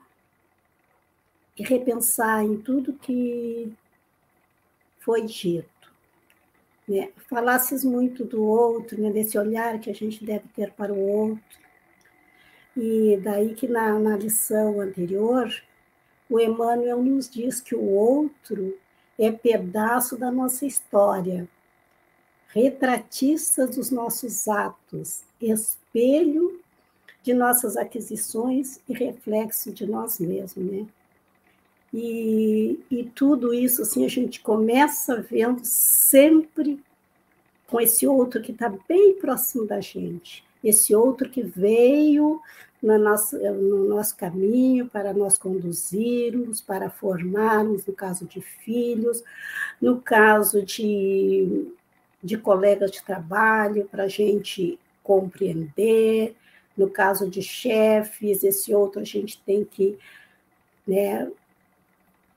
e 1.56 1.62
repensar 1.64 2.44
em 2.44 2.56
tudo 2.56 2.92
que 2.92 3.72
foi 5.00 5.22
dito. 5.22 5.92
Né? 6.86 7.10
Falasses 7.28 7.84
muito 7.84 8.24
do 8.24 8.42
outro, 8.42 9.00
né? 9.00 9.10
desse 9.10 9.38
olhar 9.38 9.78
que 9.78 9.90
a 9.90 9.94
gente 9.94 10.24
deve 10.24 10.48
ter 10.54 10.72
para 10.72 10.92
o 10.92 10.98
outro, 10.98 11.58
e 12.76 13.18
daí 13.22 13.54
que 13.54 13.66
na, 13.66 13.98
na 13.98 14.16
lição 14.16 14.80
anterior, 14.80 15.52
o 16.30 16.38
Emmanuel 16.38 17.02
nos 17.02 17.28
diz 17.28 17.60
que 17.60 17.74
o 17.74 17.82
outro 17.82 18.78
é 19.18 19.32
pedaço 19.32 20.16
da 20.16 20.30
nossa 20.30 20.64
história, 20.64 21.48
retratista 22.48 23.66
dos 23.66 23.90
nossos 23.90 24.46
atos, 24.46 25.24
espelho 25.40 26.60
de 27.22 27.34
nossas 27.34 27.76
aquisições 27.76 28.80
e 28.88 28.94
reflexo 28.94 29.72
de 29.72 29.84
nós 29.86 30.20
mesmos, 30.20 30.64
né? 30.64 30.86
E, 31.92 32.78
e 32.90 33.04
tudo 33.14 33.54
isso, 33.54 33.82
assim, 33.82 34.04
a 34.04 34.08
gente 34.08 34.40
começa 34.40 35.22
vendo 35.22 35.60
sempre 35.64 36.78
com 37.66 37.80
esse 37.80 38.06
outro 38.06 38.40
que 38.40 38.52
está 38.52 38.72
bem 38.88 39.14
próximo 39.14 39.66
da 39.66 39.80
gente, 39.80 40.44
esse 40.62 40.94
outro 40.94 41.28
que 41.28 41.42
veio 41.42 42.40
no 42.82 42.98
nosso, 42.98 43.36
no 43.38 43.88
nosso 43.88 44.16
caminho 44.16 44.86
para 44.86 45.12
nós 45.12 45.36
conduzirmos, 45.36 46.60
para 46.60 46.88
formarmos, 46.88 47.84
no 47.86 47.92
caso 47.92 48.24
de 48.24 48.40
filhos, 48.40 49.22
no 49.80 50.00
caso 50.00 50.62
de, 50.62 51.68
de 52.22 52.38
colegas 52.38 52.90
de 52.90 53.02
trabalho, 53.02 53.88
para 53.90 54.04
a 54.04 54.08
gente 54.08 54.78
compreender, 55.02 56.36
no 56.76 56.88
caso 56.88 57.28
de 57.28 57.42
chefes, 57.42 58.44
esse 58.44 58.72
outro 58.72 59.00
a 59.00 59.04
gente 59.04 59.40
tem 59.42 59.64
que 59.64 59.98
né, 60.86 61.30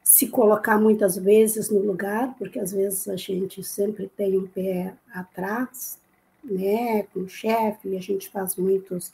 se 0.03 0.27
colocar 0.27 0.79
muitas 0.79 1.15
vezes 1.15 1.69
no 1.69 1.79
lugar, 1.79 2.35
porque 2.37 2.59
às 2.59 2.71
vezes 2.71 3.07
a 3.07 3.15
gente 3.15 3.63
sempre 3.63 4.07
tem 4.09 4.37
um 4.37 4.47
pé 4.47 4.93
atrás, 5.13 5.99
né, 6.43 7.03
com 7.13 7.21
o 7.21 7.29
chefe, 7.29 7.89
e 7.89 7.97
a 7.97 8.01
gente 8.01 8.29
faz 8.29 8.55
muitos 8.55 9.11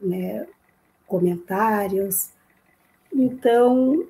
né, 0.00 0.46
comentários. 1.06 2.30
Então, 3.12 4.06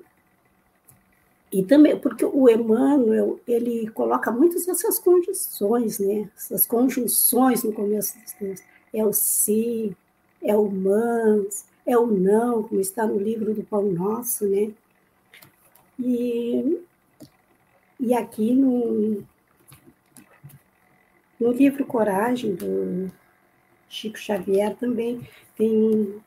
e 1.51 1.63
também 1.63 1.99
porque 1.99 2.25
o 2.25 2.49
Emmanuel 2.49 3.39
ele 3.47 3.87
coloca 3.91 4.31
muitas 4.31 4.65
dessas 4.65 4.97
condições, 4.97 5.99
né? 5.99 6.27
Essas 6.35 6.65
conjunções 6.65 7.63
no 7.63 7.71
começo 7.71 8.19
dos 8.19 8.31
textos. 8.31 8.67
É 8.91 9.05
o 9.05 9.13
se, 9.13 9.95
é 10.41 10.55
o 10.55 10.67
mas, 10.67 11.65
é 11.85 11.95
o 11.95 12.07
não, 12.07 12.63
como 12.63 12.81
está 12.81 13.05
no 13.05 13.19
livro 13.19 13.53
do 13.53 13.63
Pão 13.63 13.83
Nosso, 13.83 14.47
né? 14.47 14.71
E, 15.99 16.81
e 17.99 18.13
aqui 18.13 18.53
no, 18.53 19.23
no 21.39 21.51
livro 21.51 21.85
Coragem, 21.85 22.55
do 22.55 23.11
Chico 23.87 24.17
Xavier, 24.17 24.75
também 24.75 25.27
tem 25.55 26.21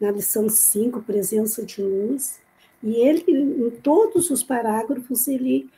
na 0.00 0.10
lição 0.10 0.48
5, 0.48 1.02
presença 1.02 1.64
de 1.64 1.82
luz, 1.82 2.40
e 2.82 2.94
ele, 2.94 3.24
em 3.30 3.70
todos 3.70 4.30
os 4.30 4.42
parágrafos, 4.42 5.28
ele 5.28 5.68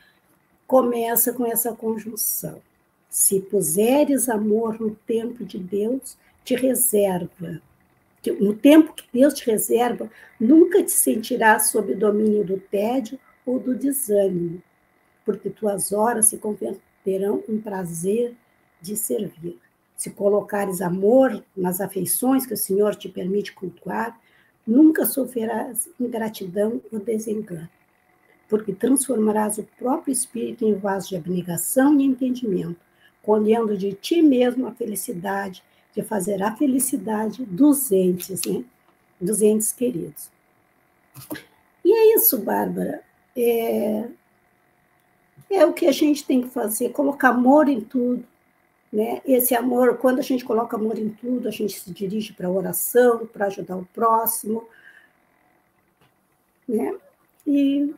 começa 0.65 1.33
com 1.33 1.45
essa 1.45 1.73
conjunção. 1.73 2.61
Se 3.09 3.41
puseres 3.41 4.29
amor 4.29 4.79
no 4.79 4.95
tempo 4.95 5.43
de 5.43 5.59
Deus, 5.59 6.17
te 6.43 6.55
reserva. 6.55 7.61
No 8.31 8.53
tempo 8.53 8.93
que 8.93 9.03
Deus 9.11 9.33
te 9.33 9.49
reserva, 9.49 10.09
nunca 10.39 10.81
te 10.81 10.91
sentirás 10.91 11.69
sob 11.69 11.93
domínio 11.93 12.43
do 12.43 12.57
tédio 12.57 13.19
ou 13.45 13.59
do 13.59 13.75
desânimo, 13.75 14.61
porque 15.25 15.49
tuas 15.49 15.91
horas 15.91 16.27
se 16.27 16.37
converterão 16.37 17.43
em 17.49 17.59
prazer 17.59 18.33
de 18.81 18.95
servir. 18.95 19.59
Se 19.95 20.09
colocares 20.09 20.81
amor 20.81 21.43
nas 21.55 21.81
afeições 21.81 22.45
que 22.45 22.53
o 22.53 22.57
Senhor 22.57 22.95
te 22.95 23.09
permite 23.09 23.53
cultuar, 23.53 24.19
nunca 24.65 25.05
sofrerás 25.05 25.89
ingratidão 25.99 26.81
ou 26.91 26.99
desengano, 26.99 27.69
porque 28.47 28.73
transformarás 28.73 29.57
o 29.57 29.67
próprio 29.77 30.11
espírito 30.11 30.65
em 30.65 30.73
vaso 30.73 31.09
de 31.09 31.17
abnegação 31.17 31.99
e 31.99 32.05
entendimento, 32.05 32.79
colhendo 33.21 33.77
de 33.77 33.93
ti 33.93 34.21
mesmo 34.21 34.67
a 34.67 34.71
felicidade 34.71 35.63
de 35.93 36.01
fazer 36.01 36.41
a 36.41 36.55
felicidade 36.55 37.45
dos 37.45 37.91
entes, 37.91 38.41
né? 38.45 38.63
Dos 39.21 39.41
entes 39.41 39.71
queridos. 39.71 40.29
E 41.85 41.91
é 41.93 42.15
isso, 42.15 42.37
Bárbara. 42.39 43.03
É, 43.35 44.07
é 45.49 45.65
o 45.65 45.73
que 45.73 45.85
a 45.85 45.91
gente 45.91 46.25
tem 46.25 46.41
que 46.41 46.49
fazer, 46.49 46.89
colocar 46.89 47.29
amor 47.29 47.69
em 47.69 47.81
tudo. 47.81 48.25
Né? 48.91 49.21
Esse 49.25 49.55
amor, 49.55 49.97
quando 49.97 50.19
a 50.19 50.23
gente 50.23 50.45
coloca 50.45 50.75
amor 50.75 50.97
em 50.97 51.09
tudo, 51.09 51.47
a 51.47 51.51
gente 51.51 51.79
se 51.79 51.91
dirige 51.91 52.33
para 52.33 52.47
a 52.47 52.51
oração, 52.51 53.25
para 53.25 53.47
ajudar 53.47 53.77
o 53.77 53.85
próximo. 53.85 54.67
Né? 56.67 56.95
E 57.45 57.93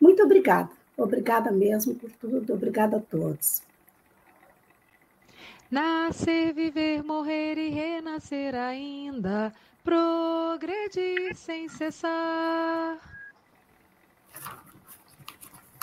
muito 0.00 0.22
obrigada. 0.22 0.70
Obrigada 0.96 1.50
mesmo 1.50 1.94
por 1.94 2.10
tudo. 2.12 2.54
Obrigada 2.54 2.96
a 2.96 3.00
todos. 3.00 3.62
Nascer, 5.70 6.54
viver, 6.54 7.02
morrer 7.02 7.58
e 7.58 7.70
renascer 7.70 8.54
ainda, 8.54 9.52
progredir 9.82 11.34
sem 11.34 11.68
cessar. 11.68 12.98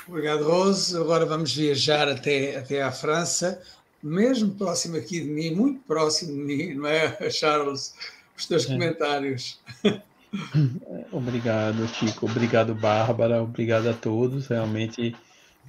Obrigado, 0.07 0.43
Rose. 0.43 0.95
Agora 0.97 1.25
vamos 1.25 1.53
viajar 1.53 2.07
até, 2.09 2.57
até 2.57 2.81
à 2.81 2.91
França, 2.91 3.61
mesmo 4.01 4.53
próximo 4.55 4.97
aqui 4.97 5.21
de 5.21 5.29
mim, 5.29 5.51
muito 5.55 5.79
próximo 5.81 6.31
de 6.31 6.39
mim, 6.39 6.73
não 6.75 6.87
é, 6.87 7.29
Charles? 7.29 7.93
Os 8.37 8.45
teus 8.45 8.65
é. 8.65 8.67
comentários. 8.67 9.59
Obrigado, 11.11 11.87
Chico. 11.87 12.25
Obrigado, 12.25 12.73
Bárbara. 12.73 13.41
Obrigado 13.41 13.87
a 13.87 13.93
todos. 13.93 14.47
Realmente 14.47 15.15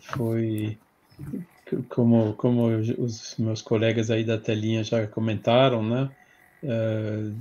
foi, 0.00 0.78
como, 1.88 2.34
como 2.34 2.66
os 2.68 3.36
meus 3.38 3.62
colegas 3.62 4.10
aí 4.10 4.24
da 4.24 4.38
telinha 4.38 4.84
já 4.84 5.06
comentaram, 5.06 5.82
né? 5.82 6.10
Uh, 6.62 7.34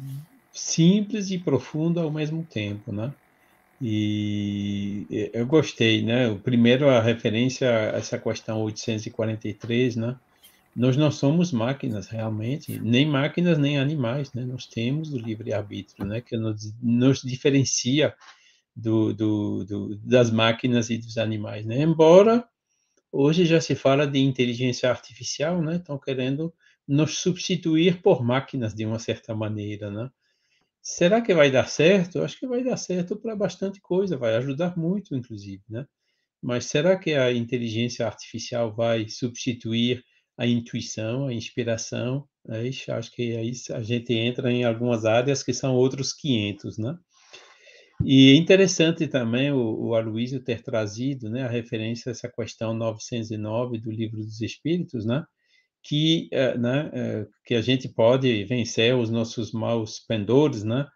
simples 0.51 1.31
e 1.31 1.37
profundo 1.37 1.99
ao 1.99 2.11
mesmo 2.11 2.43
tempo, 2.43 2.91
né? 2.91 3.13
E 3.81 5.05
eu 5.33 5.45
gostei, 5.45 6.01
né? 6.03 6.29
O 6.29 6.39
primeiro, 6.39 6.89
a 6.89 7.01
referência 7.01 7.69
a 7.69 7.97
essa 7.97 8.17
questão 8.17 8.61
843, 8.61 9.95
né? 9.97 10.15
Nós 10.75 10.95
não 10.95 11.11
somos 11.11 11.51
máquinas 11.51 12.07
realmente, 12.07 12.79
nem 12.79 13.05
máquinas 13.05 13.57
nem 13.57 13.77
animais, 13.77 14.31
né? 14.33 14.43
Nós 14.45 14.65
temos 14.65 15.13
o 15.13 15.17
livre-arbítrio, 15.17 16.05
né? 16.05 16.21
Que 16.21 16.37
nos, 16.37 16.73
nos 16.81 17.21
diferencia 17.21 18.13
do, 18.75 19.13
do, 19.13 19.65
do, 19.65 19.95
das 19.97 20.31
máquinas 20.31 20.89
e 20.89 20.97
dos 20.97 21.17
animais, 21.17 21.65
né? 21.65 21.81
Embora 21.81 22.47
hoje 23.13 23.45
já 23.45 23.61
se 23.61 23.75
fala 23.75 24.07
de 24.07 24.19
inteligência 24.19 24.89
artificial, 24.89 25.61
né? 25.61 25.77
Estão 25.77 25.99
querendo 25.99 26.53
nos 26.87 27.19
substituir 27.19 28.01
por 28.01 28.23
máquinas 28.23 28.73
de 28.73 28.85
uma 28.85 28.99
certa 28.99 29.35
maneira, 29.35 29.91
né? 29.91 30.09
Será 30.81 31.21
que 31.21 31.33
vai 31.33 31.49
dar 31.51 31.69
certo? 31.69 32.21
Acho 32.21 32.37
que 32.39 32.47
vai 32.47 32.63
dar 32.63 32.75
certo 32.75 33.15
para 33.15 33.35
bastante 33.35 33.79
coisa, 33.79 34.17
vai 34.17 34.35
ajudar 34.35 34.77
muito, 34.77 35.15
inclusive, 35.15 35.63
né? 35.69 35.85
Mas 36.41 36.65
será 36.65 36.97
que 36.97 37.13
a 37.13 37.31
inteligência 37.31 38.05
artificial 38.05 38.73
vai 38.75 39.07
substituir 39.07 40.03
a 40.37 40.45
intuição, 40.45 41.27
a 41.27 41.33
inspiração? 41.33 42.27
É, 42.49 42.67
acho 42.91 43.11
que 43.13 43.37
aí 43.37 43.53
a 43.71 43.81
gente 43.81 44.13
entra 44.13 44.51
em 44.51 44.65
algumas 44.65 45.05
áreas 45.05 45.41
que 45.41 45.53
são 45.53 45.73
outros 45.75 46.11
500, 46.13 46.77
né? 46.77 46.97
E 48.05 48.31
é 48.31 48.35
interessante 48.35 49.07
também 49.07 49.51
o, 49.51 49.87
o 49.87 49.95
Aloysio 49.95 50.43
ter 50.43 50.61
trazido 50.61 51.29
né, 51.29 51.43
a 51.43 51.49
referência 51.49 52.09
a 52.09 52.11
essa 52.11 52.29
questão 52.29 52.73
909 52.73 53.79
do 53.79 53.91
Livro 53.91 54.17
dos 54.17 54.41
Espíritos, 54.41 55.05
né? 55.05 55.25
que, 55.83 56.29
uh, 56.31 56.57
né, 56.57 56.87
uh, 56.87 57.29
que 57.45 57.53
a 57.53 57.61
gente 57.61 57.89
pode 57.89 58.45
vencer 58.45 58.95
os 58.95 59.09
nossos 59.09 59.51
maus 59.51 59.99
pendores, 59.99 60.63
né, 60.63 60.87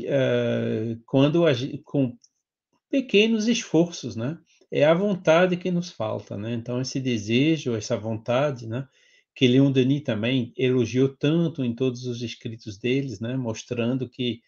uh, 0.00 1.02
quando 1.04 1.42
com 1.84 2.16
pequenos 2.88 3.48
esforços, 3.48 4.14
né, 4.14 4.38
é 4.70 4.84
a 4.84 4.94
vontade 4.94 5.56
que 5.56 5.70
nos 5.70 5.90
falta, 5.90 6.36
né, 6.36 6.54
então 6.54 6.80
esse 6.80 7.00
desejo, 7.00 7.74
essa 7.74 7.96
vontade, 7.96 8.68
né, 8.68 8.86
que 9.34 9.48
Leon 9.48 9.72
Denis 9.72 10.04
também 10.04 10.52
elogiou 10.56 11.08
tanto 11.08 11.64
em 11.64 11.74
todos 11.74 12.06
os 12.06 12.22
escritos 12.22 12.78
deles, 12.78 13.18
né, 13.18 13.36
mostrando 13.36 14.08
que 14.08 14.40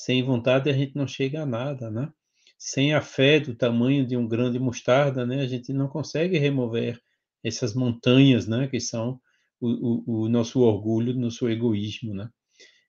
sem 0.00 0.22
vontade 0.22 0.70
a 0.70 0.72
gente 0.72 0.96
não 0.96 1.06
chega 1.06 1.42
a 1.42 1.46
nada, 1.46 1.90
né, 1.90 2.10
sem 2.58 2.94
a 2.94 3.02
fé 3.02 3.38
do 3.38 3.54
tamanho 3.54 4.06
de 4.06 4.16
um 4.16 4.26
grão 4.26 4.50
de 4.50 4.58
mostarda, 4.58 5.26
né, 5.26 5.42
a 5.42 5.46
gente 5.46 5.74
não 5.74 5.88
consegue 5.88 6.38
remover 6.38 6.98
essas 7.44 7.74
montanhas, 7.74 8.46
né, 8.46 8.66
que 8.66 8.80
são 8.80 9.20
o, 9.60 9.68
o, 9.68 10.22
o 10.22 10.28
nosso 10.30 10.60
orgulho, 10.60 11.14
nosso 11.14 11.48
egoísmo, 11.50 12.14
né? 12.14 12.30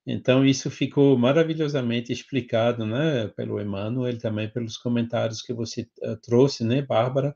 Então 0.07 0.45
isso 0.45 0.71
ficou 0.71 1.17
maravilhosamente 1.17 2.13
explicado, 2.13 2.85
né, 2.85 3.27
pelo 3.35 3.59
Emmanuel, 3.59 4.17
também 4.17 4.49
pelos 4.49 4.77
comentários 4.77 5.41
que 5.41 5.53
você 5.53 5.81
uh, 6.03 6.15
trouxe, 6.21 6.63
né, 6.63 6.81
Bárbara, 6.81 7.35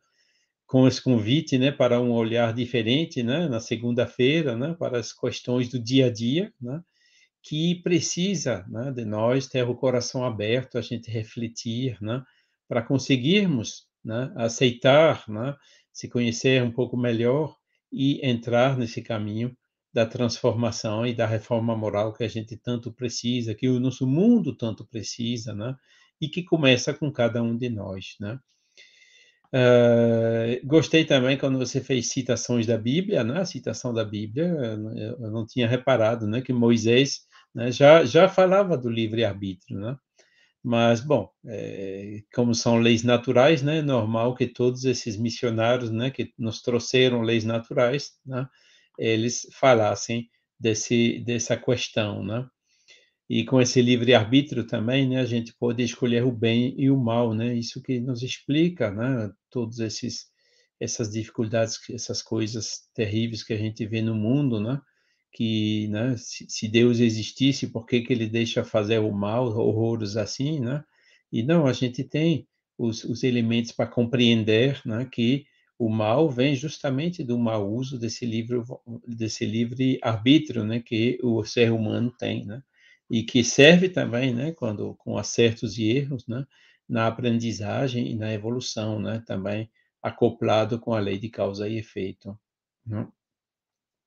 com 0.66 0.88
esse 0.88 1.04
convite, 1.04 1.58
né, 1.58 1.72
para 1.72 2.00
um 2.02 2.14
olhar 2.14 2.54
diferente, 2.54 3.22
né, 3.22 3.50
na 3.50 3.60
segunda-feira, 3.60 4.56
né, 4.56 4.74
para 4.80 5.00
as 5.00 5.12
questões 5.12 5.68
do 5.70 5.78
dia 5.80 6.08
a 6.08 6.12
dia, 6.12 6.54
né, 6.62 6.82
que 7.48 7.76
precisa, 7.76 8.66
né, 8.68 8.92
de 8.92 9.06
nós 9.06 9.46
ter 9.48 9.62
o 9.64 9.76
coração 9.76 10.26
aberto, 10.26 10.80
a 10.80 10.82
gente 10.82 11.12
refletir, 11.12 11.96
né, 12.02 12.24
para 12.68 12.82
conseguirmos, 12.82 13.86
né, 14.04 14.34
aceitar, 14.36 15.24
né, 15.30 15.56
se 15.94 16.10
conhecer 16.10 16.64
um 16.64 16.72
pouco 16.72 16.98
melhor 16.98 17.56
e 17.92 18.20
entrar 18.28 18.76
nesse 18.78 19.02
caminho 19.02 19.56
da 19.94 20.06
transformação 20.06 21.06
e 21.06 21.14
da 21.14 21.26
reforma 21.26 21.78
moral 21.78 22.14
que 22.14 22.24
a 22.24 22.28
gente 22.28 22.58
tanto 22.58 22.92
precisa, 22.92 23.56
que 23.56 23.70
o 23.70 23.80
nosso 23.80 24.06
mundo 24.06 24.54
tanto 24.54 24.86
precisa, 24.86 25.56
né? 25.56 25.74
E 26.20 26.28
que 26.28 26.44
começa 26.44 26.94
com 26.94 27.10
cada 27.10 27.42
um 27.42 27.58
de 27.58 27.70
nós? 27.70 28.18
Uh, 29.54 30.60
gostei 30.66 31.06
também 31.06 31.38
quando 31.38 31.58
você 31.58 31.80
fez 31.80 32.10
citações 32.10 32.66
da 32.68 32.78
Bíblia, 32.78 33.24
né? 33.24 33.40
A 33.40 33.46
citação 33.46 33.94
da 33.94 34.04
Bíblia, 34.04 34.48
eu 35.18 35.32
não 35.32 35.46
tinha 35.46 35.66
reparado, 35.66 36.28
né? 36.28 36.42
Que 36.42 36.52
Moisés 36.52 37.22
né, 37.56 37.72
já 37.72 38.06
já 38.06 38.30
falava 38.30 38.78
do 38.78 38.90
livre 38.90 39.26
arbítrio, 39.26 39.80
né? 39.80 39.98
Mas, 40.64 41.02
bom, 41.02 41.30
é, 41.48 42.22
como 42.34 42.56
são 42.56 42.80
leis 42.80 43.04
naturais, 43.04 43.62
né, 43.64 43.80
é 43.80 43.82
normal 43.84 44.36
que 44.36 44.48
todos 44.48 44.86
esses 44.86 45.18
missionários, 45.18 45.92
né, 45.92 46.12
que 46.12 46.34
nos 46.40 46.62
trouxeram 46.62 47.22
leis 47.22 47.46
naturais, 47.46 48.14
né, 48.26 48.48
eles 49.00 49.48
falassem 49.54 50.30
desse, 50.60 51.20
dessa 51.26 51.58
questão, 51.58 52.24
né? 52.26 52.48
E 53.30 53.44
com 53.46 53.60
esse 53.62 53.82
livre-arbítrio 53.82 54.66
também, 54.68 55.08
né, 55.10 55.20
a 55.20 55.26
gente 55.26 55.54
pode 55.60 55.84
escolher 55.84 56.24
o 56.24 56.32
bem 56.32 56.76
e 56.78 56.90
o 56.92 56.98
mal, 56.98 57.34
né? 57.34 57.56
Isso 57.56 57.82
que 57.82 58.00
nos 58.00 58.22
explica, 58.24 58.92
né, 58.92 59.32
todos 59.52 59.80
esses 59.80 60.28
essas 60.80 61.10
dificuldades, 61.12 61.80
essas 61.90 62.22
coisas 62.22 62.82
terríveis 62.94 63.44
que 63.44 63.54
a 63.54 63.58
gente 63.58 63.86
vê 63.88 64.02
no 64.02 64.14
mundo, 64.16 64.60
né? 64.60 64.80
Que 65.36 65.90
né, 65.90 66.16
se, 66.18 66.66
Deus 66.70 67.00
existisse, 67.00 67.68
por 67.68 67.86
que, 67.86 68.00
que 68.00 68.14
ele 68.14 68.26
deixa 68.26 68.64
fazer 68.64 69.00
o 69.00 69.12
mal, 69.12 69.48
horrores 69.48 70.16
assim, 70.16 70.62
né? 70.62 70.82
E 71.30 71.44
não, 71.44 71.68
a 71.68 71.74
gente 71.74 72.06
tem 72.06 72.48
os, 72.78 73.04
os 73.04 73.22
elementos 73.22 73.74
para 73.74 73.86
compreender 73.86 74.82
né, 74.86 75.06
que 75.12 75.46
o 75.78 75.90
mal 75.90 76.30
vem 76.30 76.56
justamente 76.56 77.22
do 77.22 77.38
mau 77.38 77.70
uso 77.70 78.00
desse 78.00 78.26
livre, 78.26 78.62
desse 79.06 79.46
livre 79.46 80.00
arbítrio 80.02 80.64
né, 80.64 80.80
que 80.80 81.20
o 81.22 81.44
ser 81.44 81.70
humano 81.74 82.14
tem, 82.18 82.46
né? 82.46 82.64
E 83.10 83.22
que 83.22 83.44
serve 83.44 83.90
também, 83.90 84.34
né, 84.34 84.54
quando, 84.54 84.96
com 84.96 85.18
acertos 85.18 85.78
e 85.78 85.90
erros, 85.90 86.26
né, 86.28 86.48
na 86.88 87.08
aprendizagem 87.08 88.10
e 88.10 88.16
na 88.16 88.34
evolução, 88.34 89.02
né, 89.02 89.22
também 89.28 89.70
acoplado 90.02 90.80
com 90.80 90.94
a 90.94 91.00
lei 91.00 91.20
de 91.20 91.30
causa 91.30 91.68
e 91.68 91.78
efeito. 91.78 92.40
Né? 92.86 93.06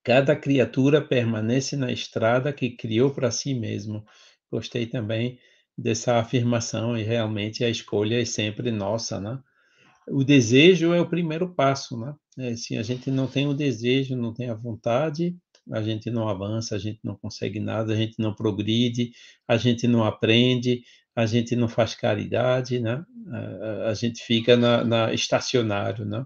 Cada 0.09 0.34
criatura 0.34 1.06
permanece 1.06 1.76
na 1.76 1.92
estrada 1.92 2.50
que 2.50 2.70
criou 2.70 3.11
para 3.11 3.30
si 3.30 3.52
mesmo. 3.52 4.06
Gostei 4.50 4.86
também 4.86 5.38
dessa 5.76 6.18
afirmação 6.18 6.96
e 6.96 7.02
realmente 7.02 7.62
a 7.62 7.68
escolha 7.68 8.18
é 8.18 8.24
sempre 8.24 8.72
nossa, 8.72 9.20
né? 9.20 9.38
O 10.09 10.24
desejo 10.24 10.94
é 10.94 11.00
o 11.02 11.06
primeiro 11.11 11.54
passo, 11.54 12.00
né? 12.00 12.14
É, 12.38 12.56
se 12.56 12.78
a 12.78 12.82
gente 12.82 13.11
não 13.11 13.26
tem 13.26 13.48
o 13.48 13.52
desejo, 13.52 14.16
não 14.16 14.32
tem 14.32 14.48
a 14.48 14.54
vontade, 14.54 15.36
a 15.70 15.82
gente 15.82 16.11
não 16.11 16.26
avança, 16.26 16.74
a 16.74 16.78
gente 16.78 17.00
não 17.04 17.14
consegue 17.14 17.61
nada, 17.61 17.92
a 17.92 17.96
gente 17.96 18.14
não 18.18 18.34
progride, 18.34 19.12
a 19.46 19.59
gente 19.59 19.86
não 19.86 20.04
aprende, 20.04 20.84
a 21.14 21.26
gente 21.26 21.54
não 21.54 21.68
faz 21.68 21.94
caridade, 21.94 22.80
né? 22.80 23.04
A, 23.30 23.90
a 23.90 23.94
gente 23.94 24.22
fica 24.22 24.56
na, 24.56 24.82
na 24.82 25.12
estacionário, 25.12 26.06
né? 26.06 26.24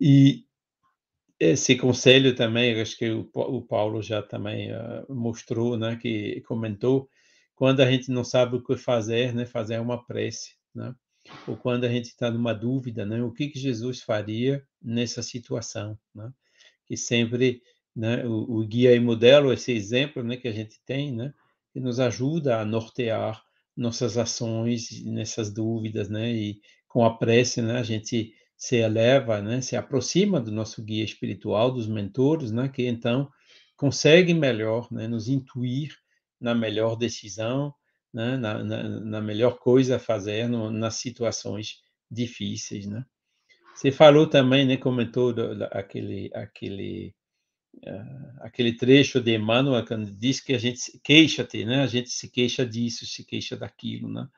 E 0.00 0.47
esse 1.40 1.76
conselho 1.76 2.34
também, 2.34 2.80
acho 2.80 2.96
que 2.96 3.10
o, 3.10 3.28
o 3.34 3.62
Paulo 3.62 4.02
já 4.02 4.22
também 4.22 4.72
uh, 4.72 5.06
mostrou, 5.14 5.76
né, 5.76 5.96
que 5.96 6.40
comentou, 6.42 7.08
quando 7.54 7.80
a 7.80 7.90
gente 7.90 8.10
não 8.10 8.24
sabe 8.24 8.56
o 8.56 8.62
que 8.62 8.76
fazer, 8.76 9.34
né, 9.34 9.46
fazer 9.46 9.80
uma 9.80 10.04
prece, 10.04 10.52
né? 10.74 10.94
ou 11.46 11.56
quando 11.56 11.84
a 11.84 11.88
gente 11.88 12.06
está 12.06 12.30
numa 12.30 12.54
dúvida, 12.54 13.04
né? 13.04 13.22
O 13.22 13.32
que 13.32 13.48
que 13.48 13.58
Jesus 13.58 14.02
faria 14.02 14.64
nessa 14.82 15.22
situação, 15.22 15.98
né? 16.14 16.32
Que 16.86 16.96
sempre, 16.96 17.62
né? 17.94 18.24
O, 18.26 18.60
o 18.60 18.66
guia 18.66 18.94
e 18.94 19.00
modelo, 19.00 19.52
esse 19.52 19.72
exemplo, 19.72 20.22
né? 20.22 20.36
Que 20.36 20.48
a 20.48 20.52
gente 20.52 20.80
tem, 20.84 21.12
né? 21.12 21.32
Que 21.72 21.80
nos 21.80 22.00
ajuda 22.00 22.60
a 22.60 22.64
nortear 22.64 23.42
nossas 23.76 24.16
ações 24.16 25.04
nessas 25.04 25.52
dúvidas, 25.52 26.08
né? 26.08 26.32
E 26.32 26.60
com 26.88 27.04
a 27.04 27.16
prece, 27.16 27.62
né? 27.62 27.78
A 27.78 27.82
gente 27.82 28.34
se 28.58 28.76
eleva, 28.76 29.40
né? 29.40 29.60
Se 29.60 29.76
aproxima 29.76 30.40
do 30.40 30.50
nosso 30.50 30.82
guia 30.82 31.04
espiritual, 31.04 31.70
dos 31.70 31.86
mentores, 31.86 32.50
né? 32.50 32.68
Que 32.68 32.86
então 32.88 33.30
conseguem 33.76 34.34
melhor, 34.34 34.88
né? 34.92 35.06
Nos 35.06 35.28
intuir 35.28 35.96
na 36.40 36.54
melhor 36.56 36.96
decisão, 36.96 37.72
né? 38.12 38.36
na, 38.36 38.62
na, 38.64 38.82
na, 38.82 39.20
melhor 39.20 39.58
coisa 39.58 39.96
a 39.96 40.00
fazer 40.00 40.48
no, 40.48 40.70
nas 40.70 40.96
situações 40.96 41.80
difíceis, 42.10 42.86
né? 42.86 43.04
Você 43.74 43.92
falou 43.92 44.26
também, 44.26 44.66
né? 44.66 44.76
Comentou 44.76 45.32
aquele 45.70 46.30
aquele 46.34 47.14
uh, 47.86 48.40
aquele 48.40 48.72
trecho 48.72 49.20
de 49.20 49.36
Emmanuel 49.36 49.86
quando 49.86 50.10
diz 50.10 50.40
que 50.40 50.52
a 50.52 50.58
gente 50.58 50.98
queixa-te, 51.04 51.64
né? 51.64 51.82
A 51.82 51.86
gente 51.86 52.10
se 52.10 52.28
queixa 52.28 52.66
disso, 52.66 53.06
se 53.06 53.24
queixa 53.24 53.56
daquilo, 53.56 54.12
né? 54.12 54.28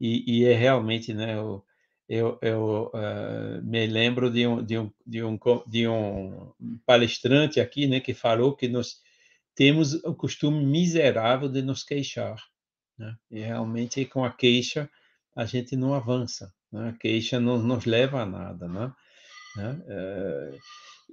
E, 0.00 0.40
e 0.40 0.44
é 0.44 0.54
realmente, 0.54 1.14
né? 1.14 1.36
Eu, 1.36 1.64
eu, 2.10 2.36
eu 2.42 2.90
uh, 2.92 3.62
me 3.62 3.86
lembro 3.86 4.28
de 4.32 4.44
um, 4.44 4.60
de, 4.64 4.76
um, 4.76 4.90
de, 5.06 5.22
um, 5.22 5.38
de 5.64 5.86
um 5.86 6.52
palestrante 6.84 7.60
aqui, 7.60 7.86
né? 7.86 8.00
Que 8.00 8.12
falou 8.12 8.56
que 8.56 8.66
nós 8.66 8.96
temos 9.54 9.94
o 10.02 10.12
costume 10.12 10.66
miserável 10.66 11.48
de 11.48 11.62
nos 11.62 11.84
queixar. 11.84 12.34
Né? 12.98 13.14
E 13.30 13.38
realmente 13.38 14.04
com 14.04 14.24
a 14.24 14.32
queixa 14.32 14.90
a 15.36 15.46
gente 15.46 15.76
não 15.76 15.94
avança, 15.94 16.52
né? 16.72 16.88
a 16.88 16.92
queixa 16.98 17.38
não 17.38 17.62
nos 17.62 17.84
leva 17.84 18.22
a 18.22 18.26
nada. 18.26 18.66
Né? 18.66 18.92
Uh, 19.86 20.58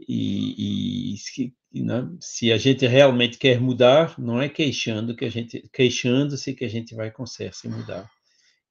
e, 0.07 1.13
e 1.13 1.17
se, 1.17 1.55
né? 1.75 2.09
se 2.19 2.51
a 2.51 2.57
gente 2.57 2.87
realmente 2.87 3.37
quer 3.37 3.61
mudar, 3.61 4.17
não 4.17 4.41
é 4.41 4.49
queixando 4.49 5.15
que 5.15 5.25
a 5.25 5.29
gente 5.29 5.69
queixando-se 5.71 6.55
que 6.55 6.65
a 6.65 6.69
gente 6.69 6.95
vai 6.95 7.11
conseguir 7.11 7.53
se 7.53 7.67
mudar. 7.67 8.09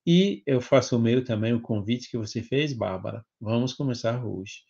E 0.06 0.42
eu 0.46 0.60
faço 0.60 0.96
o 0.96 1.00
meu 1.00 1.24
também 1.24 1.52
o 1.52 1.60
convite 1.60 2.08
que 2.08 2.16
você 2.16 2.40
fez, 2.40 2.72
Bárbara. 2.72 3.24
Vamos 3.40 3.74
começar 3.74 4.24
hoje. 4.24 4.62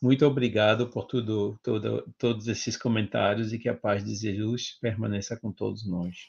Muito 0.00 0.24
obrigado 0.24 0.88
por 0.88 1.06
tudo, 1.06 1.58
todo, 1.62 2.04
todos 2.16 2.46
esses 2.46 2.76
comentários 2.76 3.52
e 3.52 3.58
que 3.58 3.68
a 3.68 3.74
paz 3.74 4.04
de 4.04 4.14
Jesus 4.14 4.78
permaneça 4.80 5.36
com 5.36 5.50
todos 5.50 5.84
nós. 5.84 6.28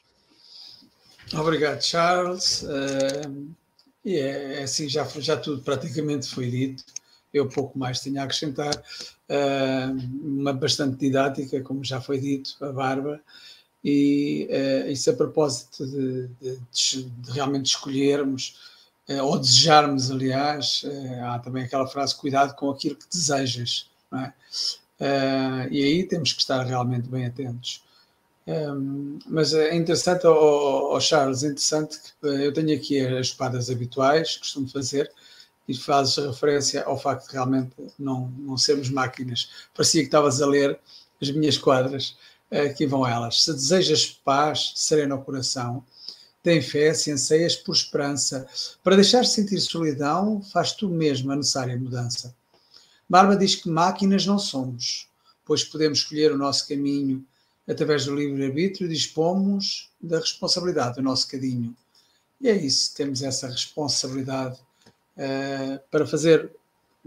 Obrigado, 1.32 1.80
Charles. 1.82 2.62
Uh, 2.62 3.54
e 4.04 4.16
é, 4.16 4.54
é, 4.54 4.62
assim, 4.62 4.88
já, 4.88 5.04
já 5.04 5.36
tudo 5.36 5.62
praticamente 5.62 6.26
foi 6.28 6.50
dito. 6.50 6.82
Eu 7.32 7.46
pouco 7.48 7.78
mais 7.78 8.00
tinha 8.00 8.22
a 8.22 8.24
acrescentar. 8.24 8.74
Uh, 9.28 9.92
uma 10.20 10.52
bastante 10.52 10.96
didática, 10.96 11.60
como 11.60 11.84
já 11.84 12.00
foi 12.00 12.18
dito, 12.18 12.56
a 12.64 12.72
Bárbara. 12.72 13.22
E 13.84 14.48
uh, 14.50 14.90
isso 14.90 15.10
a 15.10 15.14
propósito 15.14 15.86
de, 15.86 16.28
de, 16.40 16.58
de 17.02 17.30
realmente 17.30 17.66
escolhermos 17.66 18.56
eh, 19.08 19.22
ou 19.22 19.38
desejarmos, 19.38 20.10
aliás, 20.10 20.82
eh, 20.84 21.20
há 21.22 21.38
também 21.38 21.64
aquela 21.64 21.86
frase: 21.86 22.14
cuidado 22.14 22.54
com 22.54 22.70
aquilo 22.70 22.96
que 22.96 23.08
desejas, 23.08 23.90
é? 24.12 24.32
E 25.70 25.82
aí 25.84 26.04
temos 26.06 26.32
que 26.32 26.40
estar 26.40 26.62
realmente 26.64 27.08
bem 27.08 27.26
atentos. 27.26 27.82
Um, 28.46 29.18
mas 29.26 29.52
é 29.52 29.74
interessante, 29.76 30.26
oh, 30.26 30.94
oh, 30.94 31.00
Charles, 31.00 31.42
interessante 31.42 31.98
que 32.20 32.26
eu 32.26 32.52
tenho 32.52 32.74
aqui 32.74 32.98
as 33.00 33.28
espadas 33.28 33.68
habituais, 33.70 34.36
costumo 34.38 34.68
fazer, 34.68 35.10
e 35.68 35.74
fazes 35.76 36.16
referência 36.16 36.82
ao 36.84 36.98
facto 36.98 37.26
de 37.28 37.34
realmente 37.34 37.72
não, 37.98 38.28
não 38.38 38.56
sermos 38.56 38.88
máquinas. 38.88 39.50
Parecia 39.74 40.00
que 40.00 40.08
estavas 40.08 40.40
a 40.40 40.46
ler 40.46 40.78
as 41.20 41.30
minhas 41.30 41.58
quadras, 41.58 42.16
aqui 42.50 42.86
vão 42.86 43.06
elas. 43.06 43.44
Se 43.44 43.52
desejas 43.52 44.06
paz, 44.06 44.72
sereno 44.76 45.14
ao 45.14 45.22
coração, 45.22 45.84
tem 46.42 46.62
fé, 46.62 46.94
se 46.94 47.10
anseias 47.10 47.56
por 47.56 47.74
esperança. 47.74 48.46
Para 48.82 48.96
deixar 48.96 49.22
de 49.22 49.28
sentir 49.28 49.60
solidão, 49.60 50.40
faz 50.42 50.72
tu 50.72 50.88
mesmo 50.88 51.30
a 51.32 51.36
necessária 51.36 51.76
mudança. 51.76 52.34
Barba 53.08 53.36
diz 53.36 53.54
que 53.54 53.68
máquinas 53.68 54.26
não 54.26 54.38
somos, 54.38 55.08
pois 55.44 55.64
podemos 55.64 55.98
escolher 55.98 56.32
o 56.32 56.38
nosso 56.38 56.68
caminho. 56.68 57.24
Através 57.66 58.06
do 58.06 58.14
livre-arbítrio, 58.14 58.88
dispomos 58.88 59.90
da 60.00 60.18
responsabilidade 60.20 60.96
do 60.96 61.02
nosso 61.02 61.28
cadinho. 61.28 61.76
E 62.40 62.48
é 62.48 62.56
isso, 62.56 62.94
temos 62.94 63.22
essa 63.22 63.46
responsabilidade 63.46 64.58
uh, 65.16 65.78
para 65.90 66.06
fazer, 66.06 66.50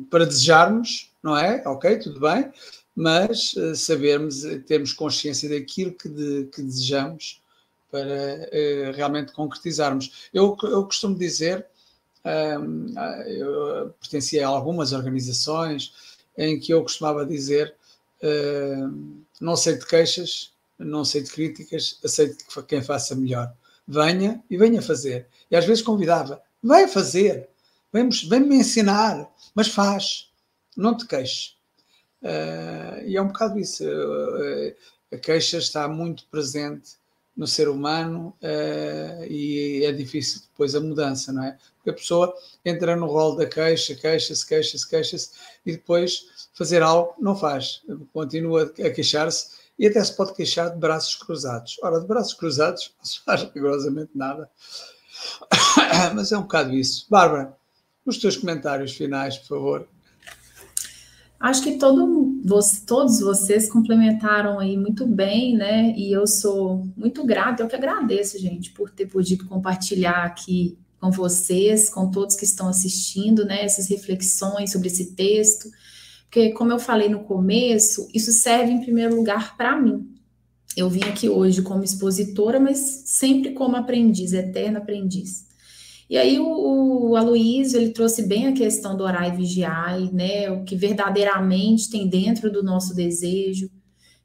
para 0.10 0.26
desejarmos, 0.26 1.12
não 1.24 1.36
é? 1.36 1.64
Ok, 1.66 1.98
tudo 1.98 2.20
bem, 2.20 2.52
mas 2.96 3.54
uh, 3.54 3.76
sabermos, 3.76 4.44
termos 4.68 4.94
consciência 4.94 5.50
daquilo 5.50 5.94
que, 5.94 6.10
de, 6.10 6.46
que 6.54 6.62
desejamos 6.62 7.42
para 7.90 8.00
uh, 8.08 8.96
realmente 8.96 9.32
concretizarmos. 9.32 10.30
Eu, 10.34 10.58
eu 10.64 10.86
costumo 10.86 11.18
dizer, 11.18 11.66
um, 12.26 12.94
eu 13.28 13.94
pertencia 14.00 14.46
a 14.46 14.50
algumas 14.50 14.94
organizações 14.94 15.94
em 16.38 16.60
que 16.60 16.74
eu 16.74 16.82
costumava 16.82 17.26
dizer 17.26 17.76
uh, 18.24 19.24
não 19.40 19.56
sei 19.56 19.78
de 19.78 19.86
queixas, 19.86 20.54
não 20.78 21.04
sei 21.04 21.22
de 21.22 21.32
críticas, 21.32 22.00
aceito 22.04 22.46
que 22.46 22.64
quem 22.64 22.82
faça 22.82 23.16
melhor. 23.16 23.54
Venha 23.88 24.42
e 24.50 24.58
venha 24.58 24.82
fazer. 24.82 25.28
E 25.50 25.56
às 25.56 25.66
vezes 25.66 25.84
convidava, 25.84 26.42
vai 26.64 26.88
fazer, 26.88 27.50
vem-me 27.92 28.56
ensinar, 28.56 29.30
mas 29.54 29.68
faz, 29.68 30.32
não 30.78 30.96
te 30.96 31.06
queixes. 31.08 31.56
Uh, 32.22 33.06
e 33.06 33.18
é 33.18 33.22
um 33.22 33.28
bocado 33.28 33.60
isso. 33.60 33.84
Uh, 33.84 34.76
a 35.12 35.18
queixa 35.18 35.58
está 35.58 35.88
muito 35.88 36.26
presente 36.28 37.02
no 37.36 37.48
ser 37.48 37.68
humano 37.68 38.36
uh, 38.42 39.24
e 39.26 39.84
é 39.84 39.92
difícil 39.92 40.42
depois 40.52 40.76
a 40.76 40.80
mudança, 40.80 41.32
não 41.34 41.44
é? 41.44 41.58
Porque 41.76 41.90
a 41.90 41.94
pessoa 41.94 42.34
entra 42.64 42.96
no 42.96 43.08
rol 43.08 43.36
da 43.36 43.46
queixa, 43.46 43.96
queixa-se, 43.96 44.46
queixa-se, 44.46 44.88
queixa-se 44.88 45.32
e 45.66 45.72
depois 45.72 46.28
fazer 46.54 46.84
algo 46.84 47.16
não 47.20 47.36
faz, 47.36 47.82
continua 48.14 48.64
a 48.64 48.90
queixar-se 48.90 49.62
e 49.80 49.88
até 49.88 50.04
se 50.04 50.16
pode 50.16 50.34
queixar 50.36 50.70
de 50.70 50.78
braços 50.78 51.16
cruzados. 51.16 51.80
Ora, 51.82 52.00
de 52.00 52.06
braços 52.06 52.34
cruzados 52.34 52.94
não 53.00 53.06
se 53.06 53.20
faz 53.22 53.44
rigorosamente 53.44 54.12
nada, 54.14 54.50
mas 56.14 56.32
é 56.32 56.38
um 56.38 56.44
bocado 56.44 56.74
isso. 56.76 57.08
Bárbara, 57.10 57.58
os 58.06 58.18
teus 58.18 58.38
comentários 58.38 58.92
finais, 58.92 59.38
por 59.38 59.48
favor. 59.48 59.88
Acho 61.42 61.64
que 61.64 61.72
todo, 61.80 62.40
todos 62.86 63.20
vocês 63.20 63.68
complementaram 63.68 64.60
aí 64.60 64.78
muito 64.78 65.08
bem, 65.08 65.58
né? 65.58 65.92
E 65.98 66.12
eu 66.12 66.28
sou 66.28 66.88
muito 66.96 67.26
grata, 67.26 67.64
eu 67.64 67.68
que 67.68 67.76
agradeço, 67.76 68.38
gente, 68.38 68.72
por 68.72 68.92
ter 68.92 69.08
podido 69.08 69.48
compartilhar 69.48 70.24
aqui 70.24 70.78
com 71.00 71.10
vocês, 71.10 71.90
com 71.90 72.12
todos 72.12 72.36
que 72.36 72.46
estão 72.46 72.68
assistindo, 72.68 73.44
né? 73.44 73.66
Essas 73.66 73.88
reflexões 73.88 74.72
sobre 74.72 74.88
esse 74.88 75.16
texto. 75.16 75.68
Porque, 76.26 76.52
como 76.52 76.72
eu 76.72 76.78
falei 76.78 77.10
no 77.10 77.24
começo, 77.24 78.08
isso 78.14 78.32
serve 78.32 78.72
em 78.72 78.80
primeiro 78.80 79.16
lugar 79.16 79.58
para 79.58 79.76
mim. 79.76 80.08
Eu 80.78 80.92
vim 80.92 81.04
aqui 81.04 81.28
hoje 81.28 81.64
como 81.64 81.84
expositora, 81.84 82.60
mas 82.60 82.78
sempre 83.08 83.54
como 83.54 83.76
aprendiz, 83.76 84.32
eterna 84.32 84.78
aprendiz. 84.78 85.48
E 86.12 86.18
aí 86.18 86.38
o, 86.42 87.12
o 87.12 87.16
Aloysio, 87.16 87.80
ele 87.80 87.92
trouxe 87.92 88.24
bem 88.24 88.48
a 88.48 88.52
questão 88.52 88.98
do 88.98 89.04
orar 89.06 89.30
e 89.30 89.38
vigiar, 89.38 89.98
né? 90.12 90.52
O 90.52 90.66
que 90.66 90.76
verdadeiramente 90.76 91.90
tem 91.90 92.06
dentro 92.06 92.52
do 92.52 92.62
nosso 92.62 92.94
desejo, 92.94 93.70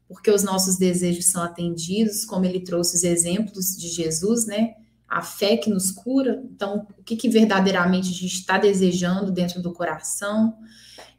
porque 0.08 0.28
os 0.28 0.42
nossos 0.42 0.78
desejos 0.78 1.26
são 1.26 1.44
atendidos, 1.44 2.24
como 2.24 2.44
ele 2.44 2.58
trouxe 2.58 2.96
os 2.96 3.04
exemplos 3.04 3.76
de 3.76 3.86
Jesus, 3.86 4.46
né? 4.46 4.74
A 5.06 5.22
fé 5.22 5.56
que 5.56 5.70
nos 5.70 5.92
cura. 5.92 6.42
Então, 6.52 6.88
o 6.98 7.04
que, 7.04 7.14
que 7.14 7.28
verdadeiramente 7.28 8.08
a 8.08 8.14
gente 8.14 8.34
está 8.34 8.58
desejando 8.58 9.30
dentro 9.30 9.62
do 9.62 9.72
coração? 9.72 10.56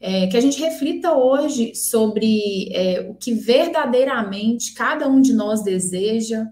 É, 0.01 0.28
que 0.28 0.36
a 0.36 0.41
gente 0.41 0.59
reflita 0.59 1.13
hoje 1.13 1.76
sobre 1.76 2.68
é, 2.74 3.07
o 3.09 3.15
que 3.15 3.34
verdadeiramente 3.34 4.74
cada 4.74 5.07
um 5.07 5.22
de 5.22 5.32
nós 5.32 5.63
deseja, 5.63 6.45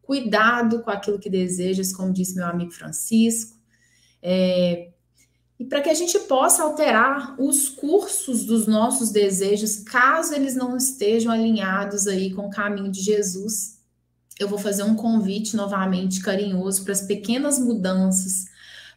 cuidado 0.00 0.82
com 0.82 0.90
aquilo 0.90 1.18
que 1.18 1.28
desejas, 1.28 1.92
como 1.92 2.14
disse 2.14 2.34
meu 2.34 2.46
amigo 2.46 2.70
Francisco, 2.70 3.57
é, 4.22 4.90
e 5.58 5.64
para 5.64 5.80
que 5.80 5.90
a 5.90 5.94
gente 5.94 6.18
possa 6.20 6.62
alterar 6.62 7.34
os 7.40 7.68
cursos 7.68 8.44
dos 8.44 8.66
nossos 8.66 9.10
desejos, 9.10 9.80
caso 9.80 10.34
eles 10.34 10.54
não 10.54 10.76
estejam 10.76 11.32
alinhados 11.32 12.06
aí 12.06 12.32
com 12.32 12.46
o 12.46 12.50
caminho 12.50 12.90
de 12.90 13.00
Jesus, 13.00 13.78
eu 14.38 14.48
vou 14.48 14.58
fazer 14.58 14.84
um 14.84 14.94
convite 14.94 15.56
novamente 15.56 16.20
carinhoso 16.20 16.84
para 16.84 16.92
as 16.92 17.02
pequenas 17.02 17.58
mudanças, 17.58 18.44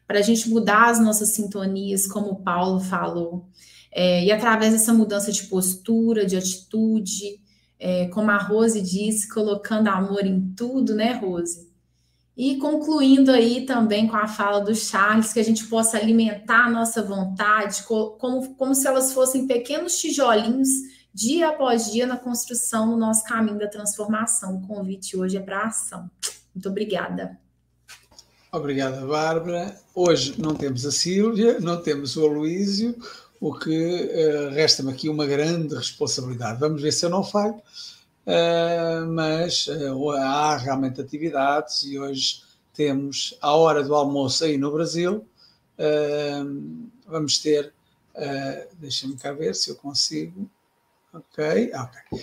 para 0.06 0.20
a 0.20 0.22
gente 0.22 0.50
mudar 0.50 0.90
as 0.90 1.00
nossas 1.00 1.30
sintonias, 1.30 2.06
como 2.06 2.32
o 2.32 2.44
Paulo 2.44 2.80
falou, 2.80 3.48
é, 3.92 4.24
e 4.24 4.32
através 4.32 4.72
dessa 4.72 4.94
mudança 4.94 5.32
de 5.32 5.44
postura, 5.46 6.26
de 6.26 6.38
atitude, 6.38 7.42
é, 7.80 8.08
como 8.10 8.30
a 8.30 8.38
Rose 8.38 8.80
disse, 8.80 9.28
colocando 9.28 9.88
amor 9.88 10.26
em 10.26 10.54
tudo, 10.56 10.94
né, 10.94 11.14
Rose? 11.14 11.71
E 12.36 12.58
concluindo 12.58 13.32
aí 13.32 13.66
também 13.66 14.08
com 14.08 14.16
a 14.16 14.28
fala 14.28 14.62
do 14.62 14.74
Charles, 14.74 15.34
que 15.34 15.40
a 15.40 15.44
gente 15.44 15.66
possa 15.66 15.98
alimentar 15.98 16.66
a 16.66 16.70
nossa 16.70 17.04
vontade, 17.04 17.84
como, 17.84 18.56
como 18.56 18.74
se 18.74 18.88
elas 18.88 19.14
fossem 19.14 19.46
pequenos 19.46 19.98
tijolinhos, 19.98 20.70
dia 21.14 21.50
após 21.50 21.92
dia, 21.92 22.08
na 22.08 22.18
construção 22.18 22.90
do 22.90 22.98
nosso 22.98 23.26
caminho 23.26 23.60
da 23.60 23.68
transformação. 23.68 24.56
O 24.56 24.68
convite 24.68 25.18
hoje 25.18 25.38
é 25.38 25.42
para 25.42 25.66
ação. 25.66 26.10
Muito 26.56 26.70
obrigada. 26.70 27.38
Obrigada, 28.52 29.06
Bárbara. 29.06 29.78
Hoje 29.96 30.36
não 30.38 30.54
temos 30.56 30.86
a 30.86 30.92
Sílvia, 30.92 31.60
não 31.60 31.82
temos 31.82 32.18
o 32.18 32.26
Aloísio, 32.26 32.96
o 33.40 33.54
que 33.54 33.70
uh, 33.70 34.54
resta-me 34.54 34.92
aqui 34.92 35.08
uma 35.08 35.26
grande 35.26 35.74
responsabilidade. 35.74 36.60
Vamos 36.60 36.82
ver 36.82 36.92
se 36.92 37.06
eu 37.06 37.10
não 37.10 37.24
falho, 37.24 37.56
mas 39.10 39.68
uh, 39.68 40.12
há 40.12 40.58
realmente 40.58 41.02
atividades 41.02 41.84
e 41.84 41.98
hoje 41.98 42.44
temos 42.74 43.38
a 43.42 43.56
hora 43.56 43.84
do 43.84 43.96
almoço 43.96 44.44
aí 44.44 44.58
no 44.58 44.72
Brasil. 44.72 45.26
vamos 47.08 47.40
ter, 47.40 47.74
deixa-me 48.80 49.18
cá 49.18 49.34
ver 49.34 49.56
se 49.56 49.70
eu 49.70 49.76
consigo. 49.76 50.50
Ok, 51.14 51.72
ok. 51.74 52.22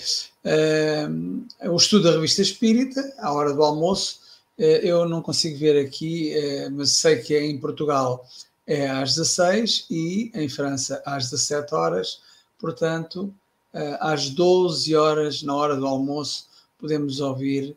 o 1.68 1.76
estudo 1.76 2.04
da 2.04 2.12
revista 2.12 2.40
Espírita, 2.40 3.14
à 3.18 3.32
hora 3.32 3.52
do 3.52 3.62
almoço 3.62 4.20
eu 4.56 5.08
não 5.08 5.22
consigo 5.22 5.58
ver 5.58 5.84
aqui, 5.84 6.32
mas 6.72 6.92
sei 6.92 7.20
que 7.20 7.38
em 7.38 7.58
Portugal 7.58 8.26
é 8.66 8.88
às 8.88 9.14
16 9.14 9.86
e 9.90 10.30
em 10.34 10.48
França 10.48 11.02
às 11.06 11.30
17 11.30 11.74
horas, 11.74 12.20
portanto, 12.58 13.32
às 14.00 14.30
12 14.30 14.94
horas, 14.96 15.42
na 15.42 15.54
hora 15.54 15.76
do 15.76 15.86
almoço, 15.86 16.46
podemos 16.78 17.20
ouvir 17.20 17.76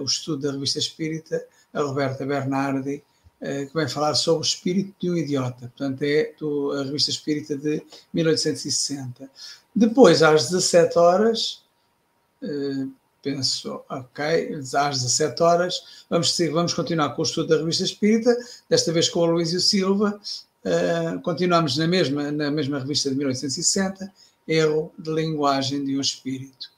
o 0.00 0.04
estudo 0.04 0.42
da 0.42 0.52
Revista 0.52 0.78
Espírita, 0.78 1.44
a 1.72 1.82
Roberta 1.82 2.24
Bernardi, 2.24 3.02
que 3.40 3.74
vai 3.74 3.88
falar 3.88 4.14
sobre 4.14 4.42
o 4.42 4.46
espírito 4.46 4.94
de 5.00 5.10
um 5.10 5.16
idiota. 5.16 5.72
Portanto, 5.76 6.02
é 6.02 6.32
a 6.78 6.84
Revista 6.84 7.10
Espírita 7.10 7.56
de 7.56 7.82
1860. 8.12 9.30
Depois, 9.74 10.22
às 10.22 10.50
17 10.50 10.98
horas, 10.98 11.62
penso, 13.22 13.82
ok, 13.88 14.54
às 14.74 15.02
17 15.02 15.42
horas, 15.42 16.04
vamos, 16.08 16.36
vamos 16.52 16.74
continuar 16.74 17.10
com 17.10 17.22
o 17.22 17.24
estudo 17.24 17.48
da 17.48 17.58
revista 17.58 17.84
Espírita, 17.84 18.34
desta 18.68 18.92
vez 18.92 19.08
com 19.08 19.20
o 19.20 19.26
Luísio 19.26 19.60
Silva, 19.60 20.18
continuamos 21.22 21.76
na 21.76 21.86
mesma, 21.86 22.32
na 22.32 22.50
mesma 22.50 22.78
revista 22.78 23.10
de 23.10 23.16
1860, 23.16 24.12
Erro 24.50 24.92
de 24.98 25.10
Linguagem 25.12 25.84
de 25.84 25.96
um 25.96 26.00
Espírito. 26.00 26.68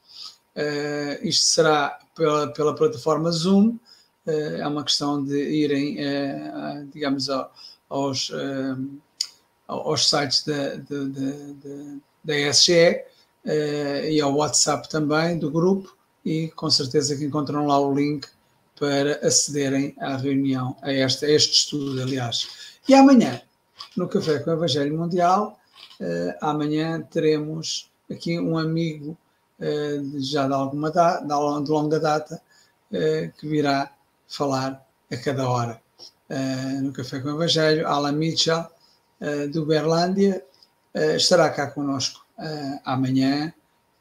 Uh, 0.54 1.26
isto 1.26 1.46
será 1.46 1.98
pela, 2.14 2.48
pela 2.48 2.74
plataforma 2.74 3.30
Zoom, 3.30 3.78
uh, 4.26 4.30
é 4.30 4.66
uma 4.66 4.84
questão 4.84 5.24
de 5.24 5.36
irem, 5.36 5.96
digamos, 6.92 7.28
aos, 7.88 8.30
aos 9.66 10.08
sites 10.08 10.44
da, 10.44 10.76
da, 10.76 11.96
da, 12.22 12.50
SGE 12.50 13.04
e 14.10 14.20
ao 14.20 14.34
WhatsApp 14.34 14.88
também 14.88 15.38
do 15.38 15.50
grupo, 15.50 15.96
e 16.24 16.48
com 16.48 16.70
certeza 16.70 17.16
que 17.16 17.24
encontram 17.24 17.66
lá 17.66 17.80
o 17.80 17.94
link 17.94 18.28
para 18.78 19.24
acederem 19.26 19.94
à 20.00 20.16
reunião, 20.16 20.76
a, 20.82 20.92
esta, 20.92 21.26
a 21.26 21.30
este 21.30 21.52
estudo, 21.52 22.02
aliás. 22.02 22.48
E 22.88 22.94
amanhã, 22.94 23.40
no 23.96 24.08
Café 24.08 24.40
com 24.40 24.50
o 24.50 24.54
Evangelho 24.54 24.98
Mundial, 24.98 25.56
uh, 25.56 25.61
amanhã 26.40 27.00
teremos 27.02 27.90
aqui 28.10 28.38
um 28.38 28.58
amigo 28.58 29.16
uh, 29.58 30.20
já 30.20 30.46
de 30.46 30.52
alguma 30.52 30.90
data, 30.90 31.24
de 31.24 31.70
longa 31.70 31.98
data, 31.98 32.40
uh, 32.90 33.32
que 33.38 33.48
virá 33.48 33.92
falar 34.28 34.84
a 35.10 35.16
cada 35.16 35.48
hora. 35.48 35.80
no 36.82 36.92
Café 36.92 37.20
com 37.20 37.28
o 37.28 37.34
Evangelho, 37.34 37.86
Alan 37.86 38.12
Mitchell, 38.12 38.64
do 39.52 39.66
Berlândia, 39.66 40.42
estará 41.14 41.50
cá 41.50 41.70
conosco 41.70 42.24
amanhã 42.82 43.52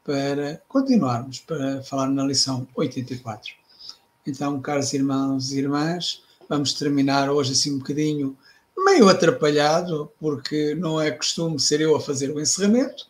para 0.02 0.62
continuarmos, 0.66 1.40
para 1.40 1.82
falar 1.82 2.08
na 2.08 2.24
lição 2.24 2.66
84. 2.74 3.52
Então, 4.26 4.58
caros 4.62 4.94
irmãos 4.94 5.52
e 5.52 5.58
irmãs, 5.58 6.22
vamos 6.48 6.72
terminar 6.72 7.28
hoje 7.28 7.52
assim 7.52 7.74
um 7.74 7.78
bocadinho 7.78 8.34
meio 8.76 9.08
atrapalhado, 9.08 10.10
porque 10.18 10.74
não 10.74 11.00
é 11.00 11.10
costume 11.10 11.58
ser 11.60 11.80
eu 11.80 11.94
a 11.94 12.00
fazer 12.00 12.30
o 12.30 12.40
encerramento, 12.40 13.06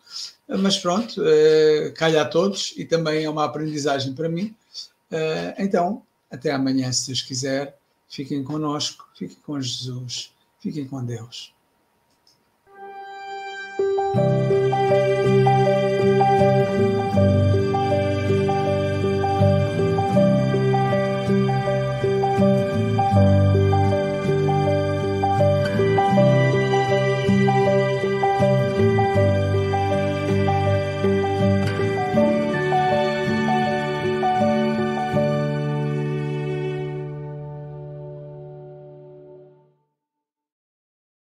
mas 0.47 0.77
pronto, 0.77 1.21
uh, 1.21 1.93
calha 1.95 2.21
a 2.21 2.25
todos 2.25 2.73
e 2.77 2.85
também 2.85 3.23
é 3.23 3.29
uma 3.29 3.45
aprendizagem 3.45 4.13
para 4.13 4.29
mim. 4.29 4.55
Uh, 5.11 5.53
então, 5.57 6.03
até 6.29 6.51
amanhã, 6.51 6.91
se 6.91 7.07
Deus 7.07 7.21
quiser. 7.21 7.77
Fiquem 8.09 8.43
conosco, 8.43 9.07
fiquem 9.17 9.37
com 9.43 9.59
Jesus, 9.59 10.31
fiquem 10.59 10.87
com 10.87 11.03
Deus. 11.03 11.53